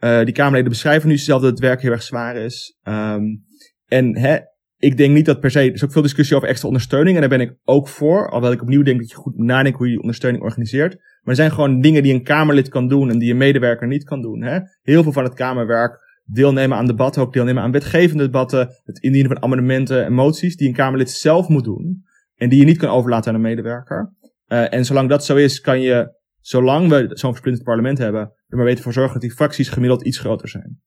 uh, 0.00 0.24
die 0.24 0.34
Kamerleden 0.34 0.68
beschrijven 0.68 1.08
nu 1.08 1.16
zelf 1.16 1.40
dat 1.40 1.50
het 1.50 1.60
werk 1.60 1.82
heel 1.82 1.90
erg 1.90 2.02
zwaar 2.02 2.36
is. 2.36 2.78
Um, 2.84 3.44
en 3.86 4.18
hè, 4.18 4.36
ik 4.78 4.96
denk 4.96 5.14
niet 5.14 5.26
dat 5.26 5.40
per 5.40 5.50
se, 5.50 5.58
er 5.58 5.72
is 5.72 5.84
ook 5.84 5.92
veel 5.92 6.02
discussie 6.02 6.36
over 6.36 6.48
extra 6.48 6.68
ondersteuning. 6.68 7.14
En 7.14 7.20
daar 7.20 7.38
ben 7.38 7.48
ik 7.48 7.56
ook 7.64 7.88
voor. 7.88 8.26
Alhoewel 8.26 8.52
ik 8.52 8.62
opnieuw 8.62 8.82
denk 8.82 9.00
dat 9.00 9.10
je 9.10 9.16
goed 9.16 9.38
nadenkt 9.38 9.76
hoe 9.76 9.86
je 9.86 9.92
die 9.92 10.00
ondersteuning 10.00 10.44
organiseert. 10.44 10.94
Maar 10.94 11.34
er 11.34 11.34
zijn 11.34 11.50
gewoon 11.50 11.80
dingen 11.80 12.02
die 12.02 12.14
een 12.14 12.22
Kamerlid 12.22 12.68
kan 12.68 12.88
doen 12.88 13.10
en 13.10 13.18
die 13.18 13.30
een 13.30 13.36
medewerker 13.36 13.86
niet 13.86 14.04
kan 14.04 14.22
doen. 14.22 14.42
Hè? 14.42 14.58
Heel 14.82 15.02
veel 15.02 15.12
van 15.12 15.24
het 15.24 15.34
Kamerwerk 15.34 15.98
deelnemen 16.24 16.76
aan 16.76 16.86
debatten, 16.86 17.22
ook 17.22 17.32
deelnemen 17.32 17.62
aan 17.62 17.72
wetgevende 17.72 18.22
debatten, 18.22 18.68
het 18.84 18.98
indienen 18.98 19.32
van 19.32 19.42
amendementen 19.42 20.04
en 20.04 20.12
moties 20.12 20.56
die 20.56 20.68
een 20.68 20.74
Kamerlid 20.74 21.10
zelf 21.10 21.48
moet 21.48 21.64
doen. 21.64 22.04
En 22.34 22.48
die 22.48 22.58
je 22.58 22.64
niet 22.64 22.78
kan 22.78 22.90
overlaten 22.90 23.28
aan 23.28 23.34
een 23.34 23.40
medewerker. 23.40 24.14
Uh, 24.48 24.72
en 24.72 24.84
zolang 24.84 25.08
dat 25.08 25.24
zo 25.24 25.36
is, 25.36 25.60
kan 25.60 25.80
je, 25.80 26.14
zolang 26.40 26.88
we 26.88 27.06
zo'n 27.08 27.30
versplinterd 27.30 27.64
parlement 27.64 27.98
hebben, 27.98 28.32
er 28.46 28.56
maar 28.56 28.66
weten 28.66 28.82
voor 28.82 28.92
zorgen 28.92 29.12
dat 29.12 29.22
die 29.22 29.32
fracties 29.32 29.68
gemiddeld 29.68 30.02
iets 30.02 30.18
groter 30.18 30.48
zijn. 30.48 30.80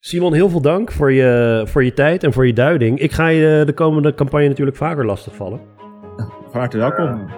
Simon, 0.00 0.34
heel 0.34 0.48
veel 0.48 0.60
dank 0.60 0.92
voor 0.92 1.12
je, 1.12 1.62
voor 1.66 1.84
je 1.84 1.92
tijd 1.92 2.24
en 2.24 2.32
voor 2.32 2.46
je 2.46 2.52
duiding. 2.52 2.98
Ik 2.98 3.12
ga 3.12 3.28
je 3.28 3.62
de 3.66 3.72
komende 3.72 4.14
campagne 4.14 4.48
natuurlijk 4.48 4.76
vaker 4.76 5.06
lastigvallen. 5.06 5.60
Van 6.50 6.60
harte 6.60 6.78
welkom. 6.78 7.28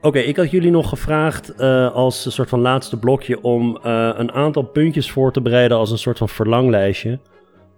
Oké, 0.00 0.18
ik 0.18 0.36
had 0.36 0.50
jullie 0.50 0.70
nog 0.70 0.88
gevraagd 0.88 1.52
uh, 1.60 1.94
als 1.94 2.24
een 2.26 2.32
soort 2.32 2.48
van 2.48 2.60
laatste 2.60 2.98
blokje 2.98 3.40
om 3.40 3.78
uh, 3.84 4.10
een 4.16 4.32
aantal 4.32 4.62
puntjes 4.62 5.10
voor 5.10 5.32
te 5.32 5.40
bereiden 5.40 5.76
als 5.76 5.90
een 5.90 5.98
soort 5.98 6.18
van 6.18 6.28
verlanglijstje. 6.28 7.18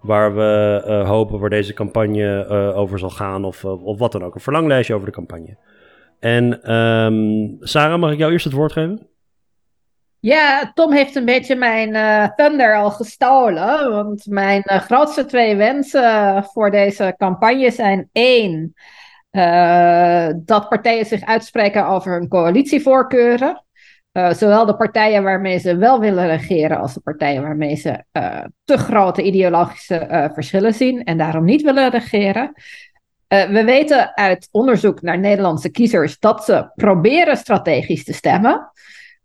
Waar 0.00 0.34
we 0.34 0.82
uh, 0.86 1.08
hopen 1.08 1.38
waar 1.38 1.50
deze 1.50 1.72
campagne 1.72 2.46
uh, 2.50 2.78
over 2.78 2.98
zal 2.98 3.10
gaan 3.10 3.44
of, 3.44 3.62
uh, 3.62 3.84
of 3.86 3.98
wat 3.98 4.12
dan 4.12 4.24
ook. 4.24 4.34
Een 4.34 4.40
verlanglijstje 4.40 4.94
over 4.94 5.06
de 5.06 5.12
campagne. 5.12 5.56
En 6.20 6.74
um, 6.74 7.56
Sarah, 7.60 8.00
mag 8.00 8.12
ik 8.12 8.18
jou 8.18 8.32
eerst 8.32 8.44
het 8.44 8.54
woord 8.54 8.72
geven? 8.72 9.06
Ja, 10.20 10.72
Tom 10.74 10.92
heeft 10.92 11.14
een 11.14 11.24
beetje 11.24 11.56
mijn 11.56 11.92
thunder 12.36 12.76
al 12.76 12.90
gestolen. 12.90 13.90
Want 13.90 14.26
mijn 14.26 14.62
grootste 14.66 15.24
twee 15.24 15.56
wensen 15.56 16.44
voor 16.44 16.70
deze 16.70 17.14
campagne 17.18 17.70
zijn 17.70 18.08
één. 18.12 18.74
Dat 20.44 20.68
partijen 20.68 21.06
zich 21.06 21.24
uitspreken 21.24 21.86
over 21.86 22.12
hun 22.12 22.28
coalitievoorkeuren. 22.28 23.64
Zowel 24.12 24.66
de 24.66 24.76
partijen 24.76 25.22
waarmee 25.22 25.58
ze 25.58 25.76
wel 25.76 26.00
willen 26.00 26.26
regeren 26.26 26.78
als 26.78 26.94
de 26.94 27.00
partijen 27.00 27.42
waarmee 27.42 27.76
ze 27.76 28.04
te 28.64 28.76
grote 28.76 29.22
ideologische 29.22 30.30
verschillen 30.34 30.74
zien 30.74 31.04
en 31.04 31.18
daarom 31.18 31.44
niet 31.44 31.62
willen 31.62 31.90
regeren. 31.90 32.52
we 33.28 33.62
weten 33.64 34.16
uit 34.16 34.48
onderzoek 34.50 35.02
naar 35.02 35.18
Nederlandse 35.18 35.70
kiezers 35.70 36.18
dat 36.18 36.44
ze 36.44 36.70
proberen 36.74 37.36
strategisch 37.36 38.04
te 38.04 38.12
stemmen. 38.12 38.70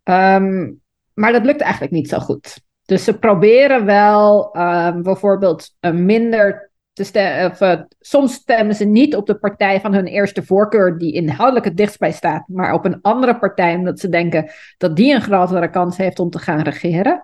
Um, 0.03 0.81
maar 1.13 1.31
dat 1.31 1.45
lukt 1.45 1.61
eigenlijk 1.61 1.93
niet 1.93 2.09
zo 2.09 2.19
goed. 2.19 2.61
Dus 2.85 3.03
ze 3.03 3.19
proberen 3.19 3.85
wel 3.85 4.55
um, 4.57 5.03
bijvoorbeeld 5.03 5.75
minder 5.79 6.71
uh, 7.13 7.81
soms 7.99 8.33
stemmen 8.33 8.75
ze 8.75 8.85
niet 8.85 9.15
op 9.15 9.25
de 9.25 9.35
partij 9.35 9.81
van 9.81 9.93
hun 9.93 10.05
eerste 10.05 10.43
voorkeur, 10.43 10.97
die 10.97 11.13
inhoudelijk 11.13 11.65
het 11.65 11.77
dichtst 11.77 11.99
bij 11.99 12.11
staat, 12.11 12.47
maar 12.47 12.73
op 12.73 12.85
een 12.85 13.01
andere 13.01 13.39
partij, 13.39 13.75
omdat 13.75 13.99
ze 13.99 14.09
denken 14.09 14.51
dat 14.77 14.95
die 14.95 15.13
een 15.13 15.21
grotere 15.21 15.69
kans 15.69 15.97
heeft 15.97 16.19
om 16.19 16.29
te 16.29 16.39
gaan 16.39 16.61
regeren. 16.61 17.21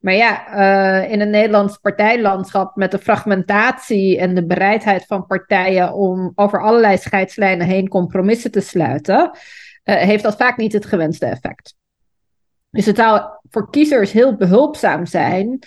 Maar 0.00 0.14
ja, 0.14 0.56
uh, 1.02 1.10
in 1.10 1.20
een 1.20 1.30
Nederlands 1.30 1.78
partijlandschap 1.78 2.76
met 2.76 2.90
de 2.90 2.98
fragmentatie 2.98 4.18
en 4.18 4.34
de 4.34 4.46
bereidheid 4.46 5.06
van 5.06 5.26
partijen 5.26 5.92
om 5.92 6.32
over 6.34 6.62
allerlei 6.62 6.98
scheidslijnen 6.98 7.66
heen 7.66 7.88
compromissen 7.88 8.50
te 8.50 8.60
sluiten, 8.60 9.30
uh, 9.84 9.94
heeft 9.94 10.22
dat 10.22 10.36
vaak 10.36 10.56
niet 10.56 10.72
het 10.72 10.86
gewenste 10.86 11.26
effect. 11.26 11.74
Dus 12.70 12.86
het 12.86 12.96
zou 12.96 13.20
voor 13.50 13.70
kiezers 13.70 14.12
heel 14.12 14.36
behulpzaam 14.36 15.06
zijn 15.06 15.58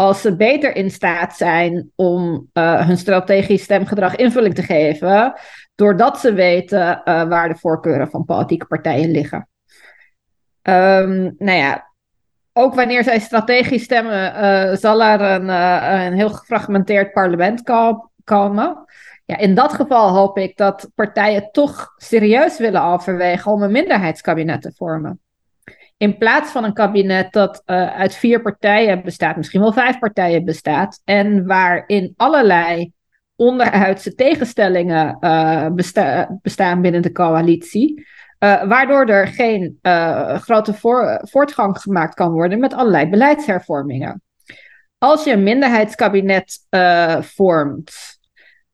als 0.00 0.20
ze 0.20 0.36
beter 0.36 0.76
in 0.76 0.90
staat 0.90 1.36
zijn 1.36 1.90
om 1.94 2.48
uh, 2.52 2.86
hun 2.86 2.96
strategisch 2.96 3.62
stemgedrag 3.62 4.16
invulling 4.16 4.54
te 4.54 4.62
geven, 4.62 5.34
doordat 5.74 6.20
ze 6.20 6.32
weten 6.32 7.02
uh, 7.04 7.22
waar 7.22 7.48
de 7.48 7.58
voorkeuren 7.58 8.10
van 8.10 8.24
politieke 8.24 8.66
partijen 8.66 9.10
liggen. 9.10 9.48
Um, 10.62 11.34
nou 11.38 11.58
ja, 11.58 11.92
ook 12.52 12.74
wanneer 12.74 13.04
zij 13.04 13.18
strategisch 13.18 13.82
stemmen, 13.82 14.32
uh, 14.34 14.76
zal 14.76 15.02
er 15.02 15.20
een, 15.20 15.48
een 15.48 16.12
heel 16.12 16.30
gefragmenteerd 16.30 17.12
parlement 17.12 17.62
ko 17.62 18.10
komen. 18.24 18.84
Ja, 19.24 19.36
in 19.36 19.54
dat 19.54 19.72
geval 19.72 20.08
hoop 20.08 20.38
ik 20.38 20.56
dat 20.56 20.90
partijen 20.94 21.48
toch 21.52 21.92
serieus 21.96 22.58
willen 22.58 22.82
overwegen 22.82 23.52
om 23.52 23.62
een 23.62 23.72
minderheidskabinet 23.72 24.62
te 24.62 24.72
vormen. 24.76 25.20
In 26.00 26.18
plaats 26.18 26.50
van 26.50 26.64
een 26.64 26.72
kabinet 26.72 27.32
dat 27.32 27.62
uh, 27.66 27.96
uit 27.96 28.14
vier 28.14 28.42
partijen 28.42 29.02
bestaat, 29.02 29.36
misschien 29.36 29.60
wel 29.60 29.72
vijf 29.72 29.98
partijen 29.98 30.44
bestaat, 30.44 31.00
en 31.04 31.46
waarin 31.46 32.14
allerlei 32.16 32.92
onderhuidse 33.36 34.14
tegenstellingen 34.14 35.18
besta 35.74 36.38
bestaan 36.42 36.80
binnen 36.80 37.02
de 37.02 37.12
coalitie, 37.12 38.06
uh, 38.38 38.62
waardoor 38.62 39.06
er 39.06 39.26
geen 39.26 39.78
grote 40.40 40.74
voor 40.74 41.20
voortgang 41.22 41.78
gemaakt 41.78 42.14
kan 42.14 42.32
worden 42.32 42.58
met 42.58 42.74
allerlei 42.74 43.08
beleidshervormingen. 43.08 44.22
Als 44.98 45.24
je 45.24 45.32
een 45.32 45.42
minderheidskabinet 45.42 46.66
vormt, 47.20 48.18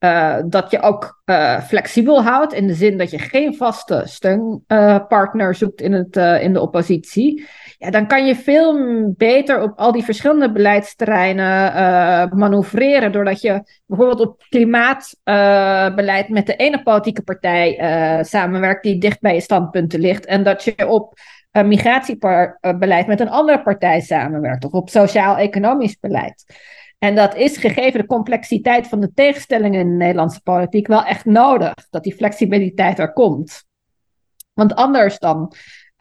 uh, 0.07 0.37
dat 0.47 0.71
je 0.71 0.81
ook 0.81 1.23
uh, 1.25 1.61
flexibel 1.61 2.23
houdt, 2.23 2.53
in 2.53 2.67
de 2.67 2.75
zin 2.75 2.99
dat 2.99 3.11
je 3.11 3.19
geen 3.19 3.55
vaste 3.55 4.03
steunpartner 4.05 5.49
uh, 5.49 5.55
zoekt 5.55 5.81
in, 5.81 5.93
het, 5.93 6.17
in 6.17 6.53
de 6.53 6.61
oppositie. 6.61 7.47
Ja, 7.79 7.91
dan 7.91 8.07
kan 8.07 8.27
je 8.27 8.37
veel 8.37 8.75
beter 9.17 9.63
op 9.63 9.73
al 9.79 9.93
die 9.93 10.05
verschillende 10.05 10.53
beleidsterreinen 10.53 12.39
manoeuvreren. 12.39 13.13
Doordat 13.13 13.41
je 13.41 13.63
bijvoorbeeld 13.87 14.21
op 14.21 14.45
klimaatbeleid 14.49 16.29
met 16.29 16.47
de 16.47 16.57
ene 16.57 16.83
politieke 16.83 17.23
partij 17.23 17.79
samenwerkt 18.25 18.83
die 18.83 18.99
dicht 18.99 19.21
bij 19.21 19.35
je 19.35 19.41
standpunten 19.41 20.01
ligt. 20.01 20.27
En 20.27 20.43
dat 20.43 20.65
je 20.65 20.89
op 20.89 21.15
migratiebeleid 21.51 23.07
met 23.07 23.21
een 23.21 23.31
andere 23.31 23.63
partij 23.63 24.01
samenwerkt. 24.01 24.65
Of 24.65 24.73
op 24.73 24.89
sociaal-economisch 24.89 25.99
beleid. 26.01 26.45
En 26.99 27.15
dat 27.15 27.35
is 27.35 27.57
gegeven 27.57 28.01
de 28.01 28.07
complexiteit 28.07 28.89
van 28.89 29.01
de 29.01 29.13
tegenstellingen 29.15 29.81
in 29.81 29.89
de 29.89 29.97
Nederlandse 29.97 30.43
politiek 30.43 30.87
wel 30.87 31.05
echt 31.05 31.25
nodig, 31.25 31.75
dat 31.91 32.03
die 32.03 32.15
flexibiliteit 32.15 32.99
er 32.99 33.13
komt. 33.13 33.65
Want 34.53 34.75
anders 34.75 35.19
dan 35.19 35.53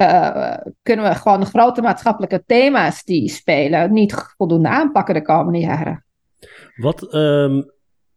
uh, 0.02 0.58
kunnen 0.82 1.06
we 1.06 1.16
gewoon 1.16 1.40
de 1.40 1.46
grote 1.46 1.82
maatschappelijke 1.82 2.44
thema's 2.46 3.04
die 3.04 3.30
spelen 3.30 3.94
niet 3.94 4.34
voldoende 4.38 4.70
aanpakken 4.70 5.14
de 5.14 5.22
komende 5.22 5.60
jaren. 5.60 6.06
Wat 6.76 7.14
um, 7.14 7.72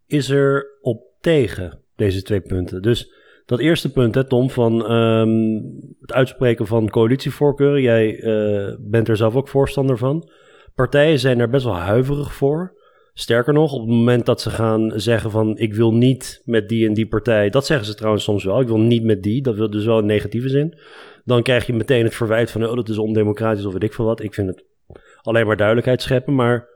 is 0.07 0.31
er 0.31 0.79
op 0.81 1.03
tegen 1.21 1.83
deze 1.97 2.23
twee 2.23 2.41
punten? 2.41 2.83
Dus 2.83 3.12
dat 3.47 3.59
eerste 3.59 3.93
punt, 3.93 4.14
hè, 4.14 4.27
Tom, 4.27 4.51
van 4.51 4.93
um, 4.93 5.79
het 6.01 6.12
uitspreken 6.12 6.67
van 6.67 6.91
coalitievoorkeuren. 6.91 7.83
Jij 7.83 8.21
uh, 8.21 8.77
bent 8.81 9.09
er 9.09 9.17
zelf 9.17 9.35
ook 9.35 9.49
voorstander 9.49 9.99
van 9.99 10.31
partijen 10.79 11.19
zijn 11.19 11.38
er 11.38 11.49
best 11.49 11.64
wel 11.64 11.77
huiverig 11.77 12.35
voor. 12.35 12.77
Sterker 13.12 13.53
nog, 13.53 13.73
op 13.73 13.81
het 13.81 13.88
moment 13.88 14.27
dat 14.27 14.41
ze 14.41 14.51
gaan 14.51 14.93
zeggen 14.95 15.31
van 15.31 15.57
ik 15.57 15.75
wil 15.75 15.95
niet 15.95 16.43
met 16.45 16.69
die 16.69 16.87
en 16.87 16.95
die 16.95 17.07
partij, 17.07 17.51
dat 17.51 17.67
zeggen 17.67 17.87
ze 17.87 17.95
trouwens 17.95 18.25
soms 18.25 18.45
wel, 18.45 18.61
ik 18.61 18.67
wil 18.67 18.79
niet 18.79 19.05
met 19.05 19.23
die, 19.23 19.43
dat 19.43 19.57
wil 19.57 19.71
dus 19.71 19.85
wel 19.85 19.99
in 19.99 20.07
negatieve 20.07 20.49
zin. 20.49 20.79
Dan 21.25 21.43
krijg 21.43 21.67
je 21.67 21.73
meteen 21.73 22.05
het 22.05 22.14
verwijt 22.14 22.51
van 22.51 22.67
oh 22.67 22.75
dat 22.75 22.88
is 22.88 22.99
ondemocratisch 22.99 23.64
of 23.64 23.73
weet 23.73 23.83
ik 23.83 23.93
veel 23.93 24.05
wat. 24.05 24.23
Ik 24.23 24.35
vind 24.35 24.49
het 24.49 24.64
alleen 25.23 25.47
maar 25.47 25.57
duidelijkheid 25.57 26.03
scheppen, 26.03 26.35
maar 26.35 26.69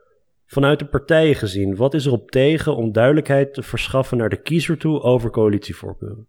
vanuit 0.47 0.79
de 0.79 0.89
partijen 0.89 1.35
gezien, 1.35 1.77
wat 1.77 1.95
is 1.95 2.07
er 2.07 2.13
op 2.13 2.31
tegen 2.31 2.77
om 2.77 2.93
duidelijkheid 2.93 3.55
te 3.55 3.63
verschaffen 3.63 4.17
naar 4.17 4.29
de 4.29 4.43
kiezer 4.43 4.79
toe 4.79 5.01
over 5.01 5.31
coalitievoorkeuren? 5.31 6.29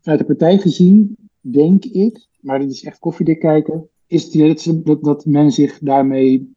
Vanuit 0.00 0.20
de 0.20 0.26
partij 0.26 0.58
gezien 0.58 1.16
denk 1.40 1.84
ik, 1.84 2.28
maar 2.40 2.58
dit 2.58 2.70
is 2.70 2.84
echt 2.84 2.98
koffiedik 2.98 3.40
kijken, 3.40 3.90
is 4.06 4.30
dat, 4.30 5.04
dat 5.04 5.26
men 5.26 5.50
zich 5.50 5.78
daarmee 5.78 6.54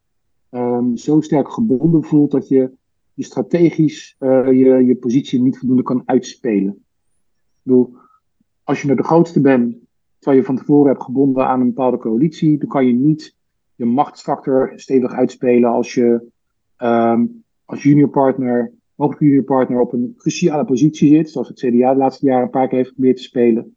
um, 0.51 0.97
zo 0.97 1.21
sterk 1.21 1.51
gebonden 1.51 2.03
voelt 2.03 2.31
dat 2.31 2.47
je, 2.47 2.71
strategisch 3.15 4.15
uh, 4.19 4.45
je, 4.45 4.85
je 4.85 4.95
positie 4.95 5.41
niet 5.41 5.57
voldoende 5.57 5.83
kan 5.83 6.03
uitspelen. 6.05 6.71
Ik 6.71 7.61
bedoel, 7.61 7.93
als 8.63 8.81
je 8.81 8.87
naar 8.87 8.95
de 8.95 9.03
grootste 9.03 9.41
bent, 9.41 9.75
terwijl 10.17 10.41
je 10.41 10.47
van 10.47 10.55
tevoren 10.55 10.87
hebt 10.91 11.03
gebonden 11.03 11.47
aan 11.47 11.59
een 11.59 11.67
bepaalde 11.67 11.97
coalitie, 11.97 12.57
dan 12.57 12.69
kan 12.69 12.85
je 12.85 12.93
niet 12.93 13.35
je 13.75 13.85
machtsfactor 13.85 14.71
stevig 14.75 15.11
uitspelen 15.11 15.69
als 15.69 15.93
je 15.93 16.31
um, 16.77 17.43
als 17.65 17.83
juniorpartner, 17.83 18.73
mogelijk 18.95 19.23
juniorpartner 19.23 19.79
op 19.79 19.93
een 19.93 20.13
cruciale 20.17 20.65
positie 20.65 21.09
zit, 21.09 21.29
zoals 21.29 21.47
het 21.47 21.59
CDA 21.59 21.91
de 21.91 21.97
laatste 21.97 22.25
jaren 22.25 22.43
een 22.43 22.49
paar 22.49 22.67
keer 22.67 22.77
heeft 22.77 22.89
geprobeerd 22.89 23.17
te 23.17 23.23
spelen. 23.23 23.75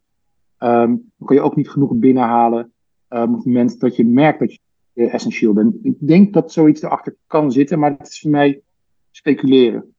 Um, 0.58 1.12
dan 1.16 1.26
kan 1.26 1.36
je 1.36 1.42
ook 1.42 1.56
niet 1.56 1.70
genoeg 1.70 1.94
binnenhalen 1.94 2.71
uh, 3.12 3.22
op 3.22 3.34
het 3.34 3.44
moment 3.44 3.80
dat 3.80 3.96
je 3.96 4.04
merkt 4.04 4.38
dat 4.38 4.58
je 4.92 5.08
essentieel 5.08 5.52
bent. 5.52 5.76
Ik 5.82 5.94
denk 5.98 6.32
dat 6.32 6.52
zoiets 6.52 6.82
erachter 6.82 7.16
kan 7.26 7.52
zitten, 7.52 7.78
maar 7.78 7.90
het 7.98 8.08
is 8.08 8.20
voor 8.20 8.30
mij 8.30 8.60
speculeren. 9.10 9.94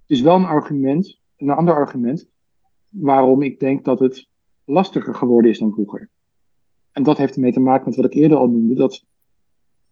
Het 0.00 0.10
is 0.10 0.20
wel 0.20 0.36
een 0.36 0.44
argument, 0.44 1.20
een 1.36 1.50
ander 1.50 1.74
argument, 1.74 2.28
waarom 2.88 3.42
ik 3.42 3.60
denk 3.60 3.84
dat 3.84 3.98
het 3.98 4.28
lastiger 4.64 5.14
geworden 5.14 5.50
is 5.50 5.58
dan 5.58 5.72
vroeger. 5.72 6.10
En 6.92 7.02
dat 7.02 7.18
heeft 7.18 7.34
ermee 7.34 7.52
te 7.52 7.60
maken 7.60 7.86
met 7.86 7.96
wat 7.96 8.04
ik 8.04 8.14
eerder 8.14 8.38
al 8.38 8.48
noemde, 8.48 8.74
dat 8.74 9.04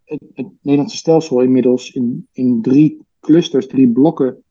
het, 0.05 0.23
het 0.35 0.49
Nederlandse 0.61 0.97
stelsel 0.97 1.41
inmiddels 1.41 1.93
in, 1.93 2.29
in 2.33 2.63
drie 2.63 3.01
clusters, 3.21 3.67
drie 3.67 3.89
blokken 3.89 4.43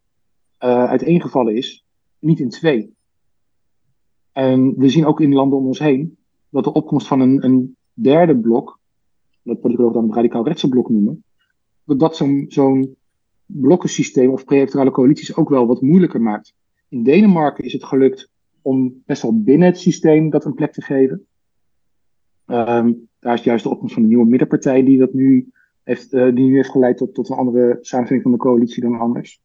uh, 0.59 0.85
uiteengevallen 0.85 1.55
is, 1.55 1.85
niet 2.19 2.39
in 2.39 2.49
twee. 2.49 2.93
En 4.31 4.77
we 4.77 4.89
zien 4.89 5.05
ook 5.05 5.21
in 5.21 5.33
landen 5.33 5.57
om 5.57 5.65
ons 5.65 5.79
heen 5.79 6.17
dat 6.49 6.63
de 6.63 6.73
opkomst 6.73 7.07
van 7.07 7.19
een, 7.19 7.43
een 7.43 7.77
derde 8.01 8.37
blok, 8.37 8.79
dat 9.41 9.59
politicologen 9.59 9.99
dan 9.99 10.07
het 10.07 10.15
radicaal 10.15 10.45
rechtse 10.45 10.69
blok 10.69 10.89
noemen, 10.89 11.23
dat 11.83 12.15
zo'n 12.15 12.45
zo'n 12.47 12.95
blokkensysteem 13.45 14.29
of 14.31 14.45
pre-electorale 14.45 14.91
coalities 14.91 15.35
ook 15.35 15.49
wel 15.49 15.67
wat 15.67 15.81
moeilijker 15.81 16.21
maakt. 16.21 16.53
In 16.89 17.03
Denemarken 17.03 17.63
is 17.63 17.73
het 17.73 17.83
gelukt 17.83 18.29
om 18.61 19.01
best 19.05 19.21
wel 19.21 19.41
binnen 19.41 19.67
het 19.67 19.79
systeem 19.79 20.29
dat 20.29 20.45
een 20.45 20.53
plek 20.53 20.73
te 20.73 20.81
geven. 20.81 21.25
Um, 22.45 23.07
daar 23.19 23.33
is 23.33 23.43
juist 23.43 23.63
de 23.63 23.69
opkomst 23.69 23.93
van 23.93 24.01
de 24.01 24.09
nieuwe 24.09 24.25
middenpartij 24.25 24.83
die 24.83 24.97
dat 24.97 25.13
nu 25.13 25.51
heeft, 25.83 26.13
uh, 26.13 26.35
die 26.35 26.45
nu 26.45 26.55
heeft 26.55 26.69
geleid 26.69 26.97
tot, 26.97 27.13
tot 27.13 27.29
een 27.29 27.37
andere 27.37 27.77
samenstelling 27.81 28.23
van 28.23 28.31
de 28.31 28.37
coalitie 28.37 28.81
dan 28.81 28.99
anders. 28.99 29.41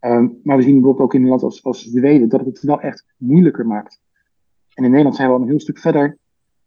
Um, 0.00 0.40
maar 0.42 0.56
we 0.56 0.62
zien 0.62 0.74
bijvoorbeeld 0.74 1.04
ook 1.04 1.14
in 1.14 1.22
een 1.22 1.28
land 1.28 1.42
als, 1.42 1.64
als 1.64 1.84
Zweden 1.84 2.28
dat 2.28 2.40
het 2.40 2.48
het 2.48 2.62
wel 2.62 2.80
echt 2.80 3.04
moeilijker 3.16 3.66
maakt. 3.66 4.00
En 4.74 4.84
in 4.84 4.90
Nederland 4.90 5.16
zijn 5.16 5.28
we 5.28 5.34
al 5.34 5.40
een 5.40 5.48
heel 5.48 5.60
stuk 5.60 5.78
verder. 5.78 6.18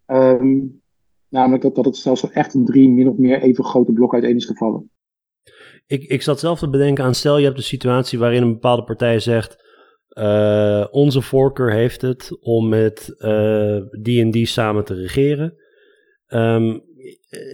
Um, 0.08 0.82
Namelijk 1.34 1.64
dat, 1.64 1.76
dat 1.76 1.86
het 1.86 1.96
stelsel 1.96 2.32
echt 2.32 2.54
een 2.54 2.66
drie 2.66 2.90
min 2.90 3.10
of 3.10 3.18
meer 3.18 3.42
even 3.42 3.64
grote 3.64 3.92
blok 3.92 4.14
uiteen 4.14 4.36
is 4.36 4.46
gevallen. 4.46 4.92
Ik, 5.86 6.04
ik 6.04 6.22
zat 6.22 6.40
zelf 6.40 6.60
te 6.60 6.70
bedenken 6.70 7.04
aan, 7.04 7.16
stel 7.16 7.38
je 7.38 7.46
hebt 7.46 7.58
een 7.58 7.64
situatie 7.64 8.20
waarin 8.20 8.42
een 8.42 8.54
bepaalde 8.54 8.84
partij 8.84 9.20
zegt, 9.20 9.64
uh, 10.10 10.86
onze 10.92 11.22
voorkeur 11.22 11.72
heeft 11.72 12.02
het 12.02 12.38
om 12.40 12.70
met 12.70 13.16
uh, 13.18 13.82
die 14.02 14.22
en 14.22 14.32
die 14.32 14.46
samen 14.46 14.86
te 14.86 14.94
regeren. 14.94 15.56
Um, 16.28 16.84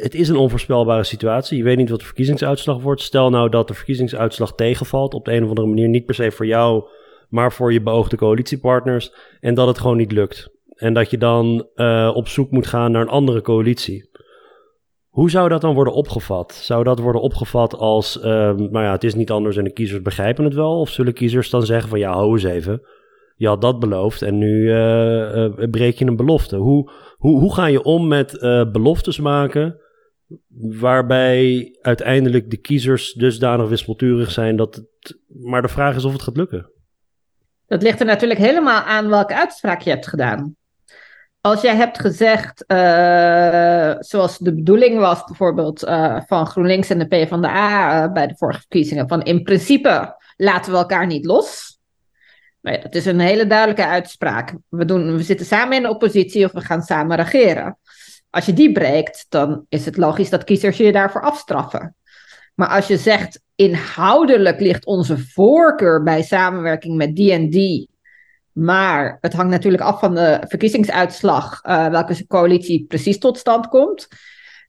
het 0.01 0.15
is 0.15 0.29
een 0.29 0.35
onvoorspelbare 0.35 1.03
situatie. 1.03 1.57
Je 1.57 1.63
weet 1.63 1.77
niet 1.77 1.89
wat 1.89 1.99
de 1.99 2.05
verkiezingsuitslag 2.05 2.81
wordt. 2.81 3.01
Stel 3.01 3.29
nou 3.29 3.49
dat 3.49 3.67
de 3.67 3.73
verkiezingsuitslag 3.73 4.55
tegenvalt 4.55 5.13
op 5.13 5.25
de 5.25 5.33
een 5.33 5.43
of 5.43 5.49
andere 5.49 5.67
manier, 5.67 5.89
niet 5.89 6.05
per 6.05 6.15
se 6.15 6.31
voor 6.31 6.45
jou, 6.45 6.83
maar 7.29 7.53
voor 7.53 7.73
je 7.73 7.81
beoogde 7.81 8.17
coalitiepartners, 8.17 9.13
en 9.39 9.53
dat 9.53 9.67
het 9.67 9.79
gewoon 9.79 9.97
niet 9.97 10.11
lukt. 10.11 10.58
En 10.79 10.93
dat 10.93 11.11
je 11.11 11.17
dan 11.17 11.67
uh, 11.75 12.11
op 12.13 12.27
zoek 12.27 12.51
moet 12.51 12.67
gaan 12.67 12.91
naar 12.91 13.01
een 13.01 13.07
andere 13.07 13.41
coalitie. 13.41 14.09
Hoe 15.07 15.29
zou 15.29 15.49
dat 15.49 15.61
dan 15.61 15.73
worden 15.73 15.93
opgevat? 15.93 16.53
Zou 16.53 16.83
dat 16.83 16.99
worden 16.99 17.21
opgevat 17.21 17.75
als, 17.75 18.17
uh, 18.17 18.23
nou 18.23 18.81
ja, 18.81 18.91
het 18.91 19.03
is 19.03 19.15
niet 19.15 19.31
anders 19.31 19.57
en 19.57 19.63
de 19.63 19.73
kiezers 19.73 20.01
begrijpen 20.01 20.43
het 20.43 20.53
wel? 20.53 20.79
Of 20.79 20.89
zullen 20.89 21.13
kiezers 21.13 21.49
dan 21.49 21.65
zeggen 21.65 21.89
van, 21.89 21.99
ja, 21.99 22.11
hou 22.11 22.33
eens 22.33 22.43
even, 22.43 22.81
je 23.35 23.47
had 23.47 23.61
dat 23.61 23.79
beloofd 23.79 24.21
en 24.21 24.37
nu 24.37 24.61
uh, 24.61 25.69
breek 25.71 25.95
je 25.95 26.05
een 26.05 26.15
belofte. 26.15 26.55
Hoe, 26.55 26.91
hoe, 27.17 27.39
hoe 27.39 27.53
ga 27.53 27.65
je 27.65 27.83
om 27.83 28.07
met 28.07 28.37
beloftes 28.71 29.19
maken 29.19 29.79
waarbij 30.79 31.69
uiteindelijk 31.81 32.49
de 32.49 32.57
kiezers 32.57 33.13
dusdanig 33.13 33.69
wispelturig 33.69 34.31
zijn 34.31 34.55
dat 34.55 34.75
het... 34.75 35.17
Maar 35.27 35.61
de 35.61 35.67
vraag 35.67 35.95
is 35.95 36.05
of 36.05 36.11
het 36.11 36.21
gaat 36.21 36.37
lukken. 36.37 36.71
Dat 37.67 37.81
ligt 37.81 37.99
er 37.99 38.05
natuurlijk 38.05 38.39
helemaal 38.39 38.81
aan 38.81 39.09
welke 39.09 39.35
uitspraak 39.35 39.81
je 39.81 39.89
hebt 39.89 40.07
gedaan 40.07 40.57
als 41.41 41.61
jij 41.61 41.75
hebt 41.75 41.99
gezegd, 41.99 42.63
uh, 42.67 43.95
zoals 43.99 44.37
de 44.37 44.55
bedoeling 44.55 44.99
was 44.99 45.23
bijvoorbeeld 45.23 45.83
uh, 45.83 46.21
van 46.27 46.45
GroenLinks 46.45 46.89
en 46.89 46.99
de 46.99 47.07
PvdA 47.07 48.03
uh, 48.03 48.13
bij 48.13 48.27
de 48.27 48.35
vorige 48.37 48.59
verkiezingen, 48.59 49.07
van 49.07 49.21
in 49.21 49.43
principe 49.43 50.15
laten 50.37 50.71
we 50.71 50.77
elkaar 50.77 51.07
niet 51.07 51.25
los. 51.25 51.79
Nou 52.61 52.75
ja, 52.75 52.81
dat 52.81 52.95
is 52.95 53.05
een 53.05 53.19
hele 53.19 53.47
duidelijke 53.47 53.85
uitspraak. 53.85 54.53
We, 54.69 54.85
doen, 54.85 55.15
we 55.15 55.23
zitten 55.23 55.45
samen 55.45 55.77
in 55.77 55.81
de 55.81 55.89
oppositie 55.89 56.45
of 56.45 56.51
we 56.51 56.61
gaan 56.61 56.81
samen 56.81 57.15
regeren. 57.15 57.77
Als 58.29 58.45
je 58.45 58.53
die 58.53 58.71
breekt, 58.71 59.25
dan 59.29 59.65
is 59.69 59.85
het 59.85 59.97
logisch 59.97 60.29
dat 60.29 60.43
kiezers 60.43 60.77
je 60.77 60.91
daarvoor 60.91 61.21
afstraffen. 61.21 61.95
Maar 62.55 62.67
als 62.67 62.87
je 62.87 62.97
zegt, 62.97 63.41
inhoudelijk 63.55 64.59
ligt 64.59 64.85
onze 64.85 65.17
voorkeur 65.17 66.03
bij 66.03 66.23
samenwerking 66.23 66.95
met 66.95 67.15
die 67.15 67.31
en 67.31 67.49
die 67.49 67.89
maar 68.59 69.17
het 69.21 69.33
hangt 69.33 69.51
natuurlijk 69.51 69.83
af 69.83 69.99
van 69.99 70.15
de 70.15 70.41
verkiezingsuitslag, 70.47 71.65
uh, 71.65 71.87
welke 71.87 72.27
coalitie 72.27 72.85
precies 72.87 73.17
tot 73.17 73.37
stand 73.37 73.67
komt. 73.67 74.07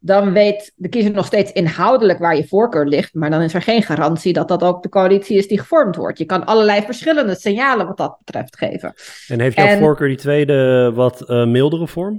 Dan 0.00 0.32
weet 0.32 0.72
de 0.76 0.88
kiezer 0.88 1.12
nog 1.12 1.26
steeds 1.26 1.52
inhoudelijk 1.52 2.18
waar 2.18 2.36
je 2.36 2.46
voorkeur 2.46 2.86
ligt, 2.86 3.14
maar 3.14 3.30
dan 3.30 3.42
is 3.42 3.54
er 3.54 3.62
geen 3.62 3.82
garantie 3.82 4.32
dat 4.32 4.48
dat 4.48 4.62
ook 4.62 4.82
de 4.82 4.88
coalitie 4.88 5.36
is 5.36 5.48
die 5.48 5.58
gevormd 5.58 5.96
wordt. 5.96 6.18
Je 6.18 6.24
kan 6.24 6.44
allerlei 6.44 6.82
verschillende 6.82 7.34
signalen 7.34 7.86
wat 7.86 7.96
dat 7.96 8.16
betreft 8.18 8.56
geven. 8.56 8.94
En 9.28 9.40
heeft 9.40 9.56
jouw 9.56 9.78
voorkeur 9.78 10.08
die 10.08 10.16
tweede 10.16 10.90
wat 10.94 11.24
uh, 11.26 11.46
mildere 11.46 11.88
vorm? 11.88 12.16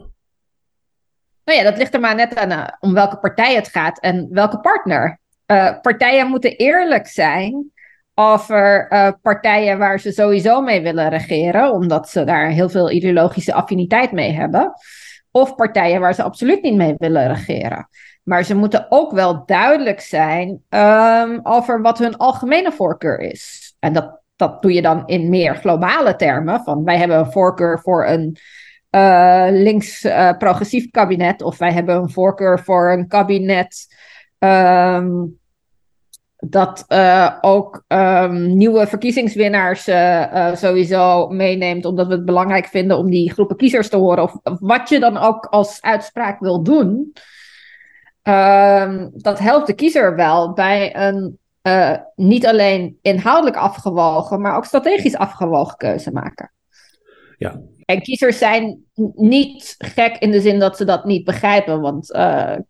Nou 1.45 1.57
ja, 1.57 1.63
dat 1.63 1.78
ligt 1.78 1.93
er 1.93 1.99
maar 1.99 2.15
net 2.15 2.36
aan 2.36 2.51
uh, 2.51 2.67
om 2.80 2.93
welke 2.93 3.17
partij 3.17 3.55
het 3.55 3.67
gaat 3.67 3.99
en 3.99 4.28
welke 4.32 4.59
partner. 4.59 5.19
partijen 5.82 6.28
moeten 6.28 6.51
eerlijk 6.51 7.07
zijn 7.07 7.72
over 8.22 8.91
uh, 8.91 9.07
partijen 9.22 9.78
waar 9.78 9.99
ze 9.99 10.11
sowieso 10.11 10.61
mee 10.61 10.82
willen 10.82 11.09
regeren, 11.09 11.72
omdat 11.72 12.09
ze 12.09 12.24
daar 12.24 12.47
heel 12.47 12.69
veel 12.69 12.91
ideologische 12.91 13.53
affiniteit 13.53 14.11
mee 14.11 14.32
hebben. 14.32 14.74
Of 15.32 15.55
partijen 15.55 15.99
waar 15.99 16.13
ze 16.13 16.24
absoluut 16.24 16.61
niet 16.61 16.76
mee 16.76 16.95
willen 16.97 17.28
regeren. 17.28 17.88
Maar 18.24 18.43
ze 18.43 18.55
moeten 18.55 18.86
ook 18.89 19.11
wel 19.11 19.45
duidelijk 19.45 19.99
zijn 19.99 20.49
um, 20.69 21.39
over 21.43 21.82
wat 21.82 21.97
hun 21.97 22.17
algemene 22.17 22.72
voorkeur 22.72 23.19
is. 23.19 23.76
En 23.80 23.93
dat, 23.93 24.22
dat 24.36 24.61
doe 24.61 24.74
je 24.74 24.82
dan 24.82 25.03
in 25.05 25.30
meer 25.30 25.55
globale 25.55 26.15
termen. 26.15 26.63
Van 26.63 26.84
wij 26.84 26.97
hebben 26.97 27.17
een 27.17 27.32
voorkeur 27.32 27.80
voor 27.80 28.07
een 28.07 28.38
uh, 28.91 29.47
links-progressief 29.49 30.84
uh, 30.84 30.91
kabinet. 30.91 31.41
Of 31.41 31.57
wij 31.57 31.72
hebben 31.72 31.95
een 31.95 32.11
voorkeur 32.11 32.59
voor 32.59 32.91
een 32.91 33.07
kabinet. 33.07 33.95
Um, 34.39 35.39
dat 36.44 36.86
uh, 36.88 37.38
ook 37.42 37.84
um, 37.88 38.58
nieuwe 38.58 38.88
verkiezingswinnaars 38.88 39.88
uh, 39.88 39.96
uh, 40.34 40.56
sowieso 40.56 41.28
meeneemt, 41.28 41.86
omdat 41.86 42.08
we 42.08 42.14
het 42.14 42.26
belangrijk 42.26 42.66
vinden 42.66 42.98
om 42.98 43.10
die 43.10 43.32
groepen 43.32 43.56
kiezers 43.56 43.89
te 43.89 43.98
horen. 43.98 44.24
Of, 44.24 44.38
of 44.44 44.58
wat 44.60 44.89
je 44.89 45.00
dan 45.00 45.18
ook 45.18 45.46
als 45.46 45.82
uitspraak 45.82 46.39
wil 46.39 46.64
doen. 46.64 47.14
Um, 48.24 49.12
dat 49.14 49.39
helpt 49.39 49.68
de 49.68 49.74
kiezer 49.74 50.16
wel 50.16 50.54
bij 50.54 50.96
een 50.96 51.39
niet 52.16 52.48
alleen 52.48 52.98
inhoudelijk 53.02 53.58
afgewogen, 53.58 54.42
maar 54.42 54.56
ook 54.56 54.66
strategisch 54.66 55.16
afgewogen 55.16 55.78
keuze 55.78 56.12
maken. 56.12 56.52
Ja. 57.38 57.62
En 57.86 58.02
kiezers 58.02 58.38
zijn 58.38 58.84
niet 59.14 59.76
gek 59.78 60.18
in 60.18 60.32
de 60.32 60.42
zin 60.42 60.60
dat 60.60 60.78
ze 60.78 60.86
dat 60.86 61.06
niet 61.06 61.26
begrijpen. 61.26 61.82
Want 61.82 62.18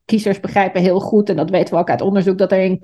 kiezers 0.05 0.39
begrijpen 0.39 0.81
heel 0.81 0.99
goed, 0.99 1.29
en 1.29 1.35
dat 1.35 1.49
weten 1.49 1.73
we 1.73 1.79
ook 1.79 1.89
uit 1.89 2.01
onderzoek, 2.01 2.37
dat 2.37 2.51
er 2.51 2.63
in 2.63 2.79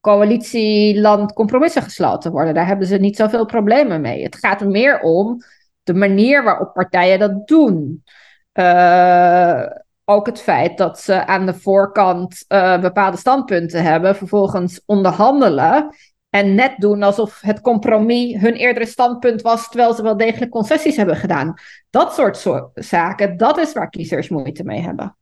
coalitieland 0.00 1.32
compromissen 1.32 1.82
gesloten 1.82 2.30
worden. 2.30 2.54
Daar 2.54 2.66
hebben 2.66 2.86
ze 2.86 2.96
niet 2.96 3.16
zoveel 3.16 3.46
problemen 3.46 4.00
mee. 4.00 4.22
Het 4.22 4.36
gaat 4.36 4.60
er 4.60 4.68
meer 4.68 5.00
om 5.00 5.42
de 5.82 5.94
manier 5.94 6.44
waarop 6.44 6.72
partijen 6.74 7.18
dat 7.18 7.46
doen. 7.46 8.04
Uh, 8.52 9.62
ook 10.04 10.26
het 10.26 10.40
feit 10.40 10.78
dat 10.78 11.00
ze 11.00 11.26
aan 11.26 11.46
de 11.46 11.54
voorkant 11.54 12.44
uh, 12.48 12.80
bepaalde 12.80 13.16
standpunten 13.16 13.82
hebben, 13.82 14.16
vervolgens 14.16 14.82
onderhandelen 14.86 15.94
en 16.30 16.54
net 16.54 16.74
doen 16.76 17.02
alsof 17.02 17.40
het 17.40 17.60
compromis 17.60 18.40
hun 18.40 18.54
eerdere 18.54 18.86
standpunt 18.86 19.42
was, 19.42 19.68
terwijl 19.68 19.94
ze 19.94 20.02
wel 20.02 20.16
degelijk 20.16 20.50
concessies 20.50 20.96
hebben 20.96 21.16
gedaan. 21.16 21.54
Dat 21.90 22.14
soort 22.14 22.46
zaken, 22.74 23.36
dat 23.36 23.58
is 23.58 23.72
waar 23.72 23.90
kiezers 23.90 24.28
moeite 24.28 24.64
mee 24.64 24.80
hebben. 24.80 25.16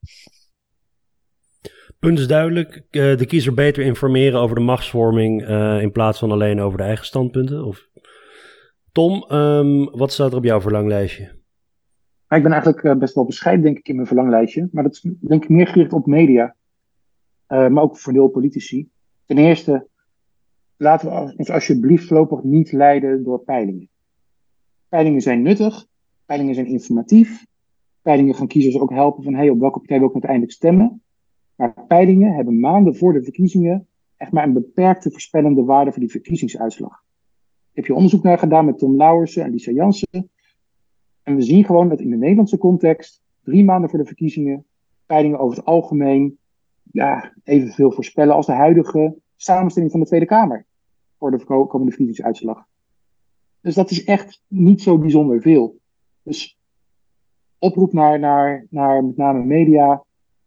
Punt 1.99 2.19
is 2.19 2.27
duidelijk. 2.27 2.75
Uh, 2.91 3.17
de 3.17 3.27
kiezer 3.27 3.55
beter 3.55 3.85
informeren 3.85 4.41
over 4.41 4.57
de 4.57 4.63
machtsvorming 4.63 5.49
uh, 5.49 5.83
in 5.83 5.93
plaats 5.93 6.19
van 6.19 6.31
alleen 6.31 6.61
over 6.61 6.79
de 6.79 6.85
eigen 6.85 7.07
standpunten. 7.07 7.65
Of... 7.65 7.89
Tom, 8.93 9.33
um, 9.33 9.91
wat 9.91 10.13
staat 10.13 10.31
er 10.31 10.39
op 10.39 10.45
jouw 10.45 10.61
verlanglijstje? 10.61 11.25
Ik 12.29 12.43
ben 12.43 12.53
eigenlijk 12.53 12.83
uh, 12.83 12.95
best 12.95 13.15
wel 13.15 13.25
bescheiden, 13.25 13.65
denk 13.65 13.79
ik, 13.79 13.89
in 13.89 13.95
mijn 13.95 14.07
verlanglijstje. 14.07 14.69
Maar 14.73 14.83
dat 14.83 14.93
is 14.93 15.01
denk 15.21 15.43
ik 15.43 15.49
meer 15.49 15.67
gericht 15.67 15.93
op 15.93 16.07
media. 16.07 16.57
maar 17.47 17.83
ook 17.83 17.99
voor 17.99 18.13
deel 18.13 18.29
politici. 18.29 18.89
Ten 19.27 19.39
eerste, 19.39 19.89
laten 20.77 21.11
we 21.11 21.35
ons 21.37 21.51
alsjeblieft 21.51 22.07
voorlopig 22.07 22.43
niet 22.43 22.73
leiden 22.73 23.25
door 23.25 23.39
peilingen. 23.39 23.89
Peilingen 24.89 25.21
zijn 25.21 25.43
nuttig. 25.43 25.87
Peilingen 26.27 26.55
zijn 26.55 26.67
informatief. 26.67 27.47
Peilingen 28.03 28.35
gaan 28.35 28.47
kiezers 28.47 28.79
ook 28.79 28.91
helpen 28.91 29.23
van, 29.23 29.35
hey, 29.35 29.51
op 29.51 29.61
welke 29.61 29.79
partij 29.79 29.99
wil 29.99 30.07
ik 30.07 30.13
uiteindelijk 30.13 30.53
stemmen? 30.53 31.03
Maar 31.57 31.85
peilingen 31.87 32.35
hebben 32.35 32.61
maanden 32.61 32.97
voor 32.97 33.13
de 33.13 33.23
verkiezingen 33.23 33.89
echt 34.17 34.33
maar 34.33 34.45
een 34.45 34.53
beperkte 34.53 35.11
voorspellende 35.11 35.65
waarde 35.65 35.91
voor 35.91 36.01
die 36.01 36.11
verkiezingsuitslag. 36.11 37.05
heb 37.73 37.87
je 37.87 37.95
onderzoek 37.95 38.23
naar 38.23 38.39
gedaan 38.39 38.65
met 38.65 38.79
Tom 38.79 38.97
Lauwersen 38.97 39.45
en 39.45 39.51
Lisa 39.51 39.71
Jansen. 39.71 40.31
En 41.23 41.35
we 41.35 41.43
zien 41.43 41.65
gewoon 41.65 41.89
dat 41.89 42.01
in 42.01 42.11
de 42.11 42.17
Nederlandse 42.17 42.59
context, 42.59 43.23
drie 43.43 43.65
maanden 43.65 43.91
voor 43.91 43.99
de 43.99 44.05
verkiezingen, 44.05 44.67
peilingen 45.07 45.39
over 45.39 45.57
het 45.57 45.67
algemeen 45.67 46.39
ja, 46.83 47.33
evenveel 47.45 47.93
voorspellen 47.93 48.35
als 48.35 48.47
de 48.47 48.53
huidige 48.53 49.17
samenstelling 49.37 49.91
van 49.91 50.01
de 50.01 50.07
Tweede 50.07 50.27
Kamer 50.27 50.67
voor 51.19 51.31
de 51.31 51.45
komende 51.45 51.93
verkiezingsuitslag. 51.93 52.67
Dus 53.61 53.75
dat 53.75 53.91
is 53.91 54.05
echt 54.05 54.43
niet 54.47 54.83
zo 54.83 54.99
bijzonder 54.99 55.41
veel. 55.41 55.79
Dus 56.23 56.59
oproep 57.59 57.93
naar, 57.93 58.19
naar, 58.19 58.67
naar 58.71 59.05
met 59.05 59.17
name 59.17 59.45
media, 59.45 60.05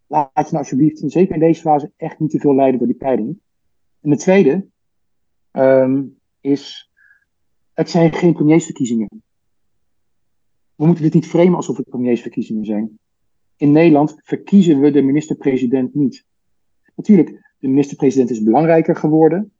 laat 0.09 0.29
je 0.33 0.41
nou 0.43 0.57
alsjeblieft, 0.57 1.03
zeker 1.05 1.33
in 1.33 1.39
deze 1.39 1.61
fase, 1.61 1.91
echt 1.97 2.19
niet 2.19 2.29
te 2.29 2.39
veel 2.39 2.55
leiden 2.55 2.79
door 2.79 2.87
die 2.87 2.97
peiling. 2.97 3.39
En 4.01 4.09
de 4.09 4.17
tweede 4.17 4.67
um, 5.51 6.19
is, 6.41 6.91
het 7.73 7.89
zijn 7.89 8.13
geen 8.13 8.33
premiersverkiezingen. 8.33 9.23
We 10.75 10.85
moeten 10.85 11.03
dit 11.03 11.13
niet 11.13 11.27
framen 11.27 11.55
alsof 11.55 11.77
het 11.77 11.89
premiersverkiezingen 11.89 12.65
zijn. 12.65 12.99
In 13.55 13.71
Nederland 13.71 14.19
verkiezen 14.23 14.79
we 14.79 14.91
de 14.91 15.01
minister-president 15.01 15.95
niet. 15.95 16.25
Natuurlijk, 16.95 17.53
de 17.59 17.67
minister-president 17.67 18.29
is 18.29 18.43
belangrijker 18.43 18.95
geworden. 18.95 19.53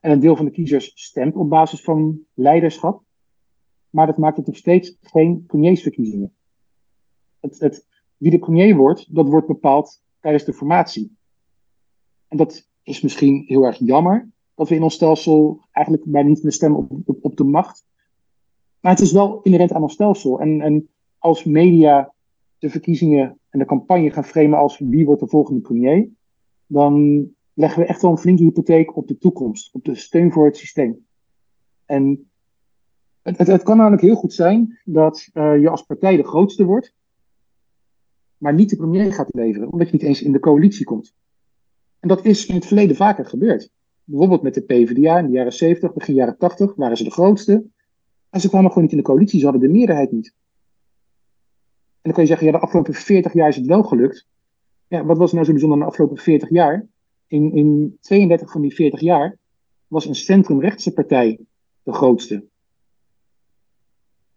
En 0.00 0.10
een 0.10 0.20
deel 0.20 0.36
van 0.36 0.44
de 0.44 0.50
kiezers 0.50 0.92
stemt 0.94 1.34
op 1.34 1.48
basis 1.48 1.82
van 1.82 2.20
leiderschap. 2.34 3.02
Maar 3.90 4.06
dat 4.06 4.18
maakt 4.18 4.36
het 4.36 4.46
nog 4.46 4.56
steeds 4.56 4.98
geen 5.00 5.44
premiersverkiezingen. 5.46 6.34
Het, 7.40 7.58
het, 7.58 7.86
wie 8.24 8.32
de 8.32 8.38
premier 8.38 8.76
wordt, 8.76 9.14
dat 9.14 9.28
wordt 9.28 9.46
bepaald 9.46 10.02
tijdens 10.20 10.44
de 10.44 10.52
formatie. 10.52 11.16
En 12.28 12.36
dat 12.36 12.68
is 12.82 13.00
misschien 13.00 13.44
heel 13.46 13.64
erg 13.64 13.78
jammer, 13.78 14.30
dat 14.54 14.68
we 14.68 14.74
in 14.74 14.82
ons 14.82 14.94
stelsel 14.94 15.60
eigenlijk 15.70 16.04
bijna 16.06 16.28
niet 16.28 16.42
meer 16.42 16.52
stemmen 16.52 16.88
op, 17.04 17.18
op, 17.24 17.36
de 17.36 17.44
macht. 17.44 17.86
Maar 18.80 18.92
het 18.92 19.00
is 19.00 19.12
wel 19.12 19.42
inherent 19.42 19.72
aan 19.72 19.82
ons 19.82 19.92
stelsel. 19.92 20.40
En, 20.40 20.60
en 20.60 20.88
als 21.18 21.44
media 21.44 22.14
de 22.58 22.70
verkiezingen 22.70 23.38
en 23.48 23.58
de 23.58 23.64
campagne 23.64 24.10
gaan 24.10 24.24
framen 24.24 24.58
als 24.58 24.78
wie 24.78 25.06
wordt 25.06 25.20
de 25.20 25.28
volgende 25.28 25.60
premier, 25.60 26.08
dan 26.66 27.26
leggen 27.52 27.82
we 27.82 27.88
echt 27.88 28.02
wel 28.02 28.10
een 28.10 28.18
flinke 28.18 28.42
hypotheek 28.42 28.96
op 28.96 29.08
de 29.08 29.18
toekomst, 29.18 29.74
op 29.74 29.84
de 29.84 29.94
steun 29.94 30.32
voor 30.32 30.46
het 30.46 30.56
systeem. 30.56 31.06
En 31.84 32.30
het, 33.22 33.38
het, 33.38 33.62
kan 33.62 33.76
namelijk 33.76 34.02
heel 34.02 34.16
goed 34.16 34.32
zijn 34.32 34.80
dat 34.84 35.28
uh, 35.34 35.60
je 35.60 35.70
als 35.70 35.82
partij 35.82 36.16
de 36.16 36.24
grootste 36.24 36.64
wordt, 36.64 36.94
maar 38.44 38.54
niet 38.54 38.70
de 38.70 38.76
premier 38.76 39.12
gaat 39.12 39.34
leveren, 39.34 39.72
omdat 39.72 39.86
je 39.86 39.92
niet 39.92 40.02
eens 40.02 40.22
in 40.22 40.32
de 40.32 40.38
coalitie 40.38 40.84
komt. 40.84 41.14
En 42.00 42.08
dat 42.08 42.24
is 42.24 42.46
in 42.46 42.54
het 42.54 42.66
verleden 42.66 42.96
vaker 42.96 43.26
gebeurd. 43.26 43.70
Bijvoorbeeld 44.04 44.42
met 44.42 44.54
de 44.54 44.62
PvdA 44.62 45.18
in 45.18 45.26
de 45.26 45.32
jaren 45.32 45.52
70, 45.52 45.92
begin 45.92 46.14
jaren 46.14 46.38
80 46.38 46.74
waren 46.74 46.96
ze 46.96 47.04
de 47.04 47.10
grootste. 47.10 47.64
En 48.30 48.40
ze 48.40 48.48
kwamen 48.48 48.68
gewoon 48.68 48.82
niet 48.82 48.92
in 48.92 48.98
de 48.98 49.04
coalitie, 49.04 49.38
ze 49.38 49.44
hadden 49.44 49.62
de 49.62 49.74
meerderheid 49.78 50.12
niet. 50.12 50.26
En 50.26 52.00
dan 52.02 52.12
kan 52.12 52.22
je 52.22 52.28
zeggen, 52.28 52.46
ja, 52.46 52.52
de 52.52 52.58
afgelopen 52.58 52.94
40 52.94 53.32
jaar 53.32 53.48
is 53.48 53.56
het 53.56 53.66
wel 53.66 53.82
gelukt. 53.82 54.26
Ja, 54.88 55.04
wat 55.04 55.18
was 55.18 55.32
nou 55.32 55.44
zo 55.44 55.50
bijzonder 55.50 55.78
de 55.78 55.84
afgelopen 55.84 56.16
40 56.16 56.50
jaar? 56.50 56.86
In, 57.26 57.52
in 57.52 57.96
32 58.00 58.50
van 58.50 58.60
die 58.60 58.74
40 58.74 59.00
jaar 59.00 59.38
was 59.86 60.06
een 60.06 60.14
centrumrechtse 60.14 60.92
partij 60.92 61.40
de 61.82 61.92
grootste. 61.92 62.44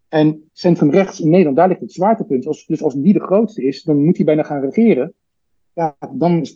En 0.08 0.48
centrumrechts 0.52 1.20
in 1.20 1.28
Nederland, 1.28 1.56
daar 1.56 1.68
ligt 1.68 1.80
het 1.80 1.92
zwaartepunt. 1.92 2.46
Als, 2.46 2.66
dus 2.66 2.82
als 2.82 2.94
die 2.94 3.12
de 3.12 3.20
grootste 3.20 3.62
is, 3.62 3.82
dan 3.82 4.04
moet 4.04 4.16
hij 4.16 4.26
bijna 4.26 4.42
gaan 4.42 4.60
regeren. 4.60 5.14
Ja, 5.72 5.96
dan 6.12 6.46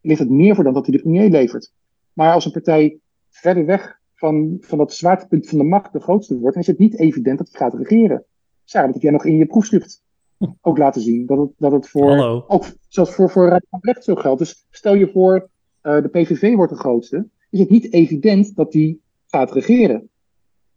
ligt 0.00 0.20
het 0.20 0.30
meer 0.30 0.54
voor 0.54 0.64
dan 0.64 0.74
dat 0.74 0.86
hij 0.86 0.96
de 0.96 1.02
premier 1.02 1.30
levert. 1.30 1.72
Maar 2.12 2.32
als 2.32 2.44
een 2.44 2.52
partij 2.52 2.98
verder 3.28 3.66
weg 3.66 4.00
van, 4.14 4.56
van 4.60 4.78
dat 4.78 4.92
zwaartepunt 4.92 5.48
van 5.48 5.58
de 5.58 5.64
macht 5.64 5.92
de 5.92 6.00
grootste 6.00 6.38
wordt, 6.38 6.54
dan 6.54 6.62
is 6.62 6.68
het 6.68 6.78
niet 6.78 6.98
evident 6.98 7.38
dat 7.38 7.48
hij 7.50 7.60
gaat 7.60 7.78
regeren. 7.78 8.24
Sarah, 8.64 8.86
dat 8.86 8.94
heb 8.94 9.02
jij 9.02 9.12
nog 9.12 9.24
in 9.24 9.36
je 9.36 9.46
proefschrift 9.46 10.02
ook 10.60 10.78
laten 10.78 11.00
zien. 11.00 11.26
Dat 11.26 11.38
het, 11.38 11.50
dat 11.56 11.72
het 11.72 11.88
voor, 11.88 12.08
Hallo. 12.08 12.44
ook 12.48 12.64
zelfs 12.88 13.14
voor, 13.14 13.30
voor 13.30 13.60
recht 13.80 14.04
zo 14.04 14.14
geldt. 14.14 14.38
Dus 14.38 14.66
stel 14.70 14.94
je 14.94 15.10
voor, 15.10 15.48
uh, 15.82 16.02
de 16.02 16.08
PVV 16.08 16.54
wordt 16.54 16.72
de 16.72 16.78
grootste, 16.78 17.28
is 17.50 17.58
het 17.58 17.70
niet 17.70 17.92
evident 17.92 18.56
dat 18.56 18.72
die 18.72 19.00
gaat 19.26 19.52
regeren. 19.52 20.08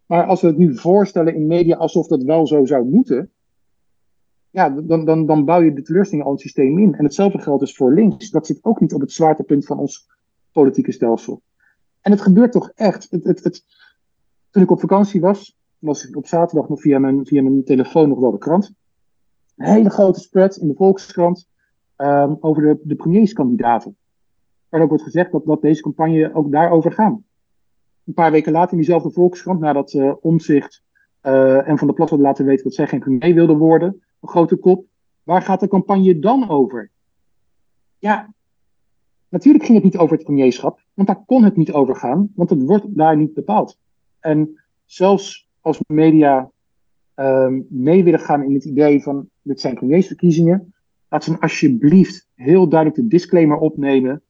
Maar 0.09 0.25
als 0.25 0.41
we 0.41 0.47
het 0.47 0.57
nu 0.57 0.77
voorstellen 0.77 1.35
in 1.35 1.47
media 1.47 1.75
alsof 1.75 2.07
dat 2.07 2.23
wel 2.23 2.47
zo 2.47 2.65
zou 2.65 2.85
moeten, 2.85 3.31
ja, 4.49 4.69
dan, 4.69 5.05
dan, 5.05 5.25
dan 5.25 5.45
bouw 5.45 5.61
je 5.61 5.73
de 5.73 5.81
teleurstelling 5.81 6.25
al 6.25 6.31
het 6.31 6.41
systeem 6.41 6.79
in. 6.79 6.95
En 6.95 7.03
hetzelfde 7.03 7.39
geldt 7.39 7.59
dus 7.59 7.75
voor 7.75 7.93
links. 7.93 8.29
Dat 8.29 8.45
zit 8.45 8.63
ook 8.63 8.79
niet 8.79 8.93
op 8.93 9.01
het 9.01 9.11
zwaartepunt 9.11 9.65
van 9.65 9.79
ons 9.79 10.09
politieke 10.51 10.91
stelsel. 10.91 11.41
En 12.01 12.11
het 12.11 12.21
gebeurt 12.21 12.51
toch 12.51 12.71
echt. 12.75 13.07
Het, 13.09 13.23
het, 13.23 13.43
het, 13.43 13.63
toen 14.49 14.63
ik 14.63 14.71
op 14.71 14.79
vakantie 14.79 15.21
was, 15.21 15.57
was 15.79 16.07
ik 16.07 16.15
op 16.15 16.27
zaterdag 16.27 16.69
nog 16.69 16.81
via 16.81 16.99
mijn, 16.99 17.25
via 17.25 17.41
mijn 17.41 17.63
telefoon 17.63 18.09
nog 18.09 18.19
wel 18.19 18.31
de 18.31 18.37
krant. 18.37 18.73
Een 19.55 19.67
hele 19.67 19.89
grote 19.89 20.19
spread 20.19 20.55
in 20.55 20.67
de 20.67 20.75
Volkskrant 20.75 21.47
um, 21.97 22.37
over 22.39 22.61
de, 22.61 22.79
de 22.83 22.95
premierskandidaten. 22.95 23.97
Waar 24.69 24.81
ook 24.81 24.89
wordt 24.89 25.03
gezegd 25.03 25.31
dat, 25.31 25.45
dat 25.45 25.61
deze 25.61 25.81
campagne 25.81 26.33
ook 26.33 26.51
daarover 26.51 26.91
gaat. 26.91 27.19
Een 28.09 28.15
paar 28.15 28.31
weken 28.31 28.51
later 28.51 28.71
in 28.71 28.77
diezelfde 28.77 29.11
Volkskrant, 29.11 29.59
nadat 29.59 29.93
uh, 29.93 30.13
Omzicht 30.21 30.83
uh, 31.23 31.67
en 31.67 31.77
Van 31.77 31.87
der 31.87 31.95
Plas 31.95 32.09
hadden 32.09 32.27
laten 32.27 32.45
weten 32.45 32.63
dat 32.63 32.73
zij 32.73 32.87
geen 32.87 32.99
premier 32.99 33.33
wilden 33.33 33.57
worden, 33.57 34.01
een 34.21 34.29
grote 34.29 34.55
kop. 34.55 34.85
Waar 35.23 35.41
gaat 35.41 35.59
de 35.59 35.67
campagne 35.67 36.19
dan 36.19 36.49
over? 36.49 36.89
Ja, 37.99 38.33
natuurlijk 39.27 39.65
ging 39.65 39.75
het 39.75 39.83
niet 39.83 39.97
over 39.97 40.15
het 40.15 40.25
premierschap, 40.25 40.79
want 40.93 41.07
daar 41.07 41.23
kon 41.25 41.43
het 41.43 41.55
niet 41.55 41.71
over 41.71 41.95
gaan, 41.95 42.31
want 42.35 42.49
het 42.49 42.63
wordt 42.63 42.95
daar 42.95 43.17
niet 43.17 43.33
bepaald. 43.33 43.77
En 44.19 44.61
zelfs 44.85 45.47
als 45.61 45.79
media 45.87 46.51
um, 47.15 47.65
mee 47.69 48.03
willen 48.03 48.19
gaan 48.19 48.43
in 48.43 48.53
het 48.53 48.65
idee 48.65 49.03
van 49.03 49.29
dit 49.41 49.59
zijn 49.59 49.75
premiersverkiezingen, 49.75 50.73
laat 51.09 51.23
ze 51.23 51.39
alsjeblieft 51.39 52.27
heel 52.35 52.69
duidelijk 52.69 53.01
de 53.01 53.07
disclaimer 53.07 53.57
opnemen 53.57 54.21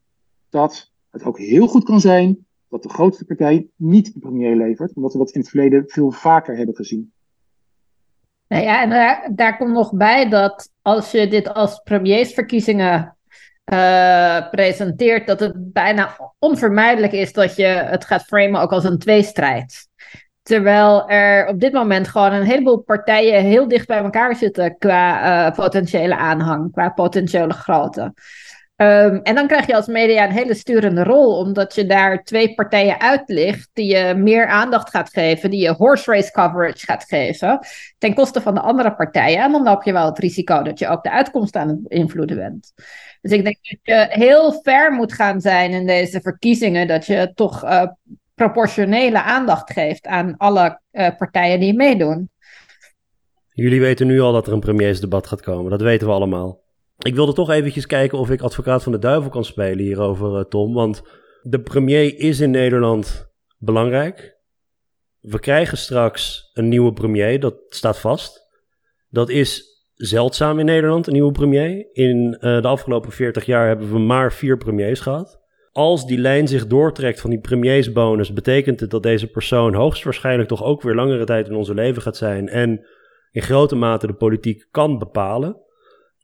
dat 0.49 0.91
het 1.09 1.23
ook 1.23 1.37
heel 1.37 1.67
goed 1.67 1.83
kan 1.83 1.99
zijn 1.99 2.47
dat 2.69 2.83
de 2.83 2.89
grootste 2.89 3.25
partij 3.25 3.67
niet 3.75 4.13
de 4.13 4.19
premier 4.19 4.55
levert, 4.55 4.93
omdat 4.93 5.13
we 5.13 5.19
dat 5.19 5.31
in 5.31 5.39
het 5.39 5.49
verleden 5.49 5.83
veel 5.87 6.11
vaker 6.11 6.57
hebben 6.57 6.75
gezien. 6.75 7.11
Nou 8.47 8.63
ja, 8.63 8.81
en 8.81 9.35
daar, 9.35 9.57
komt 9.57 9.71
nog 9.71 9.93
bij 9.93 10.29
dat 10.29 10.69
als 10.81 11.11
je 11.11 11.27
dit 11.27 11.53
als 11.53 11.79
premiersverkiezingen 11.79 13.17
uh, 13.73 14.49
presenteert, 14.49 15.27
dat 15.27 15.39
het 15.39 15.73
bijna 15.73 16.33
onvermijdelijk 16.39 17.13
is 17.13 17.33
dat 17.33 17.55
je 17.55 17.65
het 17.65 18.05
gaat 18.05 18.23
framen 18.23 18.61
ook 18.61 18.71
als 18.71 18.83
een 18.83 18.97
tweestrijd. 18.97 19.87
Terwijl 20.41 21.09
er 21.09 21.47
op 21.47 21.59
dit 21.59 21.73
moment 21.73 22.07
gewoon 22.07 22.33
een 22.33 22.43
heleboel 22.43 22.77
partijen 22.79 23.43
heel 23.43 23.67
dicht 23.67 23.87
bij 23.87 24.03
elkaar 24.03 24.35
zitten 24.35 24.77
qua 24.77 25.47
uh, 25.47 25.55
potentiële 25.55 26.15
aanhang, 26.15 26.71
qua 26.71 26.89
potentiële 26.89 27.53
grootte. 27.53 28.13
Um, 28.81 29.19
en 29.23 29.35
dan 29.35 29.47
krijg 29.47 29.67
je 29.67 29.75
als 29.75 29.87
media 29.87 30.23
een 30.23 30.31
hele 30.31 30.53
sturende 30.53 31.03
rol, 31.03 31.37
omdat 31.37 31.75
je 31.75 31.85
daar 31.85 32.23
twee 32.23 32.53
partijen 32.53 32.99
uitlicht 32.99 33.69
die 33.73 33.95
je 33.95 34.13
meer 34.13 34.47
aandacht 34.47 34.89
gaat 34.89 35.09
geven, 35.09 35.49
die 35.49 35.61
je 35.61 35.73
horse 35.73 36.11
race 36.11 36.31
coverage 36.31 36.85
gaat 36.85 37.03
geven, 37.03 37.59
ten 37.97 38.13
koste 38.13 38.41
van 38.41 38.53
de 38.53 38.59
andere 38.59 38.95
partijen. 38.95 39.43
En 39.43 39.51
dan 39.51 39.63
loop 39.63 39.83
je 39.83 39.91
wel 39.91 40.05
het 40.05 40.19
risico 40.19 40.61
dat 40.61 40.79
je 40.79 40.87
ook 40.87 41.03
de 41.03 41.11
uitkomst 41.11 41.55
aan 41.55 41.67
het 41.67 41.87
beïnvloeden 41.87 42.37
bent. 42.37 42.73
Dus 43.21 43.31
ik 43.31 43.43
denk 43.43 43.57
dat 43.61 43.79
je 43.81 44.19
heel 44.19 44.61
ver 44.63 44.91
moet 44.91 45.13
gaan 45.13 45.41
zijn 45.41 45.71
in 45.71 45.87
deze 45.87 46.21
verkiezingen, 46.21 46.87
dat 46.87 47.05
je 47.05 47.31
toch 47.35 47.63
uh, 47.63 47.83
proportionele 48.35 49.23
aandacht 49.23 49.73
geeft 49.73 50.07
aan 50.07 50.37
alle 50.37 50.79
uh, 50.91 51.07
partijen 51.17 51.59
die 51.59 51.73
meedoen. 51.73 52.29
Jullie 53.49 53.81
weten 53.81 54.07
nu 54.07 54.19
al 54.19 54.31
dat 54.31 54.47
er 54.47 54.53
een 54.53 54.59
premiersdebat 54.59 55.27
gaat 55.27 55.41
komen, 55.41 55.71
dat 55.71 55.81
weten 55.81 56.07
we 56.07 56.13
allemaal. 56.13 56.67
Ik 56.99 57.15
wilde 57.15 57.33
toch 57.33 57.49
eventjes 57.49 57.85
kijken 57.85 58.17
of 58.17 58.29
ik 58.29 58.41
advocaat 58.41 58.83
van 58.83 58.91
de 58.91 58.99
duivel 58.99 59.29
kan 59.29 59.45
spelen 59.45 59.83
hierover, 59.83 60.37
uh, 60.37 60.43
Tom. 60.43 60.73
Want 60.73 61.01
de 61.41 61.61
premier 61.61 62.19
is 62.19 62.39
in 62.39 62.51
Nederland 62.51 63.31
belangrijk. 63.57 64.37
We 65.19 65.39
krijgen 65.39 65.77
straks 65.77 66.49
een 66.53 66.67
nieuwe 66.67 66.93
premier, 66.93 67.39
dat 67.39 67.55
staat 67.67 67.99
vast. 67.99 68.47
Dat 69.09 69.29
is 69.29 69.63
zeldzaam 69.93 70.59
in 70.59 70.65
Nederland, 70.65 71.07
een 71.07 71.13
nieuwe 71.13 71.31
premier. 71.31 71.87
In 71.91 72.37
uh, 72.39 72.61
de 72.61 72.67
afgelopen 72.67 73.11
40 73.11 73.45
jaar 73.45 73.67
hebben 73.67 73.91
we 73.91 73.99
maar 73.99 74.33
vier 74.33 74.57
premiers 74.57 74.99
gehad. 74.99 75.39
Als 75.71 76.05
die 76.05 76.17
lijn 76.17 76.47
zich 76.47 76.67
doortrekt 76.67 77.21
van 77.21 77.29
die 77.29 77.39
premiersbonus, 77.39 78.33
betekent 78.33 78.79
het 78.79 78.89
dat 78.89 79.03
deze 79.03 79.27
persoon 79.27 79.73
hoogstwaarschijnlijk 79.73 80.49
toch 80.49 80.63
ook 80.63 80.81
weer 80.81 80.95
langere 80.95 81.25
tijd 81.25 81.47
in 81.47 81.55
onze 81.55 81.73
leven 81.73 82.01
gaat 82.01 82.17
zijn 82.17 82.47
en 82.47 82.85
in 83.31 83.41
grote 83.41 83.75
mate 83.75 84.07
de 84.07 84.13
politiek 84.13 84.67
kan 84.71 84.97
bepalen 84.97 85.67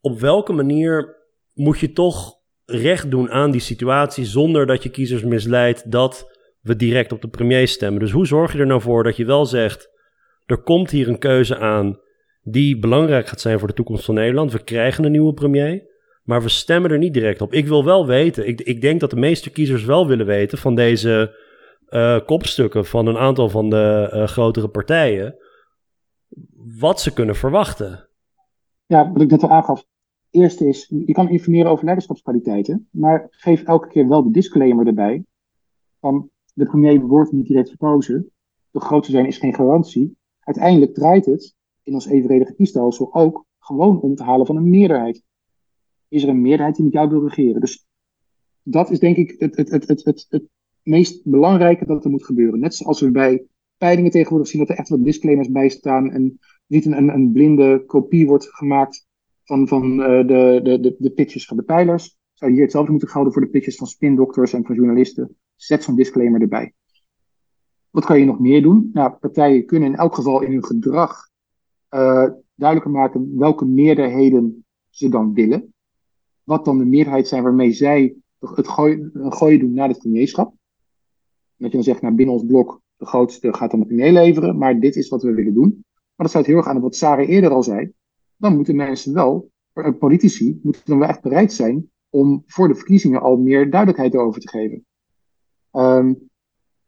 op 0.06 0.20
welke 0.20 0.53
manier 0.53 1.16
moet 1.53 1.80
je 1.80 1.91
toch 1.91 2.39
recht 2.66 3.12
doen 3.12 3.30
aan 3.30 3.51
die 3.51 3.62
situatie 3.62 4.26
zonder 4.26 4.66
dat 4.66 4.84
je 4.84 4.89
kiezers 4.89 5.24
misleidt 5.24 5.91
dat 5.91 6.38
we 6.62 6.76
direct 6.76 7.12
op 7.12 7.22
de 7.22 7.28
premier 7.28 7.68
stemmen? 7.68 7.99
Dus 7.99 8.12
hoe 8.12 8.26
zorg 8.26 8.53
je 8.53 8.60
er 8.60 8.66
nou 8.66 8.82
voor 8.82 9.03
dat 9.03 9.16
je 9.16 9.26
wel 9.26 9.45
zegt, 9.45 9.89
er 10.45 10.62
komt 10.62 10.89
hier 10.89 11.08
een 11.08 11.18
keuze 11.18 11.58
aan 11.58 11.99
die 12.41 12.80
belangrijk 12.80 13.28
gaat 13.28 13.41
zijn 13.41 13.60
voor 13.60 13.68
de 13.68 13.74
toekomst 13.74 14.06
van 14.06 14.16
Nederland. 14.16 14.51
We 14.51 14.64
krijgen 14.64 15.03
een 15.03 15.12
nieuwe 15.12 15.34
premier, 15.34 15.84
maar 16.24 16.41
we 16.41 16.49
stemmen 16.49 16.91
er 16.91 16.97
niet 16.97 17.14
direct 17.14 17.41
op. 17.41 17.53
Ik 17.53 17.68
wil 17.68 17.86
wel 17.86 18.06
weten, 18.08 18.47
ik, 18.47 18.62
ik 18.62 18.82
denk 18.82 18.99
dat 18.99 19.10
de 19.10 19.16
meeste 19.16 19.49
kiezers 19.49 19.84
wel 19.84 20.08
willen 20.08 20.26
weten 20.26 20.58
van 20.58 20.76
deze 20.76 21.36
uh, 21.89 22.20
kopstukken 22.26 22.86
van 22.86 23.08
een 23.08 23.18
aantal 23.18 23.49
van 23.49 23.70
de 23.70 24.12
uh, 24.14 24.28
grotere 24.28 24.68
partijen, 24.68 25.36
wat 26.80 27.01
ze 27.01 27.14
kunnen 27.14 27.36
verwachten. 27.36 28.10
Ja, 28.86 29.12
wat 29.12 29.22
ik 29.22 29.30
net 29.30 29.43
al 29.43 29.49
aangaf, 29.49 29.86
eerste 30.36 30.68
is, 30.68 30.92
je 31.06 31.14
kan 31.14 31.30
informeren 31.30 31.72
over 31.72 31.84
leiderschapskwaliteiten, 31.84 32.88
maar 32.92 33.28
geef 33.30 33.64
elke 33.64 33.88
keer 33.88 34.08
wel 34.08 34.24
de 34.24 34.32
disclaimer 34.32 34.88
erbij. 34.88 35.24
Van 36.00 36.30
de 36.54 36.66
premier 36.66 37.00
wordt 37.00 37.32
niet 37.32 37.48
direct 37.48 37.70
verkozen. 37.70 38.32
De 38.72 38.80
grootste 38.80 39.12
zijn 39.12 39.26
is 39.26 39.38
geen 39.38 39.54
garantie. 39.54 40.18
Uiteindelijk 40.40 40.94
draait 40.94 41.26
het 41.26 41.56
in 41.84 41.94
ons 41.94 42.08
evenredige 42.08 42.54
kiesstelsel 42.54 43.14
ook 43.14 43.46
gewoon 43.60 44.02
om 44.02 44.10
het 44.10 44.20
halen 44.20 44.46
van 44.46 44.56
een 44.56 44.70
meerderheid. 44.70 45.24
Is 46.08 46.24
er 46.24 46.30
een 46.30 46.42
meerderheid 46.42 46.76
die 46.76 46.84
met 46.84 46.94
jou 46.94 47.10
wil 47.10 47.28
regeren? 47.28 47.62
Dus 47.62 47.86
dat 48.64 48.90
is 48.90 49.00
denk 49.00 49.18
ik 49.18 49.36
het, 49.38 49.56
het, 49.56 49.70
het, 49.70 49.88
het, 49.88 50.04
het, 50.04 50.26
het 50.30 50.44
meest 50.82 51.24
belangrijke 51.24 51.86
dat 51.86 52.04
er 52.04 52.10
moet 52.10 52.26
gebeuren. 52.26 52.60
Net 52.60 52.76
zoals 52.76 53.02
we 53.02 53.12
bij 53.12 53.46
peilingen 53.78 54.12
tegenwoordig 54.12 54.48
zien 54.48 54.60
dat 54.60 54.70
er 54.70 54.78
echt 54.78 54.90
wat 54.90 55.04
disclaimers 55.04 55.52
bij 55.52 55.70
staan 55.70 56.12
en 56.12 56.40
niet 56.68 56.86
een, 56.86 56.98
een, 56.98 57.10
een 57.10 57.32
blinde 57.32 57.84
kopie 57.86 58.28
wordt 58.28 58.48
gemaakt 58.56 59.05
van, 59.46 59.68
van 59.68 60.00
uh, 60.00 60.28
de, 60.28 60.60
de, 60.64 60.80
de, 60.80 60.96
de 60.98 61.10
pitches 61.10 61.46
van 61.46 61.58
de 61.58 61.64
pijlers. 61.64 62.18
Zou 62.34 62.50
je 62.50 62.56
hier 62.56 62.66
hetzelfde 62.66 62.91
moeten 62.91 63.10
houden 63.10 63.34
voor 63.34 63.41
de 63.41 63.50
pitches 63.50 63.76
van 63.76 63.88
spindokters 63.88 64.54
en 64.54 64.66
van 64.66 64.76
journalisten. 64.76 65.38
Zet 65.56 65.84
zo'n 65.84 65.96
disclaimer 65.96 66.41
erbij. 66.41 66.74
Wat 67.89 68.06
kan 68.06 68.20
je 68.20 68.26
nog 68.26 68.39
meer 68.39 68.62
doen? 68.62 68.89
Nou, 68.93 69.12
partijen 69.12 69.66
kunnen 69.66 69.89
in 69.89 69.96
elk 69.96 70.16
geval 70.16 70.41
in 70.41 70.52
hun 70.52 70.66
gedrag 70.66 71.30
uh, 71.89 72.28
duidelijker 72.56 72.93
maken 72.93 73.38
welke 73.38 73.66
meerderheden 73.66 74.66
ze 74.89 75.10
dan 75.10 75.34
willen. 75.34 75.74
Wat 76.43 76.66
dan 76.66 76.78
de 76.78 76.86
meerderheid 76.86 77.28
zijn 77.28 77.43
waarmee 77.43 77.72
zij 77.72 78.16
het 78.39 78.68
gooien, 78.68 79.60
doen 79.60 79.74
naar 79.74 79.88
het 79.88 79.98
premierschap. 79.98 80.54
Dat 81.58 81.70
je 81.70 81.76
dan 81.76 81.84
zegt, 81.84 82.02
nou 82.02 82.16
binnen 82.16 82.36
ons 82.36 82.46
blok, 82.46 82.82
de 82.98 83.06
grootste 83.06 83.54
gaat 83.54 83.72
dan 83.72 83.80
de 83.80 83.86
premier 83.86 84.12
leveren, 84.12 84.58
maar 84.58 84.80
dit 84.80 84.96
is 84.96 85.10
wat 85.10 85.24
we 85.24 85.34
willen 85.34 85.54
doen. 85.54 85.70
Maar 85.91 86.26
dat 86.26 86.30
sluit 86.30 86.46
heel 86.46 86.58
erg 86.58 86.68
aan 86.68 86.82
wat 86.82 86.96
Sarah 86.96 87.30
eerder 87.30 87.52
al 87.52 87.64
zei 87.64 87.93
dan 88.38 88.56
moeten 88.56 88.76
mensen 88.76 89.14
wel, 89.14 89.52
politici, 90.00 90.60
moeten 90.64 90.82
dan 90.86 91.00
wel 91.00 91.08
echt 91.08 91.22
bereid 91.22 91.54
zijn 91.54 91.90
om 92.10 92.44
voor 92.48 92.68
de 92.68 92.76
verkiezingen 92.76 93.22
al 93.22 93.38
meer 93.38 93.70
duidelijkheid 93.70 94.14
erover 94.14 94.42
te 94.42 94.50
geven. 94.50 94.86
Um, 95.72 96.30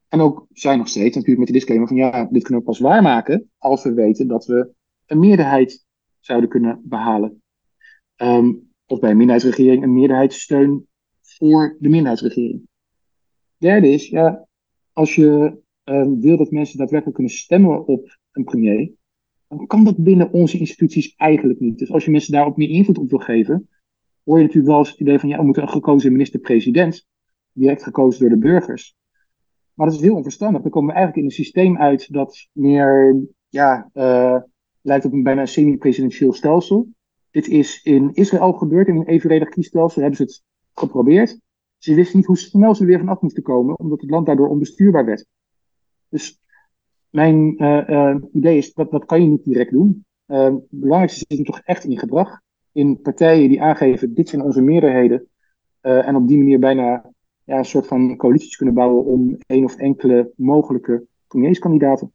en 0.08 0.20
ook 0.20 0.48
zijn 0.52 0.78
nog 0.78 0.88
steeds 0.88 1.16
natuurlijk 1.16 1.38
met 1.38 1.48
de 1.48 1.54
disclaimer 1.54 1.88
van 1.88 1.98
ja, 1.98 2.26
dit 2.26 2.43
kunnen 2.43 2.60
we 2.60 2.70
pas 2.70 2.80
waarmaken 2.80 3.52
als 3.58 3.84
we 3.84 3.93
weten 3.93 4.28
dat 4.28 4.45
we 4.45 4.74
een 5.06 5.20
meerderheid 5.20 5.86
zouden 6.20 6.50
kunnen 6.50 6.82
behalen. 6.84 7.41
Um, 8.16 8.72
of 8.86 9.00
bij 9.00 9.12
een 9.12 9.18
minderheidsregering 9.18 9.84
een 9.84 9.93
meerderheidssteun 9.93 10.88
voor 11.22 11.76
de 11.80 11.89
minderheidsregering. 11.89 12.68
Derde 13.58 13.89
is, 13.89 14.10
ja, 14.10 14.48
als 14.93 15.16
je 15.16 15.58
uh, 15.86 16.08
wil 16.20 16.38
dat 16.38 16.52
mensen 16.52 16.78
daadwerkelijk 16.78 17.16
kunnen 17.16 17.34
stemmen 17.34 17.88
op 17.88 18.18
een 18.32 18.43
premier, 18.43 18.91
dan 19.48 19.68
kan 19.68 19.84
dat 19.84 20.04
binnen 20.04 20.32
onze 20.32 20.60
instituties 20.60 21.16
eigenlijk 21.16 21.60
niet. 21.60 21.78
Dus 21.78 21.91
als 21.91 22.06
je 22.06 22.12
mensen 22.12 22.34
daarop 22.34 22.58
meer 22.58 22.70
invloed 22.70 22.98
op 22.98 23.10
wil 23.10 23.20
geven, 23.20 23.70
hoor 24.24 24.38
je 24.38 24.43
natuurlijk 24.43 24.72
wel 24.72 24.80
eens 24.80 24.89
het 24.89 25.00
idee 25.00 25.20
van, 25.20 25.30
ja, 25.30 25.38
we 25.38 25.43
moeten 25.43 25.64
een 25.64 25.70
gekozen 25.70 26.12
minister-president, 26.12 27.08
direct 27.52 27.84
gekozen 27.84 28.20
door 28.20 28.30
de 28.30 28.38
burgers. 28.38 28.95
Maar 29.74 29.88
dat 29.88 29.95
is 29.95 30.02
heel 30.02 30.16
onverstandig. 30.16 30.62
Dan 30.62 30.72
komen 30.72 30.89
we 30.89 30.95
eigenlijk 30.95 31.26
in 31.26 31.32
een 31.32 31.43
systeem 31.43 31.78
uit 31.78 32.14
dat 32.14 32.48
meer, 32.52 33.24
ja, 33.50 33.89
uh, 33.93 34.38
lijkt 34.82 35.06
op 35.06 35.14
een 35.14 35.24
bijna 35.24 35.45
semi-presidentieel 35.45 36.34
stelsel. 36.34 36.88
Dit 37.32 37.48
is 37.48 37.84
in 37.84 38.14
Israël 38.14 38.54
gebeurd, 38.54 38.88
in 38.88 38.95
een 38.95 39.08
evenredig 39.08 39.50
kiesstelsel 39.50 40.02
hebben 40.02 40.18
ze 40.18 40.24
het 40.24 40.43
geprobeerd. 40.74 41.39
Ze 41.78 41.93
wisten 41.93 42.18
niet 42.18 42.26
hoe 42.26 42.38
snel 42.38 42.76
ze 42.76 42.82
er 42.82 42.88
weer 42.88 43.00
vanaf 43.00 43.22
moesten 43.22 43.43
komen, 43.43 43.80
omdat 43.80 44.02
het 44.02 44.10
land 44.10 44.26
daardoor 44.26 44.48
onbestuurbaar 44.48 45.06
werd. 45.06 45.26
Dus 46.10 46.39
mijn 47.10 47.64
uh, 47.64 47.89
uh, 47.89 48.16
idee 48.34 48.58
is, 48.58 48.74
dat, 48.74 48.91
dat 48.91 49.05
kan 49.05 49.22
je 49.22 49.28
niet 49.28 49.43
direct 49.43 49.72
doen. 49.72 50.05
Uh, 50.28 50.43
het 50.43 50.68
belangrijkste 50.70 51.26
zit 51.28 51.38
hem 51.38 51.45
toch 51.45 51.62
echt 51.64 51.84
in 51.84 51.99
gedrag. 51.99 52.39
In 52.72 53.01
partijen 53.01 53.49
die 53.49 53.62
aangeven, 53.62 54.14
dit 54.14 54.30
zijn 54.30 54.41
onze 54.41 54.62
meerderheden. 54.62 55.28
en 55.82 56.16
op 56.16 56.28
die 56.28 56.38
manier 56.38 56.60
bijna 56.60 57.12
ja, 57.43 57.58
een 57.58 57.66
soort 57.66 57.88
van 57.88 58.18
coalities 58.18 58.55
kunnen 58.55 58.76
bouwen 58.76 59.05
om 59.05 59.38
één 59.47 59.64
of 59.64 59.76
enkele 59.76 60.32
mogelijke 60.36 61.05
premierskandidaten. 61.28 62.12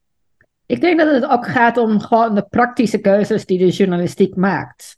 Ik 0.66 0.80
denk 0.80 0.99
dat 0.99 1.12
het 1.12 1.26
ook 1.26 1.47
gaat 1.47 1.76
om 1.76 2.01
gewoon 2.01 2.34
de 2.34 2.47
praktische 2.51 3.01
keuzes 3.01 3.47
die 3.47 3.59
de 3.59 3.68
journalistiek 3.68 4.36
maakt. 4.36 4.97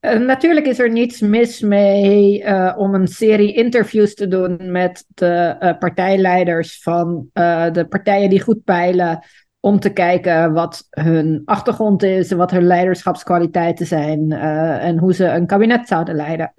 Uh, 0.00 0.18
natuurlijk 0.18 0.66
is 0.66 0.78
er 0.78 0.90
niets 0.90 1.20
mis 1.20 1.60
mee 1.60 2.42
uh, 2.42 2.74
om 2.76 2.94
een 2.94 3.08
serie 3.08 3.54
interviews 3.54 4.14
te 4.14 4.28
doen 4.28 4.72
met 4.72 5.04
de 5.08 5.56
uh, 5.60 5.78
partijleiders 5.78 6.82
van 6.82 7.28
de 7.72 7.86
partijen 7.88 8.30
die 8.30 8.40
goed 8.40 8.64
peilen. 8.64 9.24
Om 9.62 9.80
te 9.80 9.92
kijken 9.92 10.52
wat 10.52 10.86
hun 10.90 11.42
achtergrond 11.44 12.02
is, 12.02 12.32
wat 12.32 12.50
hun 12.50 12.66
leiderschapskwaliteiten 12.66 13.86
zijn 13.86 14.32
en 14.32 14.98
hoe 14.98 15.14
ze 15.14 15.24
een 15.24 15.46
kabinet 15.46 15.88
zouden 15.88 16.14
leiden. 16.14 16.52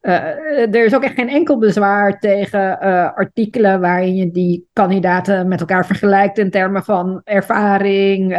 er 0.00 0.84
is 0.84 0.94
ook 0.94 1.02
echt 1.02 1.14
geen 1.14 1.28
enkel 1.28 1.58
bezwaar 1.58 2.18
tegen 2.18 2.80
artikelen 3.14 3.80
waarin 3.80 4.14
je 4.14 4.30
die 4.30 4.68
kandidaten 4.72 5.48
met 5.48 5.60
elkaar 5.60 5.86
vergelijkt 5.86 6.38
in 6.38 6.50
termen 6.50 6.84
van 6.84 7.20
ervaring 7.24 8.32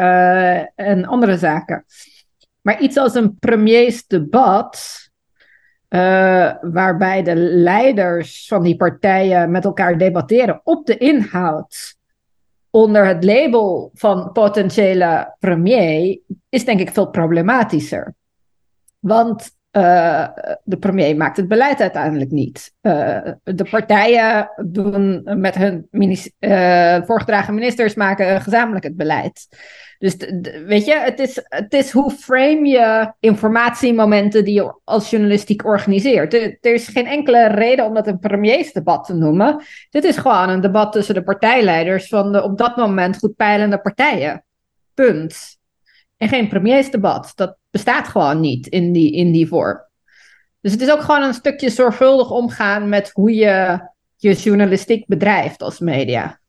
en 0.75 1.05
andere 1.05 1.37
zaken. 1.37 1.85
Maar 2.61 2.81
iets 2.81 2.97
als 2.97 3.15
een 3.15 3.37
premiersdebat, 3.39 4.99
uh, 5.89 6.53
waarbij 6.61 7.23
de 7.23 7.35
leiders 7.35 8.47
van 8.47 8.63
die 8.63 8.75
partijen 8.75 9.51
met 9.51 9.65
elkaar 9.65 9.97
debatteren 9.97 10.61
op 10.63 10.85
de 10.85 10.97
inhoud, 10.97 11.95
onder 12.69 13.05
het 13.05 13.23
label 13.23 13.91
van 13.93 14.31
potentiële 14.31 15.35
premier, 15.39 16.19
is 16.49 16.65
denk 16.65 16.79
ik 16.79 16.91
veel 16.91 17.09
problematischer. 17.09 18.15
Want 18.99 19.51
uh, 19.71 20.27
de 20.63 20.77
premier 20.77 21.15
maakt 21.15 21.37
het 21.37 21.47
beleid 21.47 21.81
uiteindelijk 21.81 22.31
niet. 22.31 22.73
Uh, 22.81 23.19
de 23.43 23.67
partijen 23.69 24.49
doen 24.65 25.21
met 25.23 25.55
hun 25.55 25.87
uh, 25.91 26.97
voorgedragen 27.05 27.53
ministers 27.53 27.95
maken 27.95 28.41
gezamenlijk 28.41 28.83
het 28.83 28.95
beleid. 28.95 29.47
Dus 29.99 30.15
weet 30.65 30.85
je, 30.85 30.99
het 30.99 31.19
is, 31.19 31.39
het 31.43 31.73
is 31.73 31.91
hoe 31.91 32.11
frame 32.11 32.67
je 32.67 33.13
informatiemomenten 33.19 34.45
die 34.45 34.53
je 34.53 34.79
als 34.83 35.09
journalistiek 35.09 35.65
organiseert. 35.65 36.33
Er, 36.33 36.57
er 36.61 36.73
is 36.73 36.87
geen 36.87 37.07
enkele 37.07 37.47
reden 37.47 37.85
om 37.85 37.93
dat 37.93 38.07
een 38.07 38.19
premiersdebat 38.19 39.05
te 39.05 39.13
noemen. 39.13 39.63
Dit 39.89 40.03
is 40.03 40.17
gewoon 40.17 40.49
een 40.49 40.61
debat 40.61 40.91
tussen 40.91 41.15
de 41.15 41.23
partijleiders 41.23 42.07
van 42.07 42.31
de 42.31 42.43
op 42.43 42.57
dat 42.57 42.75
moment 42.75 43.17
goed 43.17 43.35
peilende 43.35 43.81
partijen. 43.81 44.45
Punt. 44.93 45.59
En 46.21 46.27
geen 46.27 46.47
premiersdebat. 46.47 47.31
Dat 47.35 47.57
bestaat 47.71 48.07
gewoon 48.07 48.39
niet 48.39 48.67
in 48.67 48.91
die, 48.91 49.11
in 49.11 49.31
die 49.31 49.47
vorm. 49.47 49.77
Dus 50.59 50.71
het 50.71 50.81
is 50.81 50.91
ook 50.91 51.01
gewoon 51.01 51.23
een 51.23 51.33
stukje 51.33 51.69
zorgvuldig 51.69 52.31
omgaan 52.31 52.89
met 52.89 53.11
hoe 53.13 53.33
je 53.33 53.79
je 54.15 54.33
journalistiek 54.33 55.07
bedrijft 55.07 55.61
als 55.61 55.79
media. 55.79 56.39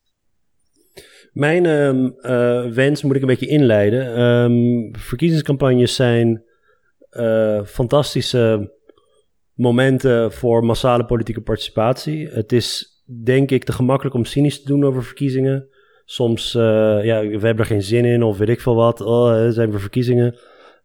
Mijn 1.33 1.65
uh, 1.65 2.73
wens 2.73 3.03
moet 3.03 3.17
ik 3.17 3.21
een 3.21 3.29
beetje 3.29 3.47
inleiden. 3.47 4.21
Um, 4.21 4.97
verkiezingscampagnes 4.97 5.95
zijn 5.95 6.45
uh, 7.11 7.65
fantastische 7.65 8.73
momenten 9.55 10.33
voor 10.33 10.65
massale 10.65 11.05
politieke 11.05 11.41
participatie. 11.41 12.29
Het 12.29 12.53
is 12.53 13.03
denk 13.25 13.51
ik 13.51 13.65
te 13.65 13.73
gemakkelijk 13.73 14.15
om 14.15 14.25
cynisch 14.25 14.63
te 14.63 14.69
doen 14.69 14.85
over 14.85 15.05
verkiezingen. 15.05 15.69
Soms, 16.13 16.55
uh, 16.55 17.05
ja, 17.05 17.21
we 17.21 17.47
hebben 17.47 17.59
er 17.59 17.65
geen 17.65 17.83
zin 17.83 18.05
in 18.05 18.23
of 18.23 18.39
weet 18.39 18.49
ik 18.49 18.61
veel 18.61 18.75
wat. 18.75 19.01
Oh, 19.01 19.49
zijn 19.49 19.71
we 19.71 19.79
verkiezingen. 19.79 20.39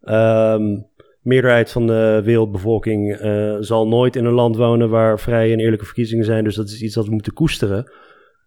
Um, 0.04 0.88
meerderheid 1.22 1.72
van 1.72 1.88
de 1.88 2.22
wereldbevolking 2.24 3.18
zal 3.60 3.88
nooit 3.88 4.16
in 4.16 4.26
een 4.26 4.34
land 4.34 4.56
wonen 4.56 4.90
waar 4.90 5.20
vrije 5.20 5.54
en 5.54 5.60
eerlijke 5.60 5.86
verkiezingen 5.86 6.26
zijn. 6.26 6.44
Dus 6.44 6.56
dat 6.56 6.68
is 6.68 6.82
iets 6.82 6.96
dat 6.96 7.06
we 7.06 7.12
moeten 7.12 7.34
koesteren. 7.34 7.92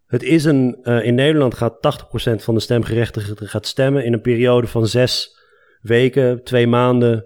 Het 0.07 0.22
is 0.22 0.45
een, 0.45 0.78
uh, 0.83 1.05
in 1.05 1.14
Nederland 1.14 1.55
gaat 1.55 1.81
80% 1.81 2.45
van 2.45 2.55
de 2.55 2.61
stemgerechtigden 2.61 3.49
gaat 3.49 3.66
stemmen. 3.66 4.05
In 4.05 4.12
een 4.12 4.20
periode 4.20 4.66
van 4.66 4.87
zes 4.87 5.39
weken, 5.81 6.45
twee 6.45 6.66
maanden, 6.66 7.24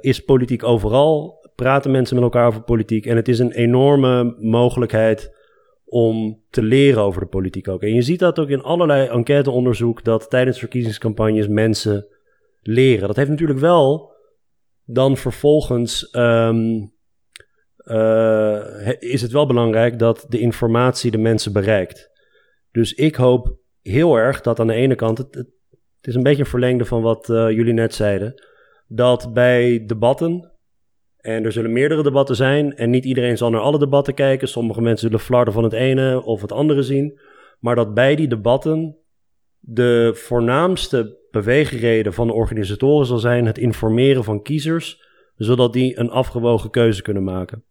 is 0.00 0.20
politiek 0.20 0.64
overal. 0.64 1.48
Praten 1.54 1.90
mensen 1.90 2.14
met 2.14 2.24
elkaar 2.24 2.46
over 2.46 2.62
politiek. 2.62 3.06
En 3.06 3.16
het 3.16 3.28
is 3.28 3.38
een 3.38 3.52
enorme 3.52 4.36
mogelijkheid 4.38 5.35
om 5.88 6.42
te 6.50 6.62
leren 6.62 7.02
over 7.02 7.20
de 7.20 7.26
politiek 7.26 7.68
ook. 7.68 7.82
En 7.82 7.94
je 7.94 8.02
ziet 8.02 8.18
dat 8.18 8.38
ook 8.38 8.48
in 8.48 8.62
allerlei 8.62 9.08
enquêteonderzoek, 9.08 10.04
dat 10.04 10.30
tijdens 10.30 10.58
verkiezingscampagnes 10.58 11.48
mensen 11.48 12.06
leren. 12.60 13.06
Dat 13.06 13.16
heeft 13.16 13.30
natuurlijk 13.30 13.58
wel 13.58 14.14
dan 14.84 15.16
vervolgens 15.16 16.14
um, 16.16 16.94
uh, 17.86 18.92
is 18.98 19.22
het 19.22 19.32
wel 19.32 19.46
belangrijk 19.46 19.98
dat 19.98 20.26
de 20.28 20.38
informatie 20.38 21.10
de 21.10 21.18
mensen 21.18 21.52
bereikt. 21.52 22.10
Dus 22.70 22.94
ik 22.94 23.14
hoop 23.14 23.58
heel 23.82 24.16
erg 24.16 24.40
dat 24.40 24.60
aan 24.60 24.66
de 24.66 24.74
ene 24.74 24.94
kant, 24.94 25.18
het, 25.18 25.34
het 25.34 25.46
is 26.00 26.14
een 26.14 26.22
beetje 26.22 26.42
een 26.42 26.48
verlengde 26.48 26.84
van 26.84 27.02
wat 27.02 27.28
uh, 27.28 27.50
jullie 27.50 27.72
net 27.72 27.94
zeiden, 27.94 28.42
dat 28.86 29.32
bij 29.32 29.84
debatten, 29.86 30.52
en 31.26 31.44
er 31.44 31.52
zullen 31.52 31.72
meerdere 31.72 32.02
debatten 32.02 32.36
zijn, 32.36 32.76
en 32.76 32.90
niet 32.90 33.04
iedereen 33.04 33.36
zal 33.36 33.50
naar 33.50 33.60
alle 33.60 33.78
debatten 33.78 34.14
kijken, 34.14 34.48
sommige 34.48 34.80
mensen 34.80 35.06
zullen 35.06 35.24
flarden 35.24 35.54
van 35.54 35.64
het 35.64 35.72
ene 35.72 36.22
of 36.22 36.40
het 36.40 36.52
andere 36.52 36.82
zien, 36.82 37.20
maar 37.58 37.74
dat 37.74 37.94
bij 37.94 38.16
die 38.16 38.28
debatten 38.28 38.96
de 39.58 40.10
voornaamste 40.14 41.18
beweegreden 41.30 42.12
van 42.12 42.26
de 42.26 42.32
organisatoren 42.32 43.06
zal 43.06 43.18
zijn 43.18 43.46
het 43.46 43.58
informeren 43.58 44.24
van 44.24 44.42
kiezers, 44.42 45.02
zodat 45.36 45.72
die 45.72 45.98
een 45.98 46.10
afgewogen 46.10 46.70
keuze 46.70 47.02
kunnen 47.02 47.24
maken. 47.24 47.64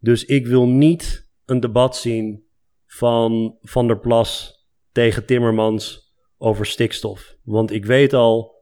Dus 0.00 0.24
ik 0.24 0.46
wil 0.46 0.68
niet 0.68 1.30
een 1.44 1.60
debat 1.60 1.96
zien 1.96 2.44
van 2.86 3.58
Van 3.60 3.86
der 3.86 3.98
Plas 3.98 4.60
tegen 4.92 5.26
Timmermans 5.26 6.12
over 6.38 6.66
stikstof. 6.66 7.36
Want 7.42 7.72
ik 7.72 7.84
weet 7.84 8.12
al, 8.12 8.54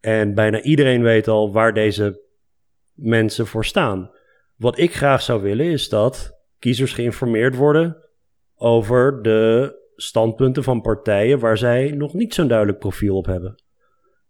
en 0.00 0.34
bijna 0.34 0.62
iedereen 0.62 1.02
weet 1.02 1.28
al, 1.28 1.52
waar 1.52 1.74
deze 1.74 2.23
mensen 2.94 3.46
voor 3.46 3.64
staan. 3.64 4.10
Wat 4.56 4.78
ik 4.78 4.94
graag 4.94 5.22
zou 5.22 5.42
willen 5.42 5.66
is 5.66 5.88
dat 5.88 6.38
kiezers 6.58 6.92
geïnformeerd 6.92 7.56
worden 7.56 7.96
over 8.56 9.22
de 9.22 9.72
standpunten 9.96 10.62
van 10.62 10.80
partijen 10.80 11.38
waar 11.38 11.58
zij 11.58 11.90
nog 11.90 12.14
niet 12.14 12.34
zo'n 12.34 12.48
duidelijk 12.48 12.78
profiel 12.78 13.16
op 13.16 13.26
hebben. 13.26 13.62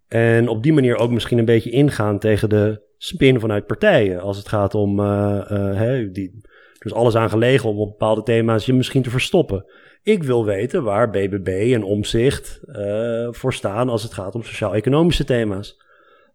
En 0.09 0.49
op 0.49 0.63
die 0.63 0.73
manier 0.73 0.97
ook 0.97 1.11
misschien 1.11 1.39
een 1.39 1.45
beetje 1.45 1.71
ingaan 1.71 2.19
tegen 2.19 2.49
de 2.49 2.83
spin 2.97 3.41
vanuit 3.41 3.67
partijen. 3.67 4.21
Als 4.21 4.37
het 4.37 4.49
gaat 4.49 4.75
om 4.75 5.01
uh, 5.01 6.13
die, 6.13 6.41
dus 6.79 6.93
alles 6.93 7.17
aan 7.17 7.31
gelegen 7.31 7.69
om 7.69 7.79
op 7.79 7.89
bepaalde 7.89 8.23
thema's 8.23 8.67
je 8.67 8.73
misschien 8.73 9.03
te 9.03 9.11
verstoppen. 9.11 9.65
Ik 10.03 10.23
wil 10.23 10.45
weten 10.45 10.83
waar 10.83 11.11
BBB 11.11 11.71
en 11.75 11.83
Omzicht 11.83 12.61
uh, 12.67 13.29
voor 13.31 13.53
staan 13.53 13.89
als 13.89 14.03
het 14.03 14.13
gaat 14.13 14.35
om 14.35 14.43
sociaal-economische 14.43 15.25
thema's. 15.25 15.83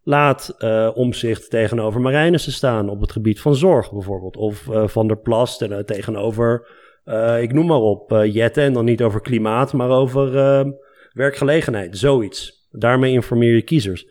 Laat 0.09 0.55
uh, 0.59 0.89
Omzicht 0.93 1.49
tegenover 1.49 2.01
Marijnissen 2.01 2.51
staan 2.51 2.89
op 2.89 3.01
het 3.01 3.11
gebied 3.11 3.41
van 3.41 3.55
zorg 3.55 3.91
bijvoorbeeld. 3.91 4.37
Of 4.37 4.65
uh, 4.65 4.87
Van 4.87 5.07
der 5.07 5.17
Plas 5.17 5.57
ten, 5.57 5.85
tegenover, 5.85 6.67
ik 7.39 7.53
noem 7.53 7.65
maar 7.65 7.81
op, 7.81 8.11
Jetten. 8.25 8.63
En 8.63 8.73
dan 8.73 8.85
niet 8.85 9.03
over 9.03 9.21
klimaat, 9.21 9.73
maar 9.73 9.89
over 9.89 10.31
werkgelegenheid. 11.11 11.97
Zoiets. 11.97 12.67
Daarmee 12.71 13.13
informeer 13.13 13.55
je 13.55 13.61
kiezers. 13.61 14.05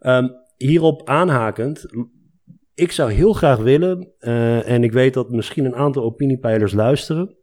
Um, 0.00 0.30
hierop 0.56 1.08
aanhakend 1.08 1.86
ik 2.74 2.92
zou 2.92 3.12
heel 3.12 3.32
graag 3.32 3.58
willen, 3.58 4.12
en 4.64 4.84
ik 4.84 4.92
weet 4.92 5.14
dat 5.14 5.30
misschien 5.30 5.64
een 5.64 5.74
aantal 5.74 6.02
opiniepeilers 6.02 6.72
luisteren. 6.72 7.36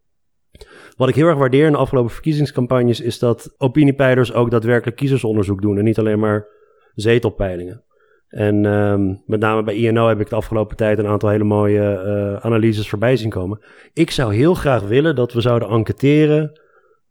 Wat 0.96 1.10
ik 1.10 1.16
heel 1.16 1.28
erg 1.28 1.38
waardeer 1.38 1.66
in 1.66 1.72
de 1.72 1.78
afgelopen 1.78 2.12
verkiezingscampagnes 2.12 3.02
is 3.02 3.20
dat 3.20 3.54
opiniepeilers 3.58 4.34
ook 4.34 4.52
daadwerkelijk 4.52 4.98
kiezersonderzoek 4.98 5.62
doen 5.62 5.78
en 5.78 5.84
niet 5.84 6.00
alleen 6.00 6.20
maar 6.20 6.57
zetelpeilingen. 7.02 7.84
En 8.28 8.66
ehm, 8.66 9.16
met 9.26 9.39
name 9.39 9.64
bij 9.64 9.76
INO 9.76 10.08
heb 10.08 10.20
ik 10.20 10.30
de 10.30 10.36
afgelopen 10.36 10.78
tijd 10.78 11.00
een 11.00 11.08
aantal 11.08 11.30
hele 11.30 11.43
mooie 11.43 12.04
uh, 12.06 12.45
analyses 12.45 12.89
voorbij 12.89 13.18
zien 13.18 13.30
komen. 13.30 13.60
Ik 13.93 14.12
zou 14.12 14.36
heel 14.36 14.54
graag 14.54 14.82
willen 14.82 15.16
dat 15.16 15.34
we 15.34 15.41
zouden 15.41 15.70
enquêteren 15.70 16.60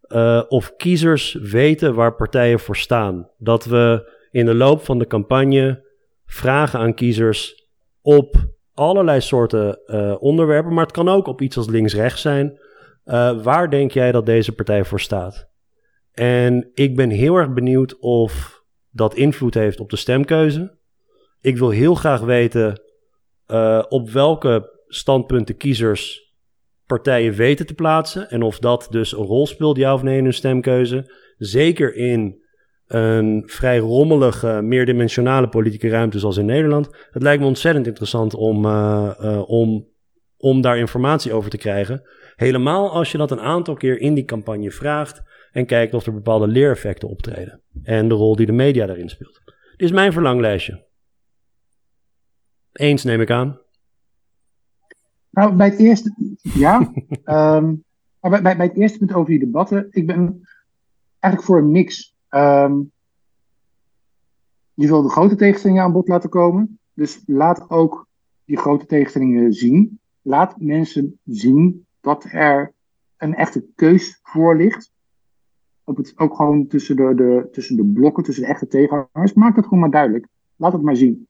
uh, 0.08 0.42
of 0.48 0.76
kiezers 0.76 1.32
weten 1.32 1.94
waar 1.94 2.14
partijen 2.14 2.58
voor 2.58 2.76
staan. 2.76 3.30
Dat 3.38 3.64
we 3.64 4.12
in 4.30 4.46
de 4.46 4.54
loop 4.54 4.84
van 4.84 4.98
de 4.98 5.06
campagne 5.06 5.84
vragen 6.24 6.78
aan 6.78 6.94
kiezers 6.94 7.68
op 8.02 8.36
allerlei 8.74 9.20
soorten 9.20 9.78
uh, 9.86 10.14
onderwerpen, 10.18 10.74
maar 10.74 10.84
het 10.84 10.94
kan 10.94 11.08
ook 11.08 11.26
op 11.26 11.40
iets 11.40 11.56
als 11.56 11.68
links-rechts 11.68 12.20
zijn. 12.20 12.60
Waar 13.42 13.70
denk 13.70 13.90
jij 13.90 14.12
dat 14.12 14.26
deze 14.26 14.54
partij 14.54 14.84
voor 14.84 15.00
staat? 15.00 15.48
En 16.12 16.70
ik 16.74 16.96
ben 16.96 17.10
heel 17.10 17.36
erg 17.36 17.52
benieuwd 17.52 17.98
of 17.98 18.62
dat 18.96 19.14
invloed 19.14 19.54
heeft 19.54 19.80
op 19.80 19.90
de 19.90 19.96
stemkeuze. 19.96 20.78
Ik 21.40 21.56
wil 21.56 21.70
heel 21.70 21.94
graag 21.94 22.20
weten 22.20 22.80
uh, 23.48 23.82
op 23.88 24.10
welke 24.10 24.82
standpunten 24.86 25.56
kiezers 25.56 26.34
partijen 26.86 27.32
weten 27.32 27.66
te 27.66 27.74
plaatsen. 27.74 28.30
En 28.30 28.42
of 28.42 28.58
dat 28.58 28.86
dus 28.90 29.12
een 29.12 29.24
rol 29.24 29.46
speelt, 29.46 29.76
ja 29.76 29.94
of 29.94 30.02
nee, 30.02 30.18
in 30.18 30.24
hun 30.24 30.34
stemkeuze. 30.34 31.10
Zeker 31.36 31.94
in 31.94 32.44
een 32.86 33.42
vrij 33.46 33.78
rommelige, 33.78 34.60
meerdimensionale 34.62 35.48
politieke 35.48 35.88
ruimte 35.88 36.18
zoals 36.18 36.36
in 36.36 36.46
Nederland. 36.46 36.88
Het 37.10 37.22
lijkt 37.22 37.40
me 37.40 37.48
ontzettend 37.48 37.86
interessant 37.86 38.34
om, 38.34 38.64
uh, 38.64 39.10
uh, 39.20 39.48
om, 39.48 39.88
om 40.36 40.60
daar 40.60 40.78
informatie 40.78 41.32
over 41.32 41.50
te 41.50 41.58
krijgen. 41.58 42.02
Helemaal 42.36 42.92
als 42.92 43.12
je 43.12 43.18
dat 43.18 43.30
een 43.30 43.40
aantal 43.40 43.74
keer 43.74 44.00
in 44.00 44.14
die 44.14 44.24
campagne 44.24 44.70
vraagt 44.70 45.22
en 45.56 45.66
kijkt 45.66 45.94
of 45.94 46.06
er 46.06 46.12
bepaalde 46.12 46.46
leereffecten 46.46 47.08
optreden. 47.08 47.60
En 47.82 48.08
de 48.08 48.14
rol 48.14 48.36
die 48.36 48.46
de 48.46 48.52
media 48.52 48.86
daarin 48.86 49.08
speelt. 49.08 49.42
Dit 49.44 49.88
is 49.88 49.92
mijn 49.92 50.12
verlanglijstje. 50.12 50.86
Eens 52.72 53.04
neem 53.04 53.20
ik 53.20 53.30
aan. 53.30 53.58
Nou, 55.30 55.54
bij 55.54 55.68
het 55.68 55.78
eerste, 55.78 56.36
ja. 56.42 56.92
um, 57.24 57.84
maar 58.20 58.42
bij, 58.42 58.56
bij, 58.56 58.66
het 58.66 58.76
eerste 58.76 58.98
punt 58.98 59.12
over 59.12 59.30
die 59.30 59.38
debatten, 59.38 59.86
ik 59.90 60.06
ben 60.06 60.46
eigenlijk 61.18 61.52
voor 61.52 61.58
een 61.58 61.70
mix. 61.70 62.14
Um, 62.30 62.92
je 64.74 64.86
wil 64.86 65.02
de 65.02 65.10
grote 65.10 65.36
tegenstellingen 65.36 65.82
aan 65.82 65.92
bod 65.92 66.08
laten 66.08 66.30
komen. 66.30 66.78
Dus 66.94 67.22
laat 67.26 67.70
ook 67.70 68.08
die 68.44 68.58
grote 68.58 68.86
tegenstellingen 68.86 69.52
zien. 69.52 70.00
Laat 70.22 70.60
mensen 70.60 71.20
zien 71.24 71.86
dat 72.00 72.24
er 72.24 72.72
een 73.16 73.34
echte 73.34 73.66
keus 73.74 74.18
voor 74.22 74.56
ligt. 74.56 74.94
Ook, 75.88 75.96
het, 75.96 76.12
ook 76.16 76.36
gewoon 76.36 76.66
tussen 76.66 76.96
de, 76.96 77.14
de, 77.14 77.48
tussen 77.50 77.76
de 77.76 77.84
blokken, 77.84 78.24
tussen 78.24 78.44
de 78.44 78.50
echte 78.50 78.66
tegenhangers. 78.66 79.32
Maak 79.34 79.54
dat 79.54 79.64
gewoon 79.64 79.78
maar 79.78 79.90
duidelijk. 79.90 80.26
Laat 80.56 80.72
het 80.72 80.82
maar 80.82 80.96
zien. 80.96 81.26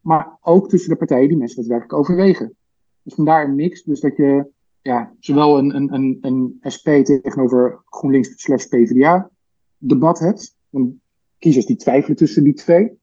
Maar 0.00 0.38
ook 0.40 0.68
tussen 0.68 0.90
de 0.90 0.96
partijen 0.96 1.28
die 1.28 1.36
mensen 1.36 1.56
daadwerkelijk 1.56 1.98
overwegen. 1.98 2.56
Dus 3.02 3.14
vandaar 3.14 3.44
een 3.44 3.54
mix. 3.54 3.82
Dus 3.82 4.00
dat 4.00 4.16
je 4.16 4.46
ja, 4.82 5.14
zowel 5.18 5.58
een, 5.58 5.74
een, 5.74 5.94
een, 5.94 6.18
een 6.20 6.72
SP 6.74 6.88
tegenover 7.04 7.82
GroenLinks 7.84 8.42
slash 8.42 8.66
PvdA 8.66 9.30
debat 9.78 10.18
hebt. 10.18 10.56
Dan 10.70 11.00
kiezers 11.38 11.66
die 11.66 11.76
twijfelen 11.76 12.16
tussen 12.16 12.44
die 12.44 12.54
twee. 12.54 13.00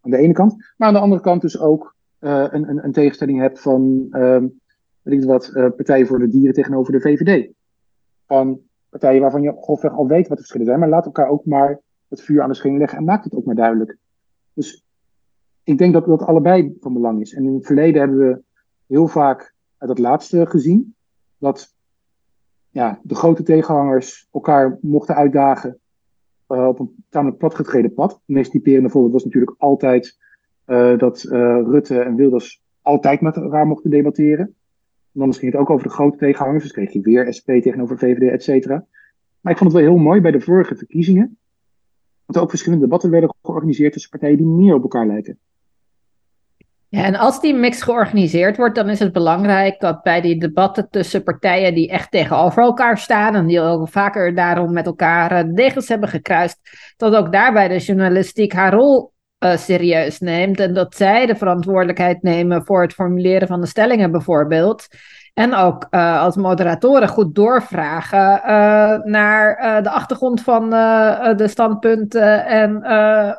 Aan 0.00 0.10
de 0.10 0.16
ene 0.16 0.32
kant. 0.32 0.56
Maar 0.76 0.88
aan 0.88 0.94
de 0.94 1.00
andere 1.00 1.22
kant 1.22 1.40
dus 1.40 1.58
ook 1.58 1.94
uh, 2.20 2.46
een, 2.50 2.68
een, 2.68 2.84
een, 2.84 2.92
tegenstelling 2.92 3.40
hebt 3.40 3.60
van 3.60 4.06
uh, 4.10 4.42
weet 5.02 5.22
ik 5.22 5.28
wat, 5.28 5.50
uh, 5.54 5.68
Partijen 5.76 6.06
voor 6.06 6.18
de 6.18 6.28
Dieren 6.28 6.54
tegenover 6.54 6.92
de 6.92 7.00
VVD. 7.00 7.52
Van 8.26 8.60
partijen 8.90 9.20
waarvan 9.20 9.42
je 9.42 9.56
grofweg 9.60 9.92
al 9.92 10.06
weet 10.06 10.28
wat 10.28 10.36
de 10.36 10.42
verschillen 10.42 10.66
zijn. 10.66 10.78
Maar 10.78 10.88
laat 10.88 11.04
elkaar 11.04 11.28
ook 11.28 11.44
maar 11.44 11.80
het 12.08 12.22
vuur 12.22 12.42
aan 12.42 12.48
de 12.48 12.54
scheen 12.54 12.78
leggen 12.78 12.98
en 12.98 13.04
maak 13.04 13.24
het 13.24 13.34
ook 13.34 13.44
maar 13.44 13.54
duidelijk. 13.54 13.96
Dus 14.52 14.84
ik 15.64 15.78
denk 15.78 15.92
dat 15.92 16.06
dat 16.06 16.22
allebei 16.22 16.76
van 16.80 16.92
belang 16.92 17.20
is. 17.20 17.34
En 17.34 17.44
in 17.44 17.54
het 17.54 17.66
verleden 17.66 18.00
hebben 18.00 18.18
we 18.18 18.42
heel 18.86 19.08
vaak 19.08 19.54
dat 19.78 19.98
laatste 19.98 20.46
gezien. 20.46 20.94
Dat 21.38 21.74
ja, 22.70 23.00
de 23.02 23.14
grote 23.14 23.42
tegenhangers 23.42 24.28
elkaar 24.32 24.78
mochten 24.80 25.14
uitdagen 25.14 25.78
uh, 26.48 26.66
op 26.66 26.78
een 26.78 27.04
tamelijk 27.08 27.38
platgetreden 27.38 27.94
pad. 27.94 28.10
Het 28.10 28.20
meest 28.24 28.50
typerende 28.50 28.88
voorbeeld 28.88 29.12
was 29.12 29.24
natuurlijk 29.24 29.54
altijd 29.58 30.18
uh, 30.66 30.98
dat 30.98 31.22
uh, 31.22 31.30
Rutte 31.64 32.00
en 32.00 32.14
Wilders 32.14 32.62
altijd 32.82 33.20
met 33.20 33.36
elkaar 33.36 33.66
mochten 33.66 33.90
debatteren. 33.90 34.54
Dan 35.12 35.34
ging 35.34 35.52
het 35.52 35.60
ook 35.60 35.70
over 35.70 35.86
de 35.86 35.92
grote 35.92 36.18
tegenhangers. 36.18 36.62
Dus 36.62 36.72
kreeg 36.72 36.92
je 36.92 37.00
weer 37.00 37.34
SP 37.36 37.46
tegenover 37.46 37.98
VVD, 37.98 38.30
et 38.30 38.42
cetera. 38.42 38.84
Maar 39.40 39.52
ik 39.52 39.58
vond 39.58 39.72
het 39.72 39.82
wel 39.82 39.90
heel 39.90 40.02
mooi 40.02 40.20
bij 40.20 40.30
de 40.30 40.40
vorige 40.40 40.76
verkiezingen. 40.76 41.38
Dat 42.26 42.36
er 42.36 42.42
ook 42.42 42.50
verschillende 42.50 42.84
debatten 42.84 43.10
werden 43.10 43.34
georganiseerd 43.42 43.92
tussen 43.92 44.10
partijen 44.10 44.36
die 44.36 44.46
meer 44.46 44.74
op 44.74 44.82
elkaar 44.82 45.06
lijken. 45.06 45.38
Ja, 46.88 47.04
en 47.04 47.14
als 47.16 47.40
die 47.40 47.54
mix 47.54 47.82
georganiseerd 47.82 48.56
wordt, 48.56 48.74
dan 48.74 48.88
is 48.88 48.98
het 48.98 49.12
belangrijk 49.12 49.80
dat 49.80 50.02
bij 50.02 50.20
die 50.20 50.40
debatten 50.40 50.88
tussen 50.90 51.22
partijen 51.22 51.74
die 51.74 51.90
echt 51.90 52.10
tegenover 52.10 52.62
elkaar 52.62 52.98
staan 52.98 53.34
en 53.34 53.46
die 53.46 53.60
ook 53.60 53.88
vaker 53.88 54.34
daarom 54.34 54.72
met 54.72 54.86
elkaar 54.86 55.54
degens 55.54 55.88
hebben 55.88 56.08
gekruist, 56.08 56.58
dat 56.96 57.14
ook 57.14 57.32
daarbij 57.32 57.68
de 57.68 57.78
journalistiek 57.78 58.52
haar 58.52 58.72
rol 58.72 59.12
uh, 59.40 59.56
serieus 59.56 60.18
neemt 60.18 60.60
en 60.60 60.74
dat 60.74 60.96
zij 60.96 61.26
de 61.26 61.36
verantwoordelijkheid 61.36 62.22
nemen 62.22 62.64
voor 62.64 62.82
het 62.82 62.92
formuleren 62.92 63.48
van 63.48 63.60
de 63.60 63.66
stellingen 63.66 64.10
bijvoorbeeld. 64.10 64.86
En 65.34 65.54
ook 65.54 65.86
uh, 65.90 66.22
als 66.22 66.36
moderatoren 66.36 67.08
goed 67.08 67.34
doorvragen 67.34 68.40
uh, 68.44 69.04
naar 69.04 69.82
de 69.82 69.90
achtergrond 69.90 70.42
van 70.42 70.70
de 70.70 71.46
standpunten 71.48 72.46
en 72.46 72.70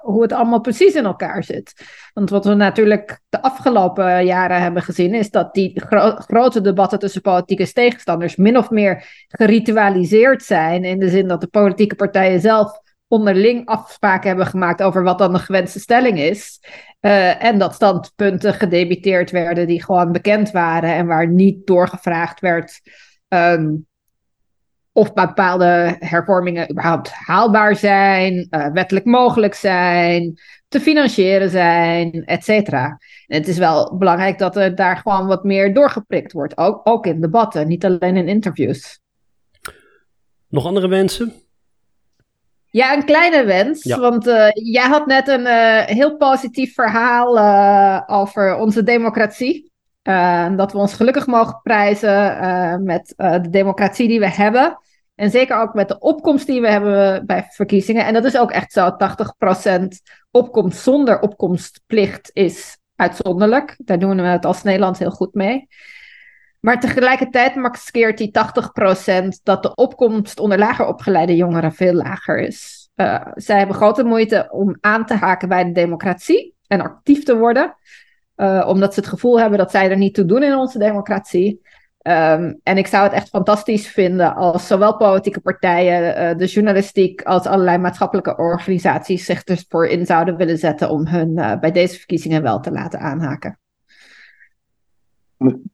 hoe 0.01 0.21
het 0.21 0.33
allemaal 0.33 0.61
precies 0.61 0.93
in 0.93 1.05
elkaar 1.05 1.43
zit. 1.43 1.73
Want 2.13 2.29
wat 2.29 2.45
we 2.45 2.53
natuurlijk 2.53 3.19
de 3.29 3.41
afgelopen 3.41 4.25
jaren 4.25 4.61
hebben 4.61 4.81
gezien, 4.81 5.13
is 5.13 5.29
dat 5.29 5.53
die 5.53 5.81
gro 5.85 6.15
grote 6.15 6.61
debatten 6.61 6.99
tussen 6.99 7.21
politieke 7.21 7.73
tegenstanders 7.73 8.35
min 8.35 8.57
of 8.57 8.69
meer 8.69 9.25
geritualiseerd 9.27 10.43
zijn. 10.43 10.83
In 10.83 10.99
de 10.99 11.09
zin 11.09 11.27
dat 11.27 11.41
de 11.41 11.47
politieke 11.47 11.95
partijen 11.95 12.39
zelf 12.39 12.79
onderling 13.11 13.65
afspraken 13.65 14.27
hebben 14.27 14.45
gemaakt 14.45 14.81
over 14.81 15.03
wat 15.03 15.17
dan 15.17 15.33
de 15.33 15.39
gewenste 15.39 15.79
stelling 15.79 16.19
is. 16.19 16.59
Uh, 17.01 17.43
en 17.43 17.57
dat 17.59 17.73
standpunten 17.73 18.53
gedebiteerd 18.53 19.31
werden 19.31 19.67
die 19.67 19.83
gewoon 19.83 20.11
bekend 20.11 20.51
waren 20.51 20.93
en 20.93 21.07
waar 21.07 21.27
niet 21.27 21.67
doorgevraagd 21.67 22.39
werd 22.39 22.81
um, 23.27 23.87
of 24.91 25.13
bepaalde 25.13 25.95
hervormingen 25.99 26.71
überhaupt 26.71 27.11
haalbaar 27.11 27.75
zijn, 27.75 28.47
uh, 28.49 28.67
wettelijk 28.67 29.05
mogelijk 29.05 29.53
zijn, 29.53 30.39
te 30.67 30.79
financieren 30.79 31.49
zijn, 31.49 32.11
et 32.25 32.43
cetera. 32.43 32.97
Het 33.25 33.47
is 33.47 33.57
wel 33.57 33.97
belangrijk 33.97 34.37
dat 34.37 34.55
er 34.55 34.75
daar 34.75 34.97
gewoon 34.97 35.27
wat 35.27 35.43
meer 35.43 35.73
doorgeprikt 35.73 36.31
wordt, 36.31 36.57
ook, 36.57 36.81
ook 36.83 37.05
in 37.05 37.21
debatten, 37.21 37.67
niet 37.67 37.85
alleen 37.85 38.17
in 38.17 38.27
interviews. 38.27 38.99
Nog 40.47 40.65
andere 40.65 40.87
wensen? 40.87 41.33
Ja, 42.71 42.93
een 42.93 43.05
kleine 43.05 43.43
wens. 43.43 43.83
Ja. 43.83 43.99
Want 43.99 44.27
uh, 44.27 44.47
jij 44.53 44.87
had 44.87 45.05
net 45.05 45.27
een 45.27 45.45
uh, 45.45 45.79
heel 45.79 46.17
positief 46.17 46.73
verhaal 46.73 47.37
uh, 47.37 48.01
over 48.07 48.55
onze 48.55 48.83
democratie. 48.83 49.71
dat 50.55 50.71
we 50.71 50.77
ons 50.77 50.93
gelukkig 50.93 51.27
mogen 51.27 51.59
prijzen 51.63 52.83
met 52.83 53.13
de 53.17 53.49
democratie 53.49 54.07
die 54.07 54.19
we 54.19 54.29
hebben. 54.29 54.77
En 55.15 55.29
zeker 55.29 55.57
ook 55.57 55.73
met 55.73 55.87
de 55.87 55.99
opkomst 55.99 56.47
die 56.47 56.61
we 56.61 56.67
hebben 56.67 57.25
bij 57.25 57.47
verkiezingen. 57.49 58.05
En 58.05 58.13
dat 58.13 58.25
is 58.25 58.37
ook 58.37 58.51
echt 58.51 58.71
zo: 58.71 58.89
80% 58.89 59.87
opkomst 60.31 60.79
zonder 60.79 61.19
opkomstplicht 61.19 62.29
is 62.33 62.77
uitzonderlijk. 62.95 63.75
Daar 63.77 63.99
doen 63.99 64.15
we 64.15 64.21
het 64.21 64.45
als 64.45 64.63
Nederland 64.63 64.97
heel 64.97 65.11
goed 65.11 65.33
mee. 65.33 65.67
Maar 66.61 66.79
tegelijkertijd 66.79 67.55
maskeert 67.55 68.17
die 68.17 68.31
80% 68.31 69.27
dat 69.43 69.63
de 69.63 69.75
opkomst 69.75 70.39
onder 70.39 70.57
lager 70.57 70.85
opgeleide 70.85 71.35
jongeren 71.35 71.73
veel 71.73 71.93
lager 71.93 72.39
is. 72.39 72.89
Uh, 72.95 73.21
zij 73.33 73.57
hebben 73.57 73.75
grote 73.75 74.03
moeite 74.03 74.47
om 74.51 74.77
aan 74.79 75.05
te 75.05 75.13
haken 75.13 75.49
bij 75.49 75.63
de 75.63 75.71
democratie 75.71 76.55
en 76.67 76.81
actief 76.81 77.23
te 77.23 77.37
worden, 77.37 77.75
uh, 78.37 78.65
omdat 78.67 78.93
ze 78.93 78.99
het 78.99 79.09
gevoel 79.09 79.39
hebben 79.39 79.57
dat 79.57 79.71
zij 79.71 79.89
er 79.89 79.97
niet 79.97 80.13
toe 80.13 80.25
doen 80.25 80.43
in 80.43 80.55
onze 80.55 80.77
democratie. 80.77 81.61
Um, 82.07 82.59
en 82.63 82.77
ik 82.77 82.87
zou 82.87 83.03
het 83.03 83.13
echt 83.13 83.29
fantastisch 83.29 83.87
vinden 83.87 84.35
als 84.35 84.67
zowel 84.67 84.97
politieke 84.97 85.39
partijen, 85.39 86.31
uh, 86.31 86.37
de 86.37 86.45
journalistiek 86.45 87.21
als 87.21 87.45
allerlei 87.45 87.77
maatschappelijke 87.77 88.37
organisaties 88.37 89.25
zich 89.25 89.43
ervoor 89.43 89.87
in 89.87 90.05
zouden 90.05 90.35
willen 90.37 90.57
zetten 90.57 90.89
om 90.89 91.07
hun 91.07 91.59
bij 91.59 91.71
deze 91.71 91.97
verkiezingen 91.97 92.41
wel 92.41 92.59
te 92.59 92.71
laten 92.71 92.99
aanhaken 92.99 93.60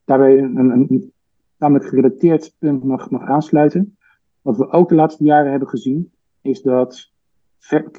daarbij 0.05 0.37
een, 0.37 0.57
een, 0.57 0.71
een 0.71 1.13
namelijk 1.57 1.85
gerelateerd 1.89 2.55
punt 2.59 2.83
mag, 2.83 3.09
mag 3.09 3.21
aansluiten. 3.21 3.97
Wat 4.41 4.57
we 4.57 4.69
ook 4.69 4.89
de 4.89 4.95
laatste 4.95 5.23
jaren 5.23 5.51
hebben 5.51 5.69
gezien, 5.69 6.11
is 6.41 6.61
dat 6.61 7.11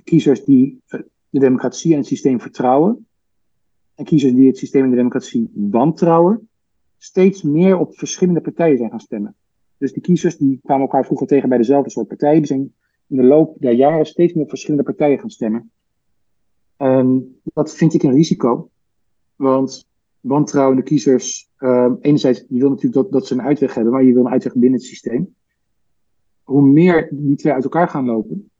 kiezers 0.04 0.44
die 0.44 0.82
eh, 0.86 1.00
de 1.30 1.38
democratie 1.38 1.92
en 1.92 1.98
het 1.98 2.06
systeem 2.06 2.40
vertrouwen, 2.40 3.06
en 3.94 4.04
kiezers 4.04 4.34
die 4.34 4.46
het 4.46 4.58
systeem 4.58 4.84
en 4.84 4.90
de 4.90 4.96
democratie 4.96 5.50
wantrouwen, 5.54 6.48
steeds 6.98 7.42
meer 7.42 7.78
op 7.78 7.98
verschillende 7.98 8.40
partijen 8.40 8.76
zijn 8.78 8.90
gaan 8.90 9.00
stemmen. 9.00 9.34
Dus 9.78 9.92
die 9.92 10.02
kiezers 10.02 10.36
die 10.36 10.60
kwamen 10.62 10.82
elkaar 10.82 11.04
vroeger 11.04 11.26
tegen 11.26 11.48
bij 11.48 11.58
dezelfde 11.58 11.90
soort 11.90 12.08
partijen, 12.08 12.36
die 12.36 12.46
zijn 12.46 12.74
in 13.06 13.16
de 13.16 13.22
loop 13.22 13.56
der 13.58 13.72
jaren 13.72 14.06
steeds 14.06 14.32
meer 14.32 14.42
op 14.42 14.48
verschillende 14.48 14.84
partijen 14.84 15.18
gaan 15.18 15.30
stemmen. 15.30 15.70
En 16.76 17.36
dat 17.42 17.74
vind 17.74 17.94
ik 17.94 18.02
een 18.02 18.12
risico. 18.12 18.70
Want 19.36 19.88
wantrouwende 20.20 20.82
kiezers, 20.82 21.48
uh, 21.58 21.92
enerzijds, 22.00 22.44
je 22.48 22.58
wil 22.58 22.68
natuurlijk 22.68 23.02
dat, 23.02 23.12
dat 23.12 23.26
ze 23.26 23.34
een 23.34 23.42
uitweg 23.42 23.74
hebben, 23.74 23.92
maar 23.92 24.04
je 24.04 24.12
wil 24.12 24.24
een 24.24 24.32
uitweg 24.32 24.52
binnen 24.52 24.78
het 24.78 24.88
systeem. 24.88 25.34
Hoe 26.42 26.62
meer 26.62 27.08
die 27.12 27.36
twee 27.36 27.52
uit 27.52 27.64
elkaar 27.64 27.88
gaan 27.88 28.04
lopen, 28.04 28.50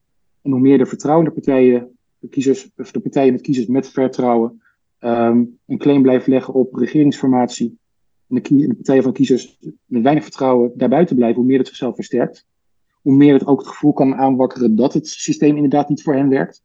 en 0.41 0.51
hoe 0.51 0.59
meer 0.59 0.77
de 0.77 0.85
vertrouwende 0.85 1.31
partijen, 1.31 1.97
de, 2.19 2.27
kiezers, 2.27 2.71
of 2.77 2.91
de 2.91 2.99
partijen 2.99 3.33
met 3.33 3.41
kiezers 3.41 3.67
met 3.67 3.87
vertrouwen, 3.87 4.61
um, 4.99 5.57
een 5.65 5.77
claim 5.77 6.01
blijven 6.01 6.31
leggen 6.31 6.53
op 6.53 6.75
regeringsformatie, 6.75 7.77
en 8.29 8.41
de, 8.43 8.73
partijen 8.73 9.03
van 9.03 9.13
kiezers 9.13 9.57
met 9.85 10.03
weinig 10.03 10.23
vertrouwen 10.23 10.71
daarbuiten 10.75 11.15
blijven, 11.15 11.37
hoe 11.37 11.47
meer 11.47 11.57
het 11.57 11.67
zichzelf 11.67 11.95
versterkt. 11.95 12.47
Hoe 13.01 13.15
meer 13.15 13.33
het 13.33 13.45
ook 13.45 13.59
het 13.59 13.67
gevoel 13.67 13.93
kan 13.93 14.15
aanwakkeren 14.15 14.75
dat 14.75 14.93
het 14.93 15.07
systeem 15.07 15.55
inderdaad 15.55 15.89
niet 15.89 16.03
voor 16.03 16.15
hen 16.15 16.29
werkt. 16.29 16.63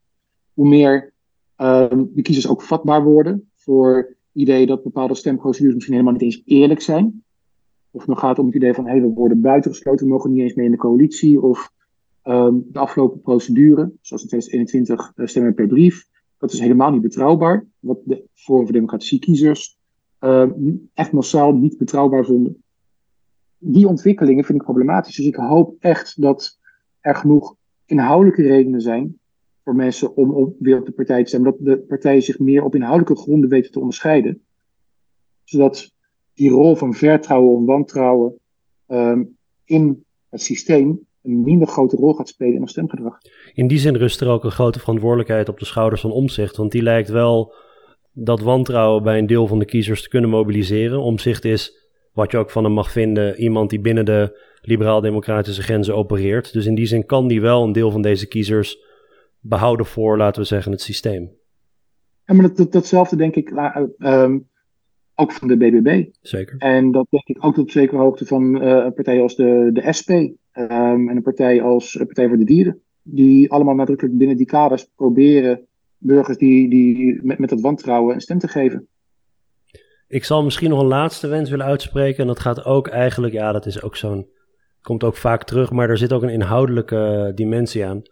Hoe 0.55 0.69
meer 0.69 1.13
um, 1.57 2.11
de 2.15 2.23
kiezers 2.23 2.49
ook 2.49 2.63
vatbaar 2.63 3.03
worden 3.03 3.51
voor 3.55 4.17
idee 4.35 4.67
dat 4.67 4.83
bepaalde 4.83 5.15
stemprocedures 5.15 5.75
misschien 5.75 5.95
helemaal 5.95 6.19
niet 6.19 6.23
eens 6.23 6.43
eerlijk 6.45 6.81
zijn. 6.81 7.25
Of 7.91 8.01
het 8.01 8.09
nog 8.09 8.19
gaat 8.19 8.39
om 8.39 8.47
het 8.47 8.55
idee 8.55 8.75
van, 8.75 8.85
hé, 8.85 8.91
hey, 8.91 9.01
we 9.01 9.07
worden 9.09 9.41
buitengesloten, 9.41 10.07
we 10.07 10.13
mogen 10.13 10.31
niet 10.31 10.41
eens 10.41 10.55
mee 10.55 10.65
in 10.65 10.71
de 10.71 10.77
coalitie. 10.77 11.43
Of 11.43 11.73
um, 12.25 12.67
de 12.73 12.79
afgelopen 12.79 13.21
procedure, 13.21 13.93
zoals 14.01 14.23
in 14.23 14.29
2021 14.29 15.13
uh, 15.17 15.27
stemmen 15.27 15.55
per 15.55 15.67
brief, 15.67 16.09
dat 16.39 16.53
is 16.53 16.61
helemaal 16.61 16.91
niet 16.91 17.03
betrouwbaar. 17.03 17.67
Wat 17.79 17.99
de 18.05 18.25
Forum 18.35 18.65
voor 18.65 18.73
Democratie 18.73 19.19
kiezers 19.19 19.79
uh, 20.21 20.51
echt 20.95 21.13
massaal 21.13 21.53
niet 21.53 21.79
betrouwbaar 21.79 22.25
vonden. 22.25 22.63
Die 23.59 23.89
ontwikkelingen 23.89 24.45
vind 24.45 24.59
ik 24.59 24.65
problematisch. 24.65 25.17
Dus 25.17 25.27
ik 25.27 25.35
hoop 25.35 25.77
echt 25.79 26.21
dat 26.23 26.59
er 27.01 27.15
genoeg 27.15 27.57
inhoudelijke 27.87 28.43
redenen 28.43 28.81
zijn 28.81 29.19
voor 29.65 29.75
mensen 29.75 30.17
om 30.17 30.35
op, 30.35 30.55
weer 30.59 30.79
op 30.79 30.87
de 30.87 30.93
partij 30.93 31.23
te 31.23 31.29
stemmen. 31.29 31.51
Dat 31.51 31.65
de 31.65 31.79
partijen 31.79 32.23
zich 32.23 32.39
meer 32.39 32.63
op 32.63 32.75
inhoudelijke 32.75 33.23
gronden 33.23 33.51
weten 33.51 33.73
te 33.73 33.79
onderscheiden. 33.79 34.43
Zodat 35.45 35.93
die 36.35 36.51
rol 36.51 36.77
van 36.77 36.95
vertrouwen 36.95 37.59
en 37.59 37.65
wantrouwen 37.65 38.39
um, 38.89 39.37
in 39.65 40.05
het 40.29 40.43
systeem 40.43 41.07
een 41.23 41.43
minder 41.43 41.69
grote 41.69 41.97
rol 41.97 42.15
gaat 42.15 42.29
spelen 42.29 42.55
in 42.55 42.61
ons 42.61 42.71
stemgedrag. 42.71 43.19
In 43.53 43.67
die 43.67 43.79
zin 43.79 43.97
rust 43.97 44.21
er 44.21 44.29
ook 44.29 44.45
een 44.45 44.51
grote 44.51 44.79
verantwoordelijkheid 44.79 45.49
op 45.49 45.59
de 45.59 45.65
schouders 45.65 46.01
van 46.01 46.13
Omzicht. 46.13 46.57
Want 46.57 46.73
die 46.73 46.83
lijkt 46.83 47.09
wel 47.09 47.55
dat 48.13 48.41
wantrouwen 48.41 49.03
bij 49.03 49.19
een 49.19 49.27
deel 49.27 49.47
van 49.47 49.59
de 49.59 49.65
kiezers 49.65 50.03
te 50.03 50.09
kunnen 50.09 50.31
mobiliseren. 50.31 51.01
Omzicht 51.01 51.45
is, 51.45 51.89
wat 52.13 52.31
je 52.31 52.39
ook 52.39 52.51
van 52.51 52.65
hem 52.65 52.73
mag 52.73 52.91
vinden, 52.91 53.41
iemand 53.41 53.71
die 53.71 53.81
binnen 53.81 54.05
de 54.05 54.41
liberaal-democratische 54.61 55.63
grenzen 55.63 55.95
opereert. 55.95 56.53
Dus 56.53 56.67
in 56.67 56.75
die 56.75 56.87
zin 56.87 57.07
kan 57.07 57.29
die 57.29 57.41
wel 57.41 57.63
een 57.63 57.73
deel 57.73 57.91
van 57.91 58.03
deze 58.03 58.29
kiezers 58.29 58.84
behouden 59.47 59.87
voor, 59.87 60.17
laten 60.17 60.43
we 60.43 60.49
zeggen, 60.49 60.73
het 60.73 60.81
systeem. 60.81 61.31
Ja, 62.27 62.35
maar 62.35 62.55
dat, 62.55 62.73
datzelfde 62.73 63.17
denk 63.17 63.35
ik 63.35 63.51
um, 63.99 64.49
ook 65.15 65.33
van 65.33 65.49
de 65.49 65.57
BBB. 65.57 66.05
Zeker. 66.21 66.59
En 66.59 66.93
dat 66.93 67.07
denk 67.11 67.27
ik 67.27 67.45
ook 67.45 67.55
tot 67.55 67.73
zekere 67.73 67.99
hoogte 67.99 68.27
van 68.27 68.63
uh, 68.63 68.85
een 68.85 68.95
partij 68.95 69.21
als 69.21 69.37
de, 69.37 69.71
de 69.73 69.93
SP 69.99 70.11
um, 70.11 70.39
en 71.09 71.17
een 71.17 71.23
partij 71.23 71.63
als 71.63 71.93
de 71.93 72.07
Partij 72.07 72.29
voor 72.29 72.39
de 72.39 72.45
Dieren. 72.45 72.81
Die 73.03 73.53
allemaal 73.53 73.75
nadrukkelijk 73.75 74.19
binnen 74.19 74.37
die 74.37 74.47
kaders 74.47 74.89
proberen 74.97 75.67
burgers 75.99 76.39
die, 76.39 76.69
die 76.71 77.21
met, 77.23 77.39
met 77.39 77.49
dat 77.49 77.61
wantrouwen 77.61 78.15
een 78.15 78.21
stem 78.21 78.39
te 78.39 78.49
geven. 78.49 78.89
Ik 80.09 80.25
zal 80.25 80.45
misschien 80.45 80.71
nog 80.71 80.81
een 80.81 80.87
laatste 80.87 81.29
wens 81.29 81.51
willen 81.51 81.67
uitspreken. 81.67 82.21
En 82.21 82.27
dat 82.27 82.41
gaat 82.41 82.65
ook 82.65 82.89
eigenlijk, 82.89 83.33
ja, 83.33 83.53
dat 83.53 83.67
is 83.67 83.83
ook 83.83 83.97
zo'n. 83.97 84.33
Komt 84.81 85.05
ook 85.05 85.17
vaak 85.17 85.45
terug, 85.45 85.71
maar 85.71 85.91
er 85.91 85.99
zit 85.99 86.13
ook 86.13 86.23
een 86.23 86.29
inhoudelijke 86.29 87.33
dimensie 87.35 87.87
aan 87.87 88.03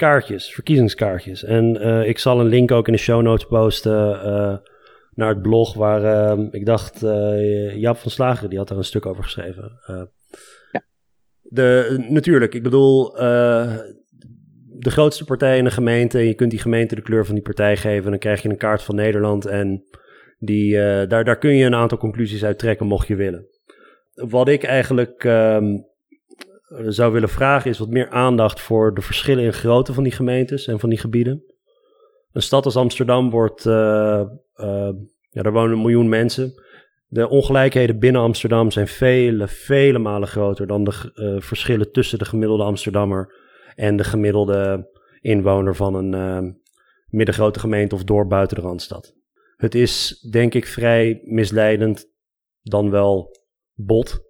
kaartjes, 0.00 0.54
verkiezingskaartjes. 0.54 1.44
En 1.44 1.76
uh, 1.80 2.08
ik 2.08 2.18
zal 2.18 2.40
een 2.40 2.46
link 2.46 2.70
ook 2.70 2.86
in 2.86 2.92
de 2.92 2.98
show 2.98 3.22
notes 3.22 3.46
posten 3.46 4.12
uh, 4.14 4.56
naar 5.14 5.28
het 5.28 5.42
blog 5.42 5.74
waar 5.74 6.02
uh, 6.38 6.46
ik 6.50 6.66
dacht 6.66 7.00
Jaap 7.74 7.96
van 7.96 8.10
Slager 8.10 8.48
die 8.48 8.58
had 8.58 8.68
daar 8.68 8.78
een 8.78 8.84
stuk 8.84 9.06
over 9.06 9.22
geschreven. 9.22 9.72
ja. 10.72 10.84
de, 11.42 11.96
natuurlijk, 12.08 12.54
ik 12.54 12.62
bedoel 12.62 13.12
de 13.12 14.90
grootste 14.90 15.24
partij 15.24 15.58
in 15.58 15.64
een 15.64 15.70
gemeente. 15.70 16.18
Je 16.18 16.34
kunt 16.34 16.50
die 16.50 16.60
gemeente 16.60 16.94
de 16.94 17.02
kleur 17.02 17.26
van 17.26 17.34
die 17.34 17.44
partij 17.44 17.76
geven. 17.76 18.04
En 18.04 18.10
dan 18.10 18.18
krijg 18.18 18.42
je 18.42 18.48
een 18.48 18.56
kaart 18.56 18.82
van 18.82 18.94
Nederland. 18.94 19.46
En 19.46 19.84
die, 20.38 20.74
daar, 21.06 21.24
daar 21.24 21.38
kun 21.38 21.54
je 21.54 21.64
een 21.64 21.74
aantal 21.74 21.98
conclusies 21.98 22.44
uit 22.44 22.58
trekken, 22.58 22.86
mocht 22.86 23.06
je 23.06 23.16
willen. 23.16 23.46
Wat 24.14 24.48
ik 24.48 24.62
eigenlijk 24.62 25.24
um, 25.24 25.89
zou 26.86 27.12
willen 27.12 27.28
vragen 27.28 27.70
is 27.70 27.78
wat 27.78 27.88
meer 27.88 28.10
aandacht 28.10 28.60
voor 28.60 28.94
de 28.94 29.00
verschillen 29.00 29.44
in 29.44 29.52
grootte 29.52 29.92
van 29.92 30.02
die 30.02 30.12
gemeentes 30.12 30.66
en 30.66 30.80
van 30.80 30.88
die 30.88 30.98
gebieden. 30.98 31.44
Een 32.32 32.42
stad 32.42 32.64
als 32.64 32.76
Amsterdam 32.76 33.30
wordt, 33.30 33.64
uh, 33.64 34.22
ja, 35.30 35.42
daar 35.42 35.52
wonen 35.52 35.72
een 35.72 35.82
miljoen 35.82 36.08
mensen. 36.08 36.52
De 37.06 37.28
ongelijkheden 37.28 37.98
binnen 37.98 38.22
Amsterdam 38.22 38.70
zijn 38.70 38.88
vele, 38.88 39.48
vele 39.48 39.98
malen 39.98 40.28
groter 40.28 40.66
dan 40.66 40.84
de 40.84 41.38
verschillen 41.42 41.92
tussen 41.92 42.18
de 42.18 42.24
gemiddelde 42.24 42.62
Amsterdammer 42.62 43.34
en 43.74 43.96
de 43.96 44.04
gemiddelde 44.04 44.90
inwoner 45.20 45.76
van 45.76 45.94
een 45.94 46.60
middengrote 47.06 47.58
gemeente 47.58 47.94
of 47.94 48.04
dorp 48.04 48.28
buiten 48.28 48.56
de 48.56 48.62
Randstad. 48.62 49.14
Het 49.56 49.74
is 49.74 50.26
denk 50.30 50.54
ik 50.54 50.66
vrij 50.66 51.20
misleidend, 51.22 52.10
dan 52.62 52.90
wel 52.90 53.36
bot, 53.74 54.29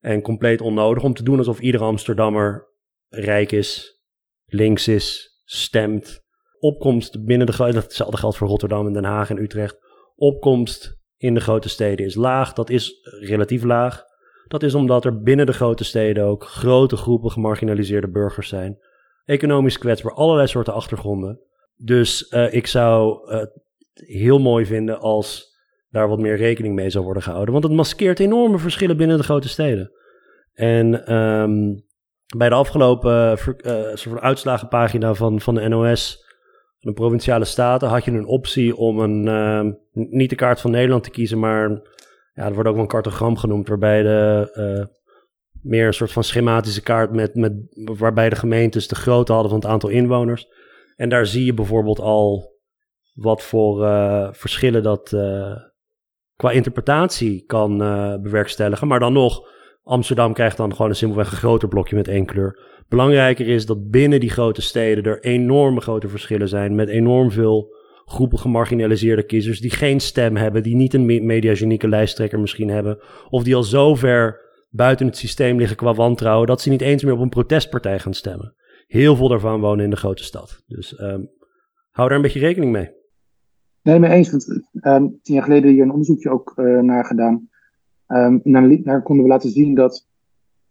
en 0.00 0.22
compleet 0.22 0.60
onnodig 0.60 1.02
om 1.02 1.14
te 1.14 1.22
doen 1.22 1.38
alsof 1.38 1.60
iedere 1.60 1.84
Amsterdammer 1.84 2.68
rijk 3.08 3.52
is, 3.52 4.00
links 4.46 4.88
is, 4.88 5.38
stemt. 5.44 6.22
Opkomst 6.58 7.24
binnen 7.24 7.46
de 7.46 7.52
grote, 7.52 7.76
hetzelfde 7.76 8.16
geldt 8.16 8.36
voor 8.36 8.48
Rotterdam 8.48 8.86
en 8.86 8.92
Den 8.92 9.04
Haag 9.04 9.30
en 9.30 9.42
Utrecht. 9.42 9.78
Opkomst 10.16 10.98
in 11.16 11.34
de 11.34 11.40
grote 11.40 11.68
steden 11.68 12.06
is 12.06 12.14
laag, 12.14 12.52
dat 12.52 12.70
is 12.70 13.08
relatief 13.20 13.62
laag. 13.62 14.04
Dat 14.48 14.62
is 14.62 14.74
omdat 14.74 15.04
er 15.04 15.22
binnen 15.22 15.46
de 15.46 15.52
grote 15.52 15.84
steden 15.84 16.24
ook 16.24 16.44
grote 16.44 16.96
groepen 16.96 17.30
gemarginaliseerde 17.30 18.10
burgers 18.10 18.48
zijn. 18.48 18.78
Economisch 19.24 19.78
kwetsbaar, 19.78 20.14
allerlei 20.14 20.46
soorten 20.46 20.72
achtergronden. 20.72 21.40
Dus 21.76 22.30
uh, 22.30 22.52
ik 22.52 22.66
zou 22.66 23.28
het 23.32 23.50
heel 23.94 24.38
mooi 24.38 24.66
vinden 24.66 25.00
als 25.00 25.49
daar 25.90 26.08
wat 26.08 26.18
meer 26.18 26.36
rekening 26.36 26.74
mee 26.74 26.90
zou 26.90 27.04
worden 27.04 27.22
gehouden. 27.22 27.52
Want 27.52 27.64
het 27.64 27.72
maskeert 27.72 28.20
enorme 28.20 28.58
verschillen 28.58 28.96
binnen 28.96 29.16
de 29.16 29.22
grote 29.22 29.48
steden. 29.48 29.92
En 30.52 31.14
um, 31.14 31.84
bij 32.36 32.48
de 32.48 32.54
afgelopen 32.54 33.38
uh, 33.66 34.16
uitslagenpagina 34.16 35.14
van, 35.14 35.40
van 35.40 35.54
de 35.54 35.68
NOS, 35.68 36.24
van 36.78 36.90
de 36.90 37.00
provinciale 37.00 37.44
staten, 37.44 37.88
had 37.88 38.04
je 38.04 38.10
een 38.10 38.26
optie 38.26 38.76
om 38.76 38.98
een, 38.98 39.26
uh, 39.26 39.72
niet 39.92 40.30
de 40.30 40.36
kaart 40.36 40.60
van 40.60 40.70
Nederland 40.70 41.04
te 41.04 41.10
kiezen, 41.10 41.38
maar 41.38 41.70
ja, 42.32 42.44
er 42.46 42.54
wordt 42.54 42.68
ook 42.68 42.74
wel 42.74 42.84
een 42.84 42.90
cartogram 42.90 43.36
genoemd, 43.36 43.68
waarbij 43.68 44.02
de 44.02 44.50
uh, 44.54 44.86
meer 45.62 45.86
een 45.86 45.94
soort 45.94 46.12
van 46.12 46.24
schematische 46.24 46.82
kaart 46.82 47.12
met, 47.12 47.34
met 47.34 47.52
waarbij 47.98 48.28
de 48.28 48.36
gemeentes 48.36 48.88
de 48.88 48.94
grootte 48.94 49.32
hadden 49.32 49.50
van 49.50 49.60
het 49.60 49.68
aantal 49.68 49.88
inwoners. 49.88 50.46
En 50.96 51.08
daar 51.08 51.26
zie 51.26 51.44
je 51.44 51.54
bijvoorbeeld 51.54 52.00
al 52.00 52.58
wat 53.12 53.42
voor 53.42 53.86
verschillen 54.34 54.82
dat 54.82 55.12
qua 56.40 56.50
interpretatie 56.50 57.44
kan 57.46 57.82
uh, 57.82 58.16
bewerkstelligen. 58.16 58.88
Maar 58.88 59.00
dan 59.00 59.12
nog, 59.12 59.48
Amsterdam 59.82 60.32
krijgt 60.32 60.56
dan 60.56 60.72
gewoon 60.74 60.90
een 60.90 60.96
simpelweg 60.96 61.30
een 61.30 61.36
groter 61.36 61.68
blokje 61.68 61.96
met 61.96 62.08
één 62.08 62.26
kleur. 62.26 62.58
Belangrijker 62.88 63.48
is 63.48 63.66
dat 63.66 63.90
binnen 63.90 64.20
die 64.20 64.30
grote 64.30 64.62
steden 64.62 65.04
er 65.04 65.22
enorme 65.24 65.80
grote 65.80 66.08
verschillen 66.08 66.48
zijn. 66.48 66.74
Met 66.74 66.88
enorm 66.88 67.30
veel 67.30 67.74
groepen 68.04 68.38
gemarginaliseerde 68.38 69.22
kiezers 69.22 69.60
die 69.60 69.70
geen 69.70 70.00
stem 70.00 70.36
hebben. 70.36 70.62
Die 70.62 70.76
niet 70.76 70.94
een 70.94 71.26
mediagenieke 71.26 71.88
lijsttrekker 71.88 72.40
misschien 72.40 72.68
hebben. 72.68 72.98
Of 73.28 73.42
die 73.42 73.56
al 73.56 73.62
zo 73.62 73.94
ver 73.94 74.40
buiten 74.70 75.06
het 75.06 75.16
systeem 75.16 75.58
liggen 75.58 75.76
qua 75.76 75.94
wantrouwen 75.94 76.46
dat 76.46 76.60
ze 76.60 76.70
niet 76.70 76.80
eens 76.80 77.04
meer 77.04 77.14
op 77.14 77.20
een 77.20 77.28
protestpartij 77.28 77.98
gaan 77.98 78.14
stemmen. 78.14 78.54
Heel 78.86 79.16
veel 79.16 79.28
daarvan 79.28 79.60
wonen 79.60 79.84
in 79.84 79.90
de 79.90 79.96
grote 79.96 80.24
stad. 80.24 80.62
Dus 80.66 81.00
um, 81.00 81.30
hou 81.90 82.08
daar 82.08 82.16
een 82.16 82.22
beetje 82.22 82.40
rekening 82.40 82.72
mee. 82.72 82.99
Nee, 83.82 83.98
mee 83.98 84.10
eens. 84.10 84.30
Want 84.30 84.68
um, 84.82 85.18
tien 85.22 85.34
jaar 85.34 85.44
geleden 85.44 85.70
hier 85.70 85.82
een 85.82 85.90
onderzoekje 85.90 86.30
ook 86.30 86.54
uh, 86.56 86.80
naar 86.80 87.04
gedaan. 87.04 87.48
En 88.06 88.82
daar, 88.82 89.02
konden 89.02 89.24
we 89.24 89.30
laten 89.30 89.50
zien 89.50 89.74
dat 89.74 90.08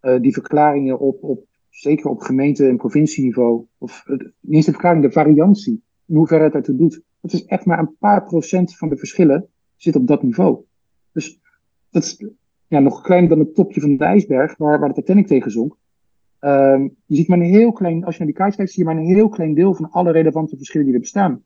uh, 0.01 0.19
die 0.21 0.33
verklaringen 0.33 0.99
op, 0.99 1.23
op, 1.23 1.45
zeker 1.69 2.09
op 2.09 2.21
gemeente- 2.21 2.67
en 2.67 2.77
provincieniveau, 2.77 3.65
of 3.77 4.03
uh, 4.07 4.17
niet 4.39 4.65
de 4.65 4.71
verklaring, 4.71 5.03
de 5.03 5.11
variantie, 5.11 5.83
in 6.05 6.15
hoeverre 6.15 6.43
het 6.43 6.53
ertoe 6.53 6.75
doet, 6.75 7.01
dat 7.21 7.33
is 7.33 7.45
echt 7.45 7.65
maar 7.65 7.79
een 7.79 7.95
paar 7.99 8.23
procent 8.23 8.77
van 8.77 8.89
de 8.89 8.97
verschillen 8.97 9.47
zit 9.75 9.95
op 9.95 10.07
dat 10.07 10.23
niveau. 10.23 10.63
Dus 11.11 11.41
dat 11.89 12.03
is 12.03 12.25
ja, 12.67 12.79
nog 12.79 13.01
kleiner 13.01 13.29
dan 13.29 13.39
het 13.39 13.55
topje 13.55 13.81
van 13.81 13.97
de 13.97 14.03
ijsberg, 14.03 14.57
waar, 14.57 14.79
waar 14.79 14.89
de 14.89 14.95
Titanic 14.95 15.27
tegen 15.27 15.51
zonk. 15.51 15.77
Um, 16.39 16.95
je 17.05 17.15
ziet 17.15 17.27
maar 17.27 17.37
een 17.37 17.43
heel 17.43 17.71
klein, 17.71 18.03
als 18.03 18.17
je 18.17 18.23
naar 18.23 18.33
die 18.33 18.41
kaart 18.41 18.55
kijkt, 18.55 18.71
zie 18.71 18.83
je 18.83 18.89
maar 18.89 18.99
een 18.99 19.15
heel 19.15 19.29
klein 19.29 19.53
deel 19.53 19.73
van 19.73 19.89
alle 19.89 20.11
relevante 20.11 20.57
verschillen 20.57 20.85
die 20.85 20.95
er 20.95 21.01
bestaan. 21.01 21.43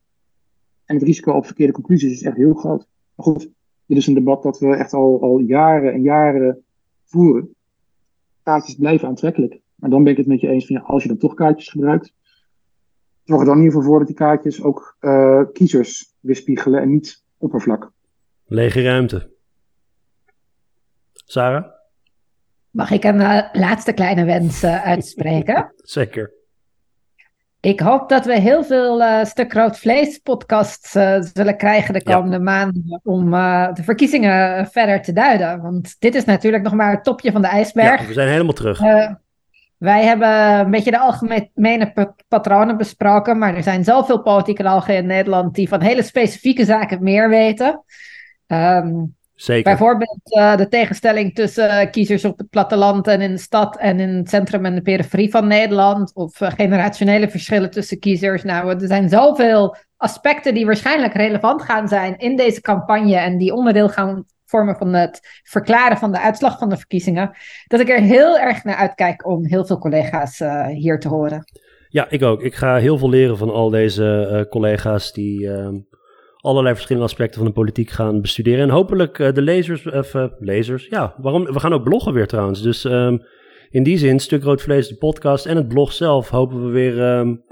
En 0.94 1.00
het 1.00 1.08
risico 1.08 1.32
op 1.32 1.46
verkeerde 1.46 1.74
conclusies 1.74 2.12
is 2.12 2.22
echt 2.22 2.38
heel 2.38 2.54
groot. 2.54 2.88
Maar 3.16 3.26
goed, 3.26 3.50
dit 3.86 3.98
is 3.98 4.08
een 4.08 4.14
debat 4.14 4.44
dat 4.44 4.60
we 4.60 4.76
echt 4.76 4.94
al, 4.94 5.22
al 5.22 5.40
jaren 5.40 5.94
en 5.94 6.02
jaren 6.02 6.64
voeren. 7.04 7.56
Kaartjes 8.44 8.76
blijven 8.76 9.08
aantrekkelijk. 9.08 9.60
Maar 9.76 9.90
dan 9.90 10.04
ben 10.04 10.12
ik 10.12 10.18
het 10.18 10.28
met 10.28 10.42
je 10.42 10.48
eens 10.48 10.66
van 10.66 10.76
ja, 10.76 10.82
als 10.82 11.04
je 11.04 11.10
dan 11.10 11.18
toch 11.18 11.34
kaartjes 11.34 11.70
gebruikt, 11.70 12.14
zorg 13.24 13.40
er 13.40 13.46
dan 13.46 13.58
in 13.58 13.64
ieder 13.64 13.76
geval 13.76 13.90
voor 13.90 13.98
dat 14.00 14.08
die 14.08 14.16
kaartjes 14.16 14.64
ook 14.64 14.98
uh, 15.02 15.42
kiezers 15.54 16.14
weerspiegelen 16.20 16.82
en 16.82 16.90
niet 16.90 17.24
oppervlak. 17.38 17.92
Lege 18.46 18.82
ruimte. 18.82 19.32
Sarah? 21.14 21.66
Mag 22.70 22.92
ik 22.92 23.04
een 23.04 23.20
uh, 23.20 23.42
laatste 23.52 23.94
kleine 23.94 24.26
wens 24.26 24.64
uh, 24.64 24.84
uitspreken? 24.86 25.74
Zeker. 25.98 26.34
Ik 27.64 27.80
hoop 27.80 28.10
dat 28.10 28.26
we 28.26 28.40
heel 28.40 28.64
veel 28.64 29.02
uh, 29.02 29.24
Stuk 29.24 29.54
Rood 29.54 29.80
Vlees 29.80 30.18
podcasts 30.18 30.92
zullen 31.34 31.58
krijgen 31.58 31.94
de 31.94 32.04
komende 32.04 32.38
ja. 32.38 32.44
maanden 32.44 33.02
om 33.04 33.32
de 33.74 33.84
verkiezingen 33.84 34.68
verder 34.68 35.02
te 35.02 35.14
duiden. 35.14 35.62
Want 35.62 35.96
dit 36.00 36.16
is 36.16 36.26
natuurlijk 36.26 36.64
nog 36.64 36.74
maar 36.74 36.92
het 36.92 37.04
topje 37.04 37.32
van 37.32 37.42
de 37.42 37.48
ijsberg. 37.48 38.02
Ja, 38.02 38.08
we 38.08 38.14
zijn 38.14 38.30
helemaal 38.30 38.54
terug. 38.54 38.80
wij 39.78 40.04
hebben 40.04 40.60
een 40.60 40.72
beetje 40.72 40.92
de 40.92 41.00
algemene 41.00 42.14
patronen 42.28 42.78
besproken, 42.78 43.38
maar 43.38 43.56
er 43.56 43.64
zijn 43.64 43.84
zoveel 43.84 44.22
politicologen 44.22 44.96
in 44.96 45.06
Nederland 45.06 45.56
die 45.56 45.68
van 45.68 45.82
hele 45.82 46.04
specifieke 46.04 46.66
zaken 46.66 47.04
meer 47.04 47.30
weten. 47.30 47.84
Um, 48.48 49.16
Zeker. 49.36 49.64
Bijvoorbeeld 49.64 50.20
uh, 50.38 50.58
de 50.58 50.68
tegenstelling 50.68 51.36
tussen 51.36 51.70
uh, 51.70 51.92
kiezers 51.92 52.26
op 52.26 52.38
het 52.38 52.50
platteland 52.50 53.08
en 53.08 53.22
in 53.22 53.32
de 53.32 53.38
stad 53.38 53.78
en 53.78 54.00
in 54.00 54.10
het 54.10 54.30
centrum 54.30 54.66
en 54.66 54.76
de 54.76 54.82
periferie 54.82 55.30
van 55.30 55.48
Nederland. 55.48 56.16
Of 56.16 56.42
uh, 56.42 56.50
generationele 56.52 57.30
verschillen 57.30 57.72
tussen 57.72 58.00
kiezers. 58.00 58.44
Nou, 58.44 58.70
er 58.70 58.88
zijn 58.88 59.10
zoveel 59.10 59.76
aspecten 59.98 60.54
die 60.54 60.66
waarschijnlijk 60.66 61.14
relevant 61.14 61.62
gaan 61.62 61.88
zijn 61.88 62.18
in 62.18 62.36
deze 62.36 62.62
campagne 62.62 63.16
en 63.16 63.38
die 63.38 63.54
onderdeel 63.54 63.90
gaan 63.90 64.26
vormen 64.46 64.76
van 64.76 64.94
het 64.94 65.42
verklaren 65.44 65.98
van 65.98 66.12
de 66.12 66.20
uitslag 66.20 66.58
van 66.58 66.70
de 66.70 66.78
verkiezingen. 66.78 67.32
Dat 67.68 67.80
ik 67.80 67.90
er 67.90 68.02
heel 68.02 68.40
erg 68.40 68.64
naar 68.64 68.76
uitkijk 68.76 69.28
om 69.28 69.46
heel 69.46 69.66
veel 69.66 69.78
collega's 69.78 70.42
hier 70.68 71.00
te 71.00 71.08
horen. 71.08 71.46
Ja, 71.90 72.10
ik 72.10 72.24
ook. 72.24 72.42
Ik 72.42 72.56
ga 72.56 72.76
heel 72.76 72.98
veel 72.98 73.10
leren 73.10 73.38
van 73.38 73.50
al 73.50 73.70
deze 73.70 74.48
collega's 74.50 75.14
die 75.14 75.54
ehm, 75.54 75.76
allerlei 76.44 76.74
verschillende 76.74 77.08
aspecten 77.08 77.38
van 77.38 77.48
de 77.48 77.54
politiek 77.54 77.90
gaan 77.90 78.22
bestuderen. 78.22 78.60
En 78.60 78.70
hopelijk 78.70 79.20
uh, 79.20 79.34
de 79.34 79.42
lezers, 79.42 79.86
even 79.86 80.36
lezers, 80.40 80.88
ja, 80.90 81.16
waarom? 81.18 81.44
We 81.46 81.60
gaan 81.60 81.74
ook 81.74 81.84
bloggen 81.84 82.14
weer 82.14 82.28
trouwens. 82.28 82.62
Dus 82.62 82.84
um, 82.84 83.22
in 83.70 83.84
die 83.84 83.98
zin, 83.98 84.20
Stuk 84.20 84.44
Rood 84.44 84.62
Vlees, 84.62 84.88
de 84.88 84.96
podcast 84.96 85.46
en 85.46 85.56
het 85.56 85.68
blog 85.68 85.94
zelf, 85.94 86.30
hopen 86.30 86.66
we 86.66 86.72
weer 86.72 87.18
um, 87.18 87.44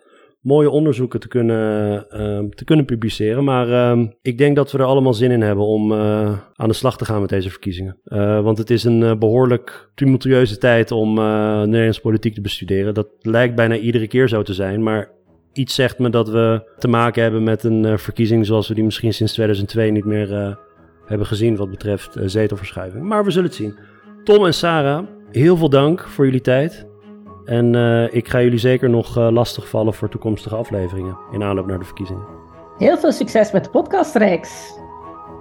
mooie 0.41 0.69
onderzoeken 0.69 1.19
te 1.19 1.27
kunnen, 1.27 2.21
um, 2.21 2.55
te 2.55 2.63
kunnen 2.63 2.85
publiceren. 2.85 3.43
Maar 3.43 3.97
ik 4.21 4.37
denk 4.37 4.55
dat 4.55 4.71
we 4.71 4.77
er 4.77 4.83
allemaal 4.83 5.13
zin 5.13 5.31
in 5.31 5.41
hebben 5.41 5.65
om 5.65 5.91
uh, 5.91 6.39
aan 6.53 6.67
de 6.67 6.73
slag 6.73 6.97
te 6.97 7.05
gaan 7.05 7.21
met 7.21 7.29
deze 7.29 7.49
verkiezingen. 7.49 7.97
Want 8.43 8.57
het 8.57 8.69
is 8.69 8.83
een 8.83 9.19
behoorlijk 9.19 9.91
tumultueuze 9.95 10.57
tijd 10.57 10.91
om 10.91 11.13
Nederlandse 11.13 12.01
politiek 12.01 12.33
te 12.33 12.41
bestuderen. 12.41 12.93
Dat 12.93 13.07
lijkt 13.19 13.55
bijna 13.55 13.75
iedere 13.75 14.07
keer 14.07 14.29
zo 14.29 14.41
te 14.41 14.53
zijn, 14.53 14.83
maar 14.83 15.09
iets 15.53 15.75
zegt 15.75 15.99
me 15.99 16.09
dat 16.09 16.29
we 16.29 16.71
te 16.77 16.87
maken 16.87 17.21
hebben 17.21 17.43
met 17.43 17.63
een 17.63 17.85
uh, 17.85 17.97
verkiezing 17.97 18.45
zoals 18.45 18.67
we 18.67 18.73
die 18.73 18.83
misschien 18.83 19.13
sinds 19.13 19.33
2002 19.33 19.91
niet 19.91 20.05
meer 20.05 20.31
uh, 20.31 20.55
hebben 21.05 21.27
gezien 21.27 21.55
wat 21.55 21.69
betreft 21.69 22.17
uh, 22.17 22.23
zetelverschuiving. 22.25 23.03
Maar 23.03 23.23
we 23.23 23.31
zullen 23.31 23.47
het 23.47 23.57
zien. 23.57 23.77
Tom 24.23 24.45
en 24.45 24.53
Sarah, 24.53 25.05
heel 25.31 25.57
veel 25.57 25.69
dank 25.69 26.01
voor 26.01 26.25
jullie 26.25 26.41
tijd. 26.41 26.85
En 27.45 27.75
ik 28.11 28.27
ga 28.27 28.41
jullie 28.41 28.59
zeker 28.59 28.89
nog 28.89 29.15
lastig 29.15 29.69
vallen 29.69 29.93
voor 29.93 30.09
toekomstige 30.09 30.55
afleveringen 30.55 31.17
in 31.31 31.43
aanloop 31.43 31.67
naar 31.67 31.79
de 31.79 31.85
verkiezingen. 31.85 32.25
Heel 32.77 32.97
veel 32.97 33.11
succes 33.11 33.51
met 33.51 33.63
de 33.63 33.69
podcastreeks. 33.69 34.73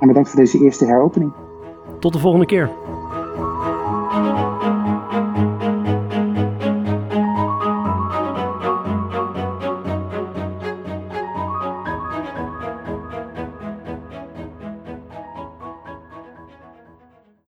En 0.01 0.07
bedankt 0.07 0.29
voor 0.29 0.41
deze 0.41 0.65
eerste 0.65 0.85
heropening. 0.85 1.33
Tot 1.99 2.13
de 2.13 2.19
volgende 2.19 2.47
keer. 2.47 2.71